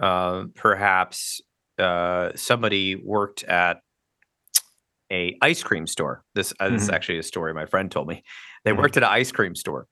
uh, 0.00 0.44
perhaps 0.54 1.40
uh, 1.78 2.30
somebody 2.34 2.96
worked 2.96 3.44
at 3.44 3.80
a 5.12 5.36
ice 5.42 5.62
cream 5.62 5.86
store. 5.86 6.24
This, 6.34 6.52
uh, 6.60 6.68
this 6.70 6.82
is 6.82 6.88
Mhm. 6.88 6.94
actually 6.94 7.18
a 7.18 7.22
story 7.22 7.54
my 7.54 7.66
friend 7.66 7.90
told 7.90 8.08
me. 8.08 8.22
They 8.64 8.72
Mhm. 8.72 8.78
worked 8.78 8.96
at 8.96 9.02
an 9.02 9.08
ice 9.10 9.32
cream 9.32 9.54
store 9.54 9.86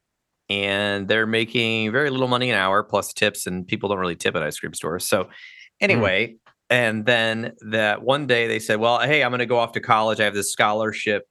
and 0.49 1.09
they're 1.09 1.27
making 1.27 1.93
very 1.93 2.11
little 2.11 2.29
money 2.29 2.51
an 2.51 2.59
hour 2.59 2.83
plus 2.83 3.12
tips, 3.12 3.47
and 3.47 3.67
people 3.67 3.89
don't 3.89 3.99
really 3.99 4.17
tip 4.17 4.37
at 4.37 4.43
ice 4.43 4.59
cream 4.61 4.75
stores. 4.75 5.07
So, 5.07 5.29
anyway, 5.81 6.37
and 6.71 7.07
then 7.07 7.53
that 7.71 8.03
one 8.03 8.27
day 8.27 8.47
they 8.49 8.59
said, 8.61 8.81
"Well, 8.81 9.01
hey, 9.01 9.25
I'm 9.25 9.31
going 9.31 9.41
to 9.41 9.47
go 9.47 9.59
off 9.59 9.73
to 9.73 9.81
college. 9.81 10.21
I 10.21 10.25
have 10.25 10.35
this 10.35 10.53
scholarship." 10.53 11.25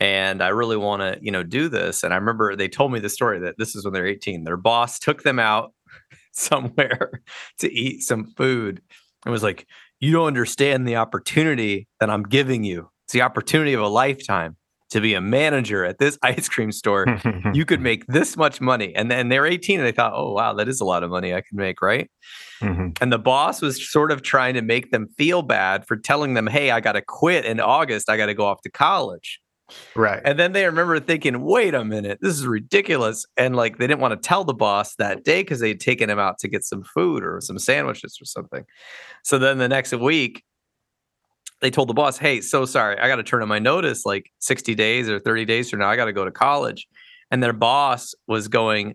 And 0.00 0.42
I 0.42 0.48
really 0.48 0.76
want 0.76 1.02
to, 1.02 1.18
you 1.20 1.32
know, 1.32 1.42
do 1.42 1.68
this. 1.68 2.04
And 2.04 2.14
I 2.14 2.16
remember 2.18 2.54
they 2.54 2.68
told 2.68 2.92
me 2.92 3.00
the 3.00 3.08
story 3.08 3.40
that 3.40 3.56
this 3.58 3.74
is 3.74 3.84
when 3.84 3.92
they're 3.94 4.06
18. 4.06 4.44
Their 4.44 4.56
boss 4.56 4.98
took 5.00 5.22
them 5.24 5.38
out 5.40 5.72
somewhere 6.32 7.22
to 7.58 7.72
eat 7.72 8.02
some 8.02 8.26
food 8.36 8.80
and 9.24 9.32
was 9.32 9.42
like, 9.42 9.66
You 10.00 10.12
don't 10.12 10.26
understand 10.26 10.86
the 10.86 10.96
opportunity 10.96 11.88
that 12.00 12.10
I'm 12.10 12.22
giving 12.22 12.64
you. 12.64 12.90
It's 13.06 13.12
the 13.14 13.22
opportunity 13.22 13.72
of 13.72 13.80
a 13.80 13.88
lifetime 13.88 14.56
to 14.90 15.00
be 15.00 15.14
a 15.14 15.20
manager 15.20 15.84
at 15.84 15.98
this 15.98 16.18
ice 16.22 16.48
cream 16.48 16.72
store. 16.72 17.06
You 17.54 17.64
could 17.64 17.80
make 17.80 18.06
this 18.06 18.36
much 18.36 18.60
money. 18.60 18.94
And 18.94 19.10
then 19.10 19.28
they're 19.30 19.46
18 19.46 19.78
and 19.80 19.86
they 19.86 19.92
thought, 19.92 20.12
Oh, 20.14 20.32
wow, 20.32 20.52
that 20.54 20.68
is 20.68 20.80
a 20.80 20.84
lot 20.84 21.02
of 21.02 21.10
money 21.10 21.32
I 21.34 21.40
can 21.40 21.56
make, 21.56 21.80
right? 21.80 22.10
Mhm. 22.60 22.96
And 23.00 23.10
the 23.12 23.18
boss 23.18 23.62
was 23.62 23.90
sort 23.90 24.12
of 24.12 24.22
trying 24.22 24.54
to 24.54 24.62
make 24.62 24.90
them 24.90 25.08
feel 25.16 25.40
bad 25.42 25.86
for 25.86 25.96
telling 25.96 26.34
them, 26.34 26.46
Hey, 26.46 26.70
I 26.70 26.80
got 26.80 26.92
to 26.92 27.02
quit 27.02 27.44
in 27.46 27.58
August. 27.58 28.10
I 28.10 28.16
got 28.18 28.26
to 28.26 28.34
go 28.34 28.44
off 28.44 28.60
to 28.62 28.70
college. 28.70 29.40
Right. 29.94 30.20
And 30.24 30.38
then 30.38 30.52
they 30.52 30.64
remember 30.64 30.98
thinking, 31.00 31.42
wait 31.42 31.74
a 31.74 31.84
minute, 31.84 32.18
this 32.20 32.34
is 32.34 32.46
ridiculous. 32.46 33.26
And 33.36 33.56
like 33.56 33.78
they 33.78 33.86
didn't 33.86 34.00
want 34.00 34.20
to 34.20 34.28
tell 34.28 34.44
the 34.44 34.54
boss 34.54 34.94
that 34.96 35.24
day 35.24 35.42
because 35.42 35.60
they 35.60 35.68
had 35.68 35.80
taken 35.80 36.08
him 36.08 36.18
out 36.18 36.38
to 36.40 36.48
get 36.48 36.64
some 36.64 36.82
food 36.82 37.22
or 37.24 37.40
some 37.40 37.58
sandwiches 37.58 38.18
or 38.20 38.24
something. 38.24 38.64
So 39.22 39.38
then 39.38 39.58
the 39.58 39.68
next 39.68 39.92
week, 39.92 40.44
they 41.60 41.70
told 41.70 41.88
the 41.88 41.94
boss, 41.94 42.18
hey, 42.18 42.40
so 42.40 42.64
sorry, 42.64 42.98
I 42.98 43.08
got 43.08 43.16
to 43.16 43.22
turn 43.22 43.42
in 43.42 43.48
my 43.48 43.58
notice 43.58 44.06
like 44.06 44.30
60 44.38 44.74
days 44.74 45.08
or 45.08 45.18
30 45.18 45.44
days 45.44 45.70
from 45.70 45.80
now. 45.80 45.88
I 45.88 45.96
got 45.96 46.04
to 46.04 46.12
go 46.12 46.24
to 46.24 46.30
college. 46.30 46.86
And 47.30 47.42
their 47.42 47.52
boss 47.52 48.14
was 48.26 48.48
going, 48.48 48.94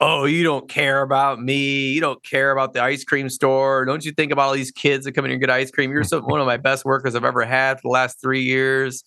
Oh, 0.00 0.26
you 0.26 0.44
don't 0.44 0.68
care 0.68 1.02
about 1.02 1.42
me. 1.42 1.88
You 1.88 2.00
don't 2.00 2.22
care 2.22 2.52
about 2.52 2.72
the 2.72 2.80
ice 2.80 3.02
cream 3.02 3.28
store. 3.28 3.84
Don't 3.84 4.04
you 4.04 4.12
think 4.12 4.30
about 4.30 4.46
all 4.46 4.54
these 4.54 4.70
kids 4.70 5.04
that 5.04 5.12
come 5.12 5.24
in 5.24 5.30
here 5.30 5.34
and 5.34 5.40
get 5.40 5.50
ice 5.50 5.72
cream? 5.72 5.90
You're 5.90 6.04
so, 6.04 6.20
one 6.24 6.40
of 6.40 6.46
my 6.46 6.56
best 6.56 6.84
workers 6.84 7.16
I've 7.16 7.24
ever 7.24 7.44
had 7.44 7.78
for 7.78 7.88
the 7.88 7.92
last 7.92 8.20
three 8.20 8.42
years. 8.42 9.02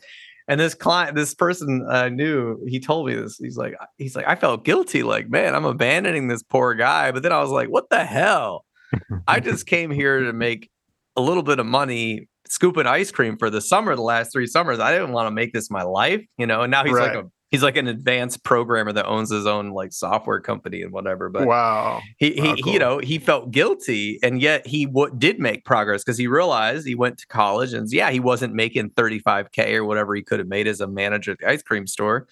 And 0.52 0.60
this 0.60 0.74
client, 0.74 1.16
this 1.16 1.34
person 1.34 1.88
I 1.90 2.10
knew, 2.10 2.58
he 2.68 2.82
told 2.82 3.08
me 3.08 3.16
this. 3.16 3.38
He's 3.38 3.56
like, 3.56 3.74
he's 3.98 4.18
like, 4.18 4.28
I 4.28 4.36
felt 4.36 4.66
guilty. 4.66 5.02
Like, 5.02 5.30
man, 5.30 5.56
I'm 5.56 5.64
abandoning 5.64 6.28
this 6.28 6.44
poor 6.44 6.74
guy. 6.74 7.14
But 7.14 7.24
then 7.24 7.32
I 7.32 7.40
was 7.40 7.52
like, 7.52 7.70
what 7.70 7.90
the 7.90 8.04
hell? 8.04 8.66
I 9.30 9.40
just 9.40 9.66
came 9.66 9.92
here 9.92 10.20
to 10.20 10.34
make 10.34 10.70
a 11.16 11.22
little 11.22 11.42
bit 11.42 11.60
of 11.60 11.66
money 11.66 12.28
scooping 12.50 12.86
ice 12.86 13.12
cream 13.12 13.38
for 13.38 13.50
the 13.50 13.62
summer, 13.62 13.96
the 13.96 14.02
last 14.02 14.34
three 14.34 14.46
summers. 14.46 14.78
I 14.78 14.92
didn't 14.92 15.14
want 15.14 15.28
to 15.28 15.32
make 15.32 15.54
this 15.54 15.72
my 15.72 15.84
life, 15.84 16.22
you 16.38 16.46
know. 16.46 16.64
And 16.64 16.72
now 16.72 16.84
he's 16.84 16.96
like 16.96 17.16
a 17.16 17.32
he's 17.52 17.62
like 17.62 17.76
an 17.76 17.88
advanced 17.88 18.44
programmer 18.44 18.94
that 18.94 19.06
owns 19.06 19.30
his 19.30 19.46
own 19.46 19.72
like 19.72 19.92
software 19.92 20.40
company 20.40 20.82
and 20.82 20.92
whatever. 20.92 21.30
But 21.30 21.46
wow. 21.46 22.02
he, 22.18 22.32
he, 22.32 22.42
Wow, 22.42 22.56
he, 22.56 22.62
cool. 22.64 22.74
you 22.74 22.80
know, 22.80 22.98
he 23.00 23.20
felt 23.20 23.52
guilty, 23.52 24.20
and 24.24 24.42
yet 24.42 24.66
he 24.66 24.86
w- 24.86 25.14
did 25.18 25.40
make 25.40 25.66
progress 25.66 26.04
because 26.04 26.18
he 26.18 26.28
realized 26.28 26.88
he 26.88 26.96
went 26.96 27.20
to 27.20 27.28
college, 27.28 27.74
and 27.74 27.92
yeah, 27.92 28.10
he 28.10 28.20
wasn't 28.20 28.56
making 28.56 28.92
35k 28.92 29.74
or 29.76 29.86
whatever 29.86 30.16
he 30.16 30.24
could 30.24 30.40
have 30.40 30.48
made 30.48 30.66
as 30.68 30.82
a 30.82 30.88
manager 30.88 31.32
at 31.34 31.40
the 31.40 31.50
ice 31.50 31.62
cream 31.62 31.86
store, 31.86 32.28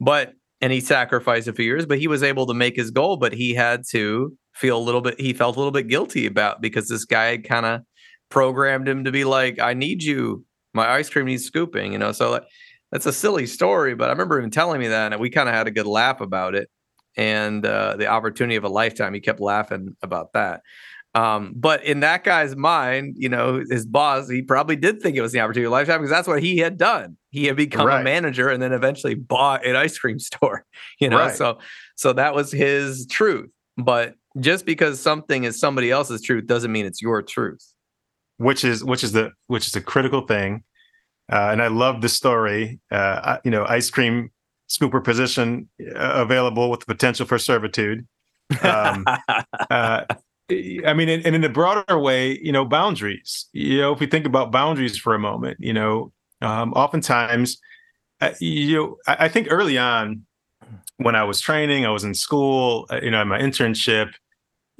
but 0.00 0.32
and 0.60 0.72
he 0.72 0.80
sacrificed 0.80 1.48
a 1.48 1.52
few 1.52 1.64
years, 1.64 1.86
but 1.86 1.98
he 1.98 2.06
was 2.06 2.22
able 2.22 2.46
to 2.46 2.54
make 2.54 2.76
his 2.76 2.90
goal. 2.90 3.16
But 3.16 3.32
he 3.32 3.52
had 3.52 3.82
to 3.90 4.36
feel 4.54 4.78
a 4.78 4.80
little 4.80 5.00
bit. 5.00 5.20
He 5.20 5.32
felt 5.32 5.56
a 5.56 5.58
little 5.58 5.72
bit 5.72 5.88
guilty 5.88 6.24
about 6.24 6.60
because 6.62 6.88
this 6.88 7.04
guy 7.04 7.36
kind 7.38 7.66
of 7.66 7.80
programmed 8.30 8.88
him 8.88 9.04
to 9.04 9.12
be 9.12 9.24
like, 9.24 9.58
"I 9.58 9.74
need 9.74 10.02
you. 10.02 10.44
My 10.72 10.88
ice 10.88 11.10
cream 11.10 11.26
needs 11.26 11.44
scooping," 11.44 11.92
you 11.92 11.98
know. 11.98 12.12
So 12.12 12.30
like, 12.30 12.44
that's 12.92 13.06
a 13.06 13.12
silly 13.12 13.46
story, 13.46 13.94
but 13.94 14.08
I 14.08 14.12
remember 14.12 14.38
him 14.40 14.50
telling 14.50 14.78
me 14.80 14.88
that, 14.88 15.12
and 15.12 15.20
we 15.20 15.30
kind 15.30 15.48
of 15.48 15.54
had 15.54 15.66
a 15.66 15.70
good 15.70 15.86
laugh 15.86 16.20
about 16.20 16.54
it 16.54 16.68
and 17.16 17.64
uh, 17.66 17.96
the 17.96 18.06
opportunity 18.06 18.56
of 18.56 18.64
a 18.64 18.68
lifetime. 18.68 19.14
He 19.14 19.20
kept 19.20 19.40
laughing 19.40 19.96
about 20.02 20.32
that. 20.34 20.62
Um, 21.14 21.52
but 21.54 21.84
in 21.84 22.00
that 22.00 22.24
guy's 22.24 22.56
mind, 22.56 23.16
you 23.18 23.28
know, 23.28 23.62
his 23.68 23.84
boss, 23.84 24.30
he 24.30 24.40
probably 24.40 24.76
did 24.76 25.02
think 25.02 25.14
it 25.16 25.20
was 25.20 25.32
the 25.32 25.40
opportunity 25.40 25.66
of 25.66 25.72
a 25.72 25.74
lifetime 25.74 25.98
because 26.00 26.10
that's 26.10 26.26
what 26.28 26.42
he 26.42 26.56
had 26.58 26.78
done. 26.78 27.18
He 27.30 27.44
had 27.46 27.56
become 27.56 27.86
a 28.00 28.02
manager 28.02 28.48
and 28.48 28.62
then 28.62 28.72
eventually 28.72 29.14
bought 29.14 29.66
an 29.66 29.76
ice 29.76 29.98
cream 29.98 30.18
store. 30.30 30.64
You 31.00 31.10
know, 31.10 31.18
Right. 31.18 31.34
so 31.36 31.58
so 31.96 32.12
that 32.14 32.34
was 32.34 32.50
his 32.52 33.06
truth. 33.10 33.50
But 33.76 34.14
just 34.40 34.64
because 34.64 35.00
something 35.00 35.44
is 35.44 35.60
somebody 35.60 35.90
else's 35.90 36.22
truth 36.22 36.46
doesn't 36.46 36.72
mean 36.72 36.86
it's 36.86 37.02
your 37.02 37.20
truth. 37.22 37.62
which 38.38 38.64
is 38.64 38.82
which 38.82 39.04
is 39.04 39.12
the 39.12 39.32
which 39.48 39.66
is 39.66 39.76
a 39.76 39.82
critical 39.82 40.26
thing 40.26 40.64
uh, 41.32 41.48
and 41.50 41.62
i 41.62 41.68
love 41.68 42.00
the 42.00 42.08
story 42.08 42.78
uh, 42.90 43.38
you 43.44 43.50
know 43.50 43.64
ice 43.66 43.90
cream 43.90 44.30
scooper 44.68 45.02
position 45.02 45.68
uh, 45.96 46.12
available 46.14 46.70
with 46.70 46.80
the 46.80 46.86
potential 46.86 47.26
for 47.26 47.38
servitude 47.38 48.06
Um, 48.62 49.04
uh, 49.70 50.04
I 50.50 50.92
mean, 50.92 51.08
and, 51.08 51.24
and 51.24 51.34
in 51.34 51.44
a 51.44 51.48
broader 51.48 51.98
way, 51.98 52.38
you 52.42 52.52
know, 52.52 52.64
boundaries. 52.64 53.48
You 53.52 53.78
know, 53.78 53.92
if 53.92 54.00
we 54.00 54.06
think 54.06 54.26
about 54.26 54.52
boundaries 54.52 54.98
for 54.98 55.14
a 55.14 55.18
moment, 55.18 55.58
you 55.60 55.72
know, 55.72 56.12
um, 56.40 56.72
oftentimes, 56.74 57.58
uh, 58.20 58.32
you 58.40 58.76
know, 58.76 58.96
I, 59.06 59.26
I 59.26 59.28
think 59.28 59.48
early 59.50 59.78
on 59.78 60.26
when 60.96 61.14
I 61.14 61.24
was 61.24 61.40
training, 61.40 61.86
I 61.86 61.90
was 61.90 62.04
in 62.04 62.14
school, 62.14 62.86
uh, 62.90 63.00
you 63.02 63.10
know, 63.10 63.22
in 63.22 63.28
my 63.28 63.38
internship, 63.38 64.12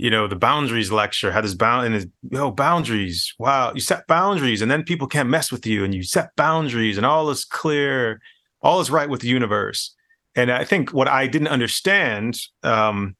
you 0.02 0.10
know, 0.10 0.26
the 0.26 0.34
boundaries 0.34 0.90
lecture 0.90 1.30
had 1.30 1.44
this 1.44 1.54
bound 1.54 1.86
and 1.86 1.94
his, 1.94 2.08
yo, 2.28 2.50
boundaries. 2.50 3.32
Wow, 3.38 3.72
you 3.72 3.80
set 3.80 4.04
boundaries, 4.08 4.60
and 4.60 4.68
then 4.68 4.82
people 4.82 5.06
can't 5.06 5.28
mess 5.28 5.52
with 5.52 5.64
you, 5.64 5.84
and 5.84 5.94
you 5.94 6.02
set 6.02 6.34
boundaries, 6.34 6.96
and 6.96 7.06
all 7.06 7.30
is 7.30 7.44
clear, 7.44 8.20
all 8.62 8.80
is 8.80 8.90
right 8.90 9.08
with 9.08 9.20
the 9.20 9.28
universe. 9.28 9.94
And 10.34 10.50
I 10.50 10.64
think 10.64 10.92
what 10.92 11.06
I 11.06 11.28
didn't 11.28 11.48
understand 11.48 12.36
um, 12.64 13.14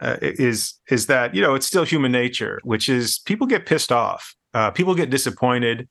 uh, 0.00 0.16
is 0.22 0.72
is 0.88 1.08
that 1.08 1.34
you 1.34 1.42
know 1.42 1.54
it's 1.54 1.66
still 1.66 1.84
human 1.84 2.10
nature, 2.10 2.58
which 2.64 2.88
is 2.88 3.18
people 3.18 3.46
get 3.46 3.66
pissed 3.66 3.92
off, 3.92 4.34
uh, 4.54 4.70
people 4.70 4.94
get 4.94 5.10
disappointed, 5.10 5.86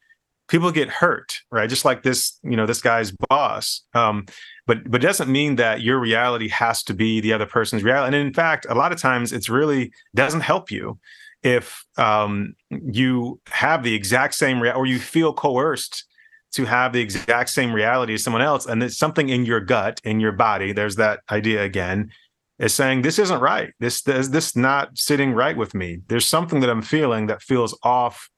people 0.48 0.72
get 0.72 0.90
hurt, 0.90 1.42
right? 1.52 1.70
Just 1.70 1.86
like 1.86 2.04
this, 2.04 2.38
you 2.44 2.56
know, 2.56 2.66
this 2.66 2.82
guy's 2.82 3.12
boss. 3.12 3.84
Um, 3.94 4.26
but 4.66 4.90
but 4.90 5.04
it 5.04 5.08
doesn't 5.08 5.32
mean 5.32 5.56
that 5.58 5.82
your 5.82 6.00
reality 6.00 6.48
has 6.50 6.84
to 6.84 6.94
be 6.94 7.22
the 7.22 7.34
other 7.34 7.46
person's 7.46 7.84
reality. 7.84 8.16
And 8.18 8.28
in 8.28 8.34
fact, 8.34 8.66
a 8.70 8.76
lot 8.76 8.92
of 8.92 9.00
times 9.00 9.34
it's 9.34 9.50
really 9.50 9.92
doesn't 10.16 10.42
help 10.42 10.72
you 10.72 11.00
if 11.44 11.86
um, 11.98 12.56
you 12.70 13.40
have 13.50 13.84
the 13.84 13.94
exact 13.94 14.36
same 14.36 14.62
rea- 14.62 14.74
or 14.74 14.86
you 14.86 15.00
feel 15.00 15.34
coerced 15.34 16.06
to 16.54 16.66
have 16.66 16.94
the 16.94 17.02
exact 17.02 17.50
same 17.50 17.74
reality 17.74 18.14
as 18.14 18.24
someone 18.24 18.44
else, 18.44 18.68
and 18.68 18.84
it's 18.84 18.98
something 18.98 19.30
in 19.30 19.46
your 19.46 19.60
gut, 19.60 20.00
in 20.04 20.20
your 20.20 20.32
body. 20.32 20.72
There's 20.72 20.96
that 20.98 21.22
idea 21.32 21.64
again 21.64 22.12
is 22.60 22.74
saying 22.74 23.02
this 23.02 23.20
isn't 23.20 23.42
right. 23.42 23.74
This 23.80 24.02
this 24.04 24.28
this 24.30 24.56
not 24.56 24.98
sitting 24.98 25.34
right 25.34 25.58
with 25.58 25.74
me. 25.74 26.00
There's 26.08 26.28
something 26.28 26.60
that 26.62 26.70
I'm 26.70 26.82
feeling 26.82 27.28
that 27.28 27.42
feels 27.42 27.78
off 27.84 28.30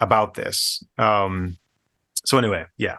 about 0.00 0.34
this. 0.34 0.82
Um, 0.96 1.58
so 2.24 2.38
anyway, 2.38 2.66
yeah, 2.76 2.98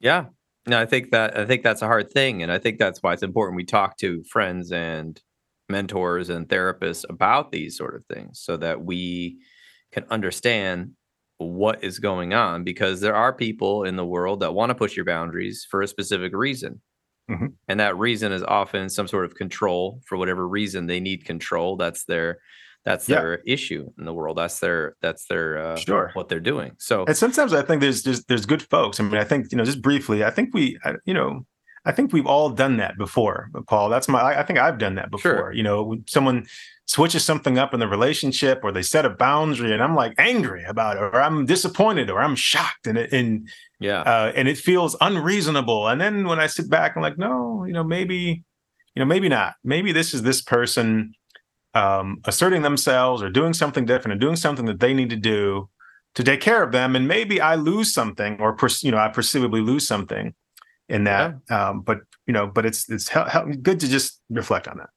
Yeah. 0.00 0.26
No, 0.66 0.80
I 0.80 0.86
think 0.86 1.10
that 1.10 1.36
I 1.36 1.44
think 1.44 1.64
that's 1.64 1.82
a 1.82 1.86
hard 1.86 2.12
thing. 2.12 2.42
And 2.42 2.52
I 2.52 2.58
think 2.58 2.78
that's 2.78 3.02
why 3.02 3.12
it's 3.12 3.24
important 3.24 3.56
we 3.56 3.64
talk 3.64 3.96
to 3.98 4.22
friends 4.24 4.70
and 4.70 5.20
mentors 5.68 6.28
and 6.30 6.48
therapists 6.48 7.04
about 7.08 7.50
these 7.50 7.76
sort 7.76 7.96
of 7.96 8.04
things 8.06 8.38
so 8.40 8.56
that 8.58 8.84
we 8.84 9.38
can 9.90 10.04
understand 10.10 10.92
what 11.38 11.82
is 11.82 11.98
going 11.98 12.32
on 12.32 12.62
because 12.62 13.00
there 13.00 13.14
are 13.14 13.32
people 13.32 13.84
in 13.84 13.96
the 13.96 14.06
world 14.06 14.40
that 14.40 14.54
want 14.54 14.70
to 14.70 14.74
push 14.74 14.94
your 14.94 15.04
boundaries 15.04 15.66
for 15.68 15.82
a 15.82 15.88
specific 15.88 16.32
reason. 16.34 16.80
Mm-hmm. 17.30 17.46
And 17.68 17.80
that 17.80 17.96
reason 17.96 18.32
is 18.32 18.42
often 18.42 18.88
some 18.88 19.08
sort 19.08 19.24
of 19.24 19.34
control 19.34 20.00
for 20.06 20.16
whatever 20.16 20.46
reason 20.46 20.86
they 20.86 21.00
need 21.00 21.24
control. 21.24 21.76
That's 21.76 22.04
their 22.04 22.38
that's 22.84 23.08
yeah. 23.08 23.20
their 23.20 23.34
issue 23.46 23.90
in 23.98 24.04
the 24.04 24.12
world. 24.12 24.38
That's 24.38 24.58
their 24.58 24.96
that's 25.00 25.26
their 25.26 25.58
uh, 25.58 25.76
sure 25.76 26.10
what 26.14 26.28
they're 26.28 26.40
doing. 26.40 26.72
So 26.78 27.04
and 27.04 27.16
sometimes 27.16 27.52
I 27.52 27.62
think 27.62 27.80
there's 27.80 28.02
there's 28.02 28.24
there's 28.24 28.46
good 28.46 28.62
folks. 28.62 28.98
I 28.98 29.04
mean, 29.04 29.16
I 29.16 29.24
think 29.24 29.52
you 29.52 29.58
know 29.58 29.64
just 29.64 29.82
briefly, 29.82 30.24
I 30.24 30.30
think 30.30 30.52
we 30.52 30.78
you 31.04 31.14
know 31.14 31.46
I 31.84 31.92
think 31.92 32.12
we've 32.12 32.26
all 32.26 32.50
done 32.50 32.76
that 32.76 32.96
before, 32.96 33.50
Paul. 33.66 33.88
That's 33.88 34.08
my. 34.08 34.38
I 34.38 34.44
think 34.44 34.58
I've 34.58 34.78
done 34.78 34.94
that 34.96 35.10
before. 35.10 35.32
Sure. 35.32 35.52
You 35.52 35.64
know, 35.64 35.96
someone 36.06 36.46
switches 36.86 37.24
something 37.24 37.58
up 37.58 37.74
in 37.74 37.80
the 37.80 37.88
relationship, 37.88 38.60
or 38.62 38.70
they 38.70 38.82
set 38.82 39.04
a 39.04 39.10
boundary, 39.10 39.72
and 39.72 39.82
I'm 39.82 39.96
like 39.96 40.14
angry 40.18 40.64
about 40.64 40.96
it, 40.96 41.02
or 41.02 41.20
I'm 41.20 41.44
disappointed, 41.44 42.08
or 42.08 42.20
I'm 42.20 42.36
shocked, 42.36 42.86
and 42.86 42.98
it, 42.98 43.12
and 43.12 43.48
yeah, 43.80 44.02
uh, 44.02 44.32
and 44.36 44.46
it 44.46 44.58
feels 44.58 44.96
unreasonable. 45.00 45.88
And 45.88 46.00
then 46.00 46.26
when 46.28 46.38
I 46.38 46.46
sit 46.46 46.70
back, 46.70 46.96
I'm 46.96 47.02
like, 47.02 47.18
no, 47.18 47.64
you 47.64 47.72
know, 47.72 47.84
maybe, 47.84 48.44
you 48.94 49.00
know, 49.00 49.04
maybe 49.04 49.28
not. 49.28 49.54
Maybe 49.64 49.90
this 49.90 50.14
is 50.14 50.22
this 50.22 50.40
person 50.40 51.14
um, 51.74 52.20
asserting 52.24 52.62
themselves 52.62 53.22
or 53.22 53.30
doing 53.30 53.52
something 53.52 53.84
different 53.84 54.12
and 54.12 54.20
doing 54.20 54.36
something 54.36 54.66
that 54.66 54.80
they 54.80 54.94
need 54.94 55.10
to 55.10 55.16
do 55.16 55.68
to 56.14 56.22
take 56.22 56.40
care 56.40 56.62
of 56.62 56.72
them, 56.72 56.94
and 56.94 57.08
maybe 57.08 57.40
I 57.40 57.54
lose 57.54 57.92
something, 57.92 58.38
or 58.38 58.56
you 58.82 58.90
know, 58.90 58.98
I 58.98 59.08
perceivably 59.08 59.62
lose 59.62 59.86
something 59.86 60.34
in 60.88 61.04
that. 61.04 61.34
Yeah. 61.50 61.68
Um, 61.68 61.80
but 61.80 62.00
you 62.26 62.34
know, 62.34 62.46
but 62.46 62.66
it's 62.66 62.88
it's 62.90 63.08
good 63.62 63.80
to 63.80 63.88
just 63.88 64.20
reflect 64.28 64.68
on 64.68 64.78
that. 64.78 64.90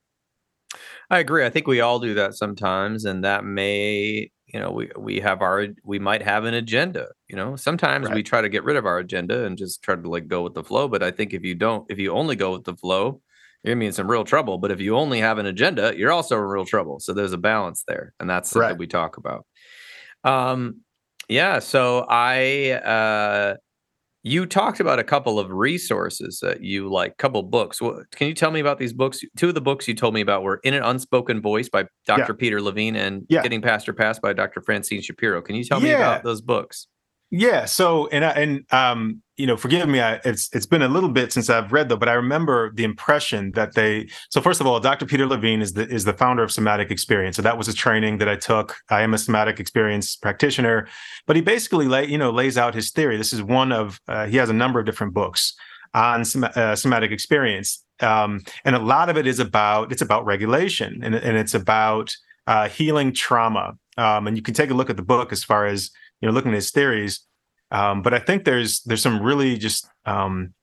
I 1.10 1.20
agree. 1.20 1.46
I 1.46 1.50
think 1.50 1.68
we 1.68 1.80
all 1.80 2.00
do 2.00 2.16
that 2.16 2.34
sometimes, 2.34 3.06
and 3.06 3.24
that 3.24 3.46
may 3.46 4.30
you 4.48 4.60
know 4.60 4.72
we 4.72 4.90
we 4.98 5.20
have 5.20 5.42
our 5.42 5.68
we 5.84 6.00
might 6.00 6.22
have 6.22 6.46
an 6.46 6.54
agenda 6.54 7.08
you 7.28 7.36
know 7.36 7.56
sometimes 7.56 8.06
right. 8.06 8.16
we 8.16 8.24
try 8.24 8.42
to 8.42 8.50
get 8.50 8.64
rid 8.64 8.78
of 8.78 8.86
our 8.86 9.00
agenda 9.00 9.46
and 9.46 9.58
just 9.58 9.82
try 9.82 9.96
to 9.96 10.10
like 10.10 10.28
go 10.28 10.44
with 10.44 10.54
the 10.54 10.64
flow 10.64 10.88
but 10.88 11.02
i 11.04 11.12
think 11.12 11.34
if 11.34 11.44
you 11.44 11.56
don't 11.56 11.90
if 11.90 11.98
you 11.98 12.12
only 12.12 12.36
go 12.36 12.52
with 12.54 12.64
the 12.64 12.76
flow 12.76 13.20
you're 13.66 13.74
gonna 13.74 13.82
be 13.82 13.88
in 13.88 13.94
some 13.94 14.10
real 14.10 14.24
trouble 14.24 14.58
but 14.58 14.72
if 14.72 14.80
you 14.80 14.96
only 14.96 15.20
have 15.20 15.38
an 15.38 15.46
agenda 15.46 15.94
you're 15.98 16.12
also 16.12 16.38
in 16.38 16.44
real 16.44 16.66
trouble 16.66 17.00
so 17.00 17.14
there's 17.14 17.34
a 17.34 17.38
balance 17.38 17.84
there 17.88 18.14
and 18.20 18.30
that's 18.30 18.56
right. 18.56 18.78
we 18.78 18.88
talk 18.88 19.18
about 19.18 19.46
um 20.24 20.82
yeah 21.28 21.60
so 21.60 22.06
i 22.10 22.72
uh 22.72 23.56
you 24.28 24.48
talked 24.48 24.80
about 24.80 24.98
a 24.98 25.04
couple 25.04 25.38
of 25.38 25.52
resources 25.52 26.40
that 26.40 26.64
you 26.64 26.92
like, 26.92 27.16
couple 27.18 27.44
books. 27.44 27.80
What, 27.80 28.10
can 28.10 28.28
you 28.28 28.34
tell 28.34 28.50
me 28.50 28.60
about 28.60 28.80
these 28.80 28.92
books? 28.92 29.20
Two 29.38 29.50
of 29.50 29.54
the 29.54 29.62
books 29.62 29.88
you 29.88 29.94
told 29.94 30.16
me 30.16 30.22
about 30.22 30.42
were 30.42 30.62
In 30.64 30.74
an 30.74 30.82
Unspoken 30.82 31.44
Voice 31.44 31.70
by 31.70 31.86
Dr. 32.08 32.22
Yeah. 32.30 32.36
Peter 32.40 32.60
Levine 32.60 32.96
and 32.96 33.24
yeah. 33.30 33.44
Getting 33.44 33.62
Past 33.62 33.86
Your 33.86 33.94
Past 33.94 34.24
by 34.24 34.34
Dr. 34.34 34.62
Francine 34.62 35.04
Shapiro. 35.04 35.44
Can 35.44 35.56
you 35.56 35.64
tell 35.64 35.80
yeah. 35.80 35.88
me 35.88 35.94
about 35.94 36.24
those 36.24 36.42
books? 36.42 36.88
Yeah. 37.30 37.66
So, 37.66 38.08
and 38.08 38.26
and 38.26 38.74
um, 38.74 39.22
you 39.38 39.46
know, 39.46 39.58
forgive 39.58 39.90
me, 39.90 40.00
I, 40.00 40.22
it's 40.24 40.50
it's 40.54 40.66
been 40.66 40.82
a 40.82 40.88
little 40.88 41.10
bit 41.10 41.34
since 41.34 41.50
I've 41.50 41.74
read 41.74 41.90
though, 41.90 41.98
but 41.98 42.08
I 42.08 42.14
remember 42.14 42.72
the 42.74 42.86
impression 42.86 43.52
that 43.52 43.74
they. 43.74 44.08
So, 44.30 44.40
first 44.40 44.62
of 44.62 44.68
all, 44.68 44.80
Dr. 44.80 45.06
Peter 45.06 45.26
Levine 45.26 45.62
is 45.62 45.74
the 45.74 45.88
is 45.90 46.06
the 46.06 46.14
founder 46.14 46.42
of 46.42 46.52
Somatic 46.52 46.90
Experience. 46.90 47.36
So 47.36 47.42
that 47.42 47.58
was 47.58 47.68
a 47.68 47.74
training 47.74 48.20
that 48.20 48.30
I 48.30 48.38
took. 48.38 48.76
I 48.90 49.02
am 49.02 49.14
a 49.14 49.18
somatic 49.18 49.60
experience 49.60 50.16
practitioner, 50.16 50.88
but 51.28 51.36
he 51.36 51.42
basically 51.42 51.88
lay 51.88 52.06
you 52.06 52.18
know 52.18 52.32
lays 52.32 52.58
out 52.58 52.74
his 52.74 52.92
theory. 52.92 53.18
This 53.18 53.34
is 53.34 53.44
one 53.44 53.74
of 53.74 54.00
uh, 54.08 54.26
he 54.28 54.38
has 54.38 54.50
a 54.50 54.54
number 54.54 54.80
of 54.80 54.86
different 54.86 55.14
books 55.14 55.54
on 55.94 56.24
uh, 56.44 56.76
somatic 56.76 57.12
experience, 57.12 57.84
um, 58.00 58.42
and 58.64 58.76
a 58.76 58.80
lot 58.80 59.10
of 59.10 59.18
it 59.18 59.28
is 59.28 59.40
about 59.40 59.92
it's 59.92 60.02
about 60.02 60.26
regulation 60.26 61.02
and 61.04 61.14
and 61.14 61.36
it's 61.36 61.54
about 61.54 62.16
uh, 62.48 62.70
healing 62.70 63.14
trauma. 63.14 63.78
Um, 63.98 64.28
and 64.28 64.38
you 64.38 64.44
can 64.44 64.54
take 64.54 64.70
a 64.70 64.74
look 64.74 64.90
at 64.90 64.98
the 64.98 65.04
book 65.04 65.34
as 65.34 65.44
far 65.44 65.66
as 65.66 65.92
you 66.22 66.28
know 66.28 66.34
looking 66.34 66.52
at 66.52 66.56
his 66.56 66.72
theories 66.72 67.26
um, 67.72 68.02
but 68.02 68.14
I 68.14 68.20
think 68.20 68.46
there's 68.46 68.82
there's 68.82 69.02
some 69.02 69.22
really 69.22 69.58
just 69.58 69.88
um, 70.06 70.54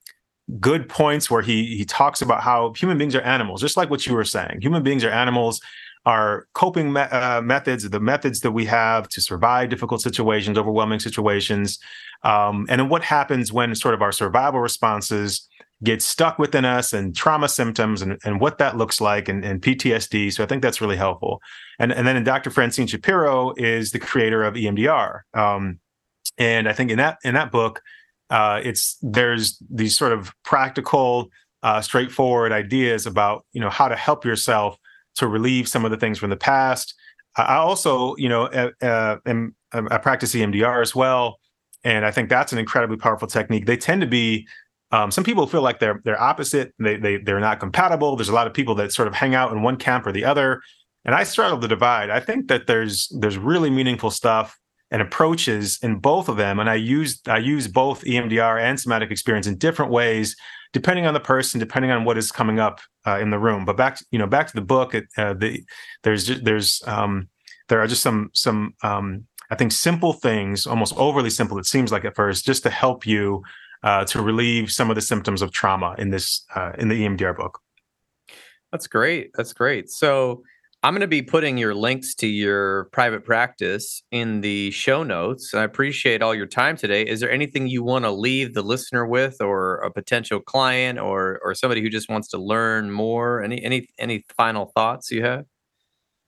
good 0.60 0.88
points 0.88 1.30
where 1.30 1.42
he 1.42 1.76
he 1.76 1.84
talks 1.84 2.22
about 2.22 2.42
how 2.42 2.72
human 2.74 2.98
beings 2.98 3.14
are 3.14 3.22
animals, 3.22 3.60
just 3.60 3.76
like 3.76 3.90
what 3.90 4.06
you 4.06 4.14
were 4.14 4.24
saying. 4.24 4.60
Human 4.60 4.82
beings 4.82 5.04
are 5.04 5.10
animals. 5.10 5.60
Our 6.04 6.48
coping 6.54 6.92
me- 6.92 7.00
uh, 7.00 7.42
methods, 7.42 7.88
the 7.88 8.00
methods 8.00 8.40
that 8.40 8.50
we 8.50 8.64
have 8.66 9.08
to 9.10 9.20
survive 9.20 9.68
difficult 9.68 10.02
situations, 10.02 10.58
overwhelming 10.58 10.98
situations, 10.98 11.78
um, 12.24 12.66
and 12.68 12.80
then 12.80 12.88
what 12.88 13.02
happens 13.02 13.52
when 13.52 13.74
sort 13.76 13.94
of 13.94 14.02
our 14.02 14.10
survival 14.10 14.60
responses 14.60 15.48
get 15.82 16.00
stuck 16.02 16.38
within 16.38 16.64
us 16.64 16.92
and 16.92 17.16
trauma 17.16 17.48
symptoms 17.48 18.02
and, 18.02 18.18
and 18.24 18.40
what 18.40 18.58
that 18.58 18.76
looks 18.76 19.00
like 19.00 19.28
and, 19.28 19.44
and 19.44 19.60
PTSD. 19.60 20.32
So 20.32 20.42
I 20.42 20.46
think 20.46 20.62
that's 20.62 20.80
really 20.80 20.96
helpful. 20.96 21.40
And, 21.78 21.92
and 21.92 22.06
then 22.06 22.22
Dr. 22.22 22.50
Francine 22.50 22.86
Shapiro 22.86 23.52
is 23.56 23.90
the 23.90 23.98
creator 23.98 24.44
of 24.44 24.54
EMDR. 24.54 25.20
Um, 25.34 25.80
and 26.38 26.68
I 26.68 26.72
think 26.72 26.90
in 26.90 26.98
that 26.98 27.18
in 27.24 27.34
that 27.34 27.52
book, 27.52 27.82
uh, 28.30 28.60
it's 28.62 28.96
there's 29.02 29.62
these 29.70 29.96
sort 29.96 30.12
of 30.12 30.32
practical, 30.44 31.28
uh, 31.62 31.80
straightforward 31.80 32.52
ideas 32.52 33.06
about 33.06 33.44
you 33.52 33.60
know 33.60 33.70
how 33.70 33.88
to 33.88 33.96
help 33.96 34.24
yourself 34.24 34.76
to 35.16 35.26
relieve 35.26 35.68
some 35.68 35.84
of 35.84 35.90
the 35.90 35.96
things 35.96 36.18
from 36.18 36.30
the 36.30 36.36
past. 36.36 36.94
I 37.36 37.56
also, 37.56 38.14
you 38.16 38.28
know, 38.28 38.44
uh, 38.44 39.16
am, 39.24 39.54
I 39.72 39.98
practice 39.98 40.34
EMDR 40.34 40.82
as 40.82 40.94
well, 40.94 41.38
and 41.82 42.04
I 42.04 42.10
think 42.10 42.28
that's 42.28 42.52
an 42.52 42.58
incredibly 42.58 42.96
powerful 42.96 43.28
technique. 43.28 43.66
They 43.66 43.76
tend 43.76 44.02
to 44.02 44.06
be 44.06 44.46
um, 44.92 45.10
some 45.10 45.24
people 45.24 45.46
feel 45.46 45.62
like 45.62 45.80
they're 45.80 46.00
they're 46.04 46.20
opposite. 46.20 46.74
They 46.78 46.96
they 46.96 47.16
they're 47.16 47.40
not 47.40 47.60
compatible. 47.60 48.14
There's 48.16 48.28
a 48.28 48.34
lot 48.34 48.46
of 48.46 48.54
people 48.54 48.74
that 48.76 48.92
sort 48.92 49.08
of 49.08 49.14
hang 49.14 49.34
out 49.34 49.50
in 49.50 49.62
one 49.62 49.76
camp 49.76 50.06
or 50.06 50.12
the 50.12 50.24
other, 50.24 50.60
and 51.04 51.14
I 51.14 51.24
struggle 51.24 51.58
to 51.60 51.68
divide. 51.68 52.10
I 52.10 52.20
think 52.20 52.48
that 52.48 52.66
there's 52.66 53.10
there's 53.18 53.38
really 53.38 53.70
meaningful 53.70 54.10
stuff 54.10 54.58
and 54.92 55.00
approaches 55.00 55.78
in 55.82 55.98
both 55.98 56.28
of 56.28 56.36
them. 56.36 56.60
And 56.60 56.70
I 56.70 56.74
use 56.76 57.20
I 57.26 57.38
use 57.38 57.66
both 57.66 58.04
EMDR 58.04 58.60
and 58.60 58.78
somatic 58.78 59.10
experience 59.10 59.48
in 59.48 59.56
different 59.56 59.90
ways, 59.90 60.36
depending 60.72 61.06
on 61.06 61.14
the 61.14 61.20
person, 61.20 61.58
depending 61.58 61.90
on 61.90 62.04
what 62.04 62.18
is 62.18 62.30
coming 62.30 62.60
up 62.60 62.80
uh, 63.06 63.18
in 63.18 63.30
the 63.30 63.38
room. 63.38 63.64
But 63.64 63.76
back 63.76 63.98
you 64.12 64.18
know 64.18 64.26
back 64.28 64.46
to 64.48 64.54
the 64.54 64.60
book, 64.60 64.94
it, 64.94 65.06
uh, 65.16 65.32
the 65.32 65.64
there's 66.04 66.26
there's 66.42 66.82
um, 66.86 67.28
there 67.68 67.80
are 67.80 67.86
just 67.86 68.02
some 68.02 68.30
some 68.34 68.74
um, 68.82 69.26
I 69.50 69.54
think 69.54 69.72
simple 69.72 70.12
things, 70.12 70.66
almost 70.66 70.94
overly 70.96 71.30
simple. 71.30 71.58
It 71.58 71.66
seems 71.66 71.90
like 71.90 72.04
at 72.04 72.14
first, 72.14 72.44
just 72.44 72.62
to 72.64 72.70
help 72.70 73.06
you 73.06 73.42
uh, 73.82 74.04
to 74.04 74.20
relieve 74.22 74.70
some 74.70 74.90
of 74.90 74.94
the 74.94 75.02
symptoms 75.02 75.40
of 75.40 75.52
trauma 75.52 75.94
in 75.96 76.10
this 76.10 76.44
uh, 76.54 76.72
in 76.78 76.88
the 76.88 77.02
EMDR 77.02 77.34
book. 77.34 77.60
That's 78.70 78.86
great. 78.86 79.30
That's 79.34 79.54
great. 79.54 79.90
So 79.90 80.42
I'm 80.84 80.94
going 80.94 81.02
to 81.02 81.06
be 81.06 81.22
putting 81.22 81.58
your 81.58 81.76
links 81.76 82.12
to 82.16 82.26
your 82.26 82.86
private 82.86 83.24
practice 83.24 84.02
in 84.10 84.40
the 84.40 84.72
show 84.72 85.04
notes. 85.04 85.54
I 85.54 85.62
appreciate 85.62 86.22
all 86.22 86.34
your 86.34 86.46
time 86.46 86.76
today. 86.76 87.06
Is 87.06 87.20
there 87.20 87.30
anything 87.30 87.68
you 87.68 87.84
want 87.84 88.04
to 88.04 88.10
leave 88.10 88.54
the 88.54 88.62
listener 88.62 89.06
with, 89.06 89.40
or 89.40 89.76
a 89.76 89.92
potential 89.92 90.40
client, 90.40 90.98
or 90.98 91.40
or 91.44 91.54
somebody 91.54 91.82
who 91.82 91.88
just 91.88 92.10
wants 92.10 92.26
to 92.28 92.38
learn 92.38 92.90
more? 92.90 93.42
Any 93.42 93.62
any 93.62 93.88
any 93.96 94.24
final 94.36 94.72
thoughts 94.74 95.12
you 95.12 95.22
have? 95.22 95.44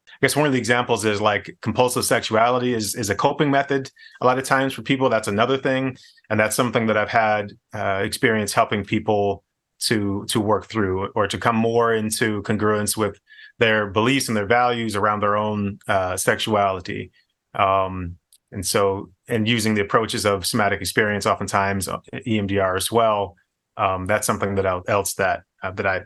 I 0.06 0.18
guess 0.20 0.36
one 0.36 0.46
of 0.46 0.52
the 0.52 0.58
examples 0.58 1.04
is 1.04 1.20
like 1.20 1.56
compulsive 1.60 2.04
sexuality 2.04 2.74
is 2.74 2.94
is 2.94 3.10
a 3.10 3.16
coping 3.16 3.50
method. 3.50 3.90
A 4.20 4.26
lot 4.26 4.38
of 4.38 4.44
times 4.44 4.72
for 4.72 4.82
people, 4.82 5.08
that's 5.08 5.26
another 5.26 5.58
thing, 5.58 5.96
and 6.30 6.38
that's 6.38 6.54
something 6.54 6.86
that 6.86 6.96
I've 6.96 7.08
had 7.08 7.50
uh, 7.74 8.02
experience 8.04 8.52
helping 8.52 8.84
people 8.84 9.42
to 9.80 10.24
to 10.26 10.40
work 10.40 10.66
through 10.66 11.08
or 11.16 11.26
to 11.26 11.38
come 11.38 11.56
more 11.56 11.92
into 11.92 12.40
congruence 12.42 12.96
with 12.96 13.18
their 13.58 13.86
beliefs 13.86 14.28
and 14.28 14.36
their 14.36 14.46
values 14.46 14.96
around 14.96 15.20
their 15.20 15.36
own 15.36 15.78
uh, 15.88 16.16
sexuality. 16.16 17.12
Um, 17.54 18.16
and 18.52 18.64
so, 18.64 19.10
and 19.28 19.48
using 19.48 19.74
the 19.74 19.82
approaches 19.82 20.24
of 20.24 20.46
somatic 20.46 20.80
experience, 20.80 21.26
oftentimes 21.26 21.88
uh, 21.88 21.98
EMDR 22.14 22.76
as 22.76 22.90
well. 22.90 23.34
Um, 23.76 24.06
that's 24.06 24.26
something 24.26 24.54
that 24.54 24.66
I, 24.66 24.80
else 24.86 25.14
that 25.14 25.42
uh, 25.62 25.72
that 25.72 25.86
I 25.86 26.02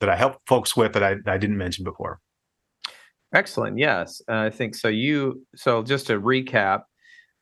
that 0.00 0.08
I 0.08 0.16
help 0.16 0.36
folks 0.46 0.76
with 0.76 0.94
that 0.94 1.02
I, 1.02 1.16
I 1.26 1.38
didn't 1.38 1.58
mention 1.58 1.84
before. 1.84 2.18
Excellent. 3.34 3.78
Yes, 3.78 4.20
uh, 4.28 4.36
I 4.36 4.50
think 4.50 4.74
so. 4.74 4.88
You 4.88 5.46
so 5.54 5.82
just 5.82 6.06
to 6.08 6.20
recap, 6.20 6.82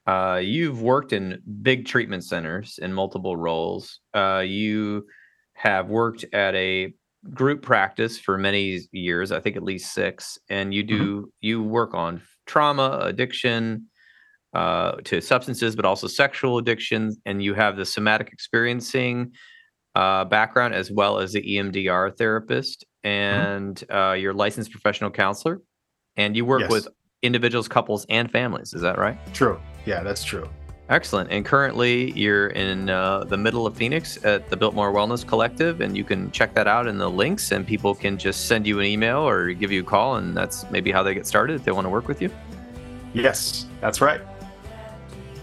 uh, 0.07 0.41
you've 0.43 0.83
worked 0.83 1.13
in 1.13 1.41
big 1.63 1.87
treatment 1.87 2.25
centers 2.25 2.79
in 2.83 2.93
multiple 2.93 3.37
roles. 3.37 4.01
Uh, 4.15 4.43
you 4.45 5.07
have 5.55 5.89
worked 5.89 6.25
at 6.33 6.55
a 6.55 6.93
group 7.35 7.63
practice 7.63 8.19
for 8.19 8.39
many 8.39 8.81
years, 8.93 9.33
I 9.33 9.41
think 9.41 9.57
at 9.57 9.63
least 9.63 9.93
six, 9.93 10.39
and 10.49 10.73
you 10.73 10.83
mm-hmm. 10.83 10.97
do 10.97 11.17
mm-hmm. 11.17 11.29
you 11.41 11.63
work 11.63 11.95
on 11.95 12.23
trauma, 12.47 13.01
addiction 13.03 13.87
uh, 14.55 14.93
to 15.05 15.21
substances, 15.21 15.77
but 15.77 15.85
also 15.85 16.07
sexual 16.07 16.59
addiction, 16.59 17.17
and 17.27 17.43
you 17.43 17.55
have 17.55 17.77
the 17.77 17.85
somatic 17.85 18.33
experiencing 18.33 19.33
uh, 19.95 20.25
background 20.25 20.75
as 20.75 20.91
well 20.91 21.19
as 21.19 21.33
the 21.33 21.43
EMDR 21.43 22.17
therapist, 22.17 22.85
mm-hmm. 23.05 23.09
and 23.09 23.77
mm-hmm. 23.77 23.97
uh, 23.97 24.13
you're 24.15 24.35
licensed 24.35 24.71
professional 24.71 25.11
counselor, 25.11 25.61
and 26.17 26.37
you 26.37 26.45
work 26.45 26.63
yes. 26.63 26.71
with 26.71 26.89
individuals, 27.23 27.69
couples, 27.69 28.07
and 28.09 28.31
families. 28.31 28.73
Is 28.73 28.83
that 28.83 28.99
right? 28.99 29.19
True. 29.35 29.61
Yeah, 29.87 30.03
that's 30.03 30.25
true. 30.25 30.49
Excellent. 30.91 31.31
And 31.31 31.45
currently, 31.45 32.11
you're 32.19 32.49
in 32.49 32.91
uh, 32.91 33.23
the 33.23 33.37
middle 33.37 33.65
of 33.65 33.77
Phoenix 33.77 34.23
at 34.25 34.51
the 34.51 34.57
Biltmore 34.57 34.93
Wellness 34.93 35.25
Collective, 35.25 35.81
and 35.81 35.97
you 35.97 36.03
can 36.03 36.33
check 36.33 36.53
that 36.55 36.67
out 36.67 36.89
in 36.89 36.99
the 36.99 37.09
links, 37.09 37.53
and 37.53 37.65
people 37.65 37.95
can 37.95 38.19
just 38.19 38.47
send 38.47 38.67
you 38.67 38.81
an 38.81 38.87
email 38.87 39.19
or 39.21 39.53
give 39.53 39.71
you 39.71 39.83
a 39.83 39.85
call, 39.85 40.17
and 40.17 40.37
that's 40.37 40.69
maybe 40.69 40.91
how 40.91 41.05
they 41.05 41.15
get 41.15 41.29
started 41.29 41.55
if 41.55 41.65
they 41.65 41.71
want 41.71 41.85
to 41.85 41.89
work 41.89 42.09
with 42.09 42.21
you. 42.21 42.29
Yes, 43.15 43.67
that's 43.81 44.01
right. 44.01 44.21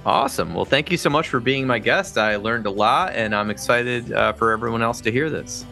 Awesome. 0.06 0.54
Well, 0.54 0.66
thank 0.66 0.91
you 0.91 0.98
so 0.98 1.10
much 1.10 1.30
for 1.30 1.39
being 1.39 1.66
my 1.66 1.80
guest. 1.80 2.18
I 2.18 2.36
learned 2.36 2.66
a 2.66 2.72
lot, 2.72 3.14
and 3.14 3.34
I'm 3.34 3.50
excited 3.50 4.12
uh, 4.12 4.34
for 4.34 4.52
everyone 4.52 4.82
else 4.82 5.00
to 5.02 5.12
hear 5.14 5.30
this. 5.30 5.66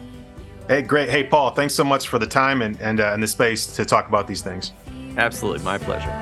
Hey, 0.68 0.80
great. 0.80 1.10
Hey, 1.10 1.22
Paul, 1.22 1.50
thanks 1.50 1.74
so 1.74 1.84
much 1.84 2.08
for 2.08 2.18
the 2.18 2.26
time 2.26 2.62
and 2.62 2.80
and, 2.80 2.98
uh, 2.98 3.12
and 3.12 3.22
the 3.22 3.28
space 3.28 3.66
to 3.76 3.84
talk 3.84 4.08
about 4.08 4.26
these 4.26 4.40
things. 4.40 4.72
Absolutely, 5.18 5.62
my 5.64 5.76
pleasure. 5.76 6.12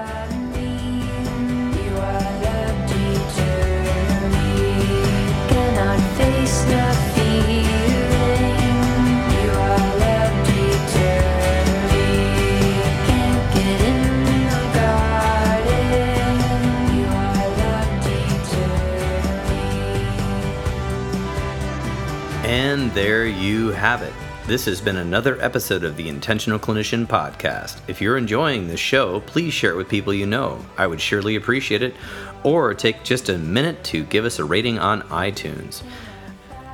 And 22.54 22.88
there 22.92 23.26
you 23.26 23.70
have 23.70 24.02
it. 24.02 24.12
This 24.46 24.64
has 24.66 24.80
been 24.80 24.98
another 24.98 25.42
episode 25.42 25.82
of 25.82 25.96
the 25.96 26.08
Intentional 26.08 26.56
Clinician 26.56 27.04
Podcast. 27.04 27.80
If 27.88 28.00
you're 28.00 28.16
enjoying 28.16 28.68
this 28.68 28.78
show, 28.78 29.18
please 29.22 29.52
share 29.52 29.72
it 29.72 29.76
with 29.76 29.88
people 29.88 30.14
you 30.14 30.24
know. 30.24 30.64
I 30.78 30.86
would 30.86 31.00
surely 31.00 31.34
appreciate 31.34 31.82
it. 31.82 31.96
Or 32.44 32.72
take 32.72 33.02
just 33.02 33.28
a 33.28 33.38
minute 33.38 33.82
to 33.86 34.04
give 34.04 34.24
us 34.24 34.38
a 34.38 34.44
rating 34.44 34.78
on 34.78 35.02
iTunes. 35.08 35.82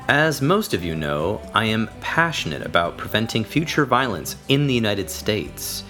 As 0.06 0.42
most 0.42 0.74
of 0.74 0.84
you 0.84 0.94
know, 0.94 1.40
I 1.54 1.64
am 1.64 1.88
passionate 2.02 2.66
about 2.66 2.98
preventing 2.98 3.42
future 3.42 3.86
violence 3.86 4.36
in 4.48 4.66
the 4.66 4.74
United 4.74 5.08
States. 5.08 5.82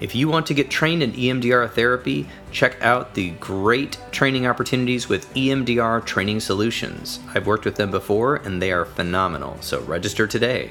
If 0.00 0.14
you 0.14 0.30
want 0.30 0.46
to 0.46 0.54
get 0.54 0.70
trained 0.70 1.02
in 1.02 1.12
EMDR 1.12 1.70
therapy, 1.72 2.26
check 2.52 2.82
out 2.82 3.12
the 3.12 3.32
great 3.32 3.98
training 4.12 4.46
opportunities 4.46 5.10
with 5.10 5.32
EMDR 5.34 6.06
Training 6.06 6.40
Solutions. 6.40 7.20
I've 7.34 7.46
worked 7.46 7.66
with 7.66 7.76
them 7.76 7.90
before 7.90 8.36
and 8.36 8.62
they 8.62 8.72
are 8.72 8.86
phenomenal, 8.86 9.58
so 9.60 9.82
register 9.82 10.26
today. 10.26 10.70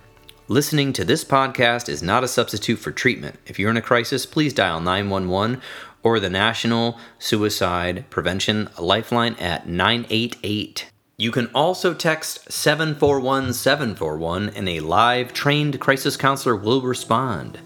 Listening 0.50 0.94
to 0.94 1.04
this 1.04 1.26
podcast 1.26 1.90
is 1.90 2.02
not 2.02 2.24
a 2.24 2.28
substitute 2.28 2.80
for 2.80 2.92
treatment. 2.92 3.38
If 3.46 3.60
you're 3.60 3.70
in 3.70 3.78
a 3.78 3.82
crisis, 3.82 4.26
please 4.26 4.54
dial 4.54 4.80
911 4.80 5.62
or 6.04 6.20
the 6.20 6.30
National 6.30 6.98
Suicide 7.20 8.06
Prevention 8.10 8.70
Lifeline 8.80 9.36
at 9.36 9.68
988. 9.68 10.90
You 11.18 11.32
can 11.32 11.48
also 11.48 11.94
text 11.94 12.52
741 12.52 13.54
741 13.54 14.50
and 14.50 14.70
a 14.70 14.80
live 14.80 15.34
trained 15.34 15.80
crisis 15.80 16.16
counselor 16.16 16.56
will 16.56 16.82
respond. 16.82 17.60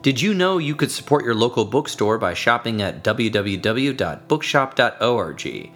Did 0.00 0.22
you 0.22 0.32
know 0.32 0.58
you 0.58 0.76
could 0.76 0.92
support 0.92 1.24
your 1.24 1.34
local 1.34 1.64
bookstore 1.64 2.16
by 2.16 2.32
shopping 2.32 2.80
at 2.80 3.02
www.bookshop.org? 3.02 5.70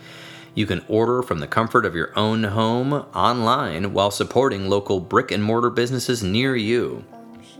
You 0.55 0.66
can 0.66 0.84
order 0.88 1.22
from 1.22 1.38
the 1.38 1.46
comfort 1.46 1.86
of 1.86 1.94
your 1.94 2.12
own 2.18 2.44
home 2.44 2.92
online 2.92 3.92
while 3.92 4.11
supporting 4.11 4.68
local 4.68 5.01
brick 5.01 5.30
and 5.30 5.42
mortar 5.42 5.70
businesses 5.70 6.22
near 6.22 6.57
you. 6.57 7.05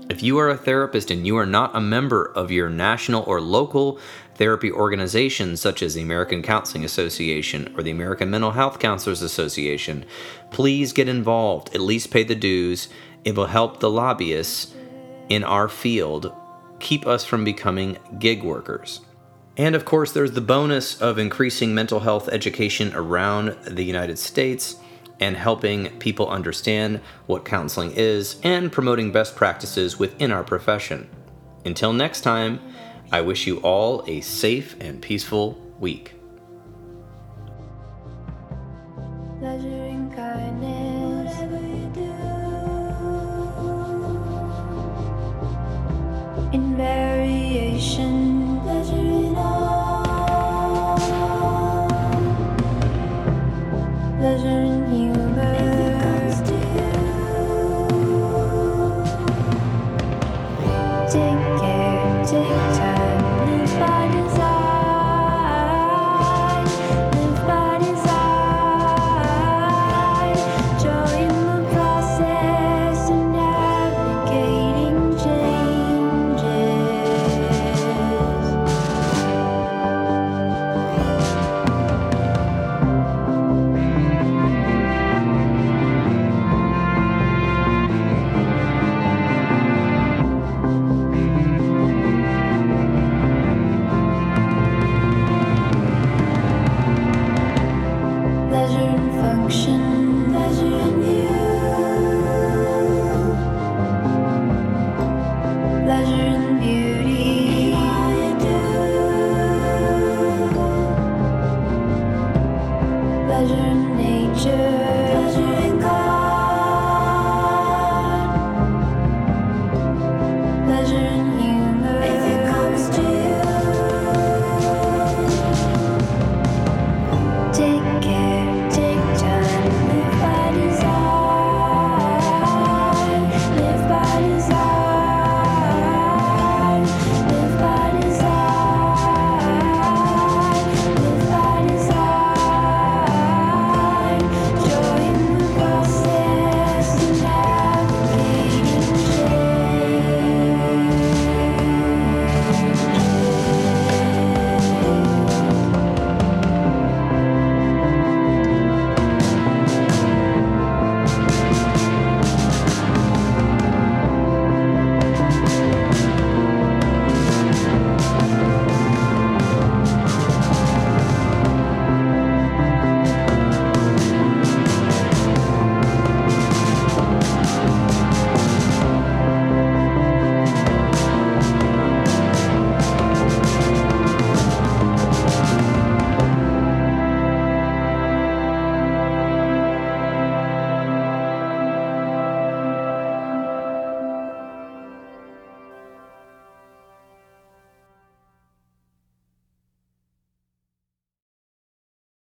If 0.09 0.25
you 0.25 0.39
are 0.39 0.51
a 0.51 0.57
therapist 0.57 1.13
and 1.13 1.25
you 1.25 1.37
are 1.37 1.47
not 1.47 1.77
a 1.77 1.81
member 1.81 2.33
of 2.35 2.51
your 2.51 2.69
national 2.69 3.23
or 3.23 3.41
local 3.41 4.01
therapy 4.35 4.73
organizations 4.73 5.61
such 5.61 5.83
as 5.83 5.95
the 5.95 6.03
American 6.03 6.43
Counseling 6.43 6.85
Association 6.85 7.73
or 7.77 7.85
the 7.85 7.93
American 7.93 8.29
Mental 8.29 8.51
Health 8.51 8.81
Counselors 8.81 9.23
Association, 9.23 10.05
please 10.51 10.93
get 10.93 11.09
involved. 11.09 11.73
At 11.75 11.81
least 11.81 12.11
pay 12.11 12.25
the 12.25 12.35
dues. 12.35 12.89
It 13.25 13.37
will 13.37 13.47
help 13.47 13.79
the 13.79 13.91
lobbyists 13.91 14.75
in 15.29 15.45
our 15.45 15.69
field 15.69 16.33
keep 16.81 17.07
us 17.07 17.25
from 17.25 17.45
becoming 17.45 17.99
gig 18.19 18.43
workers. 18.43 19.03
And 19.57 19.75
of 19.75 19.85
course, 19.85 20.13
there's 20.13 20.33
the 20.33 20.41
bonus 20.41 21.01
of 21.01 21.19
increasing 21.19 21.75
mental 21.75 22.01
health 22.01 22.29
education 22.29 22.93
around 22.95 23.57
the 23.65 23.85
United 23.85 24.19
States 24.19 24.77
and 25.19 25.37
helping 25.37 25.99
people 25.99 26.29
understand 26.29 27.01
what 27.27 27.45
counseling 27.45 27.93
is 27.93 28.41
and 28.43 28.73
promoting 28.73 29.13
best 29.13 29.37
practices 29.37 29.99
within 29.99 30.33
our 30.33 30.43
profession. 30.43 31.09
Until 31.65 31.93
next 31.93 32.23
time, 32.23 32.59
I 33.13 33.21
wish 33.21 33.47
you 33.47 33.59
all 33.59 34.03
a 34.07 34.21
safe 34.23 34.77
and 34.81 35.03
peaceful 35.03 35.61
week. 35.79 36.15
In 46.53 46.77
pleasure 54.19 54.60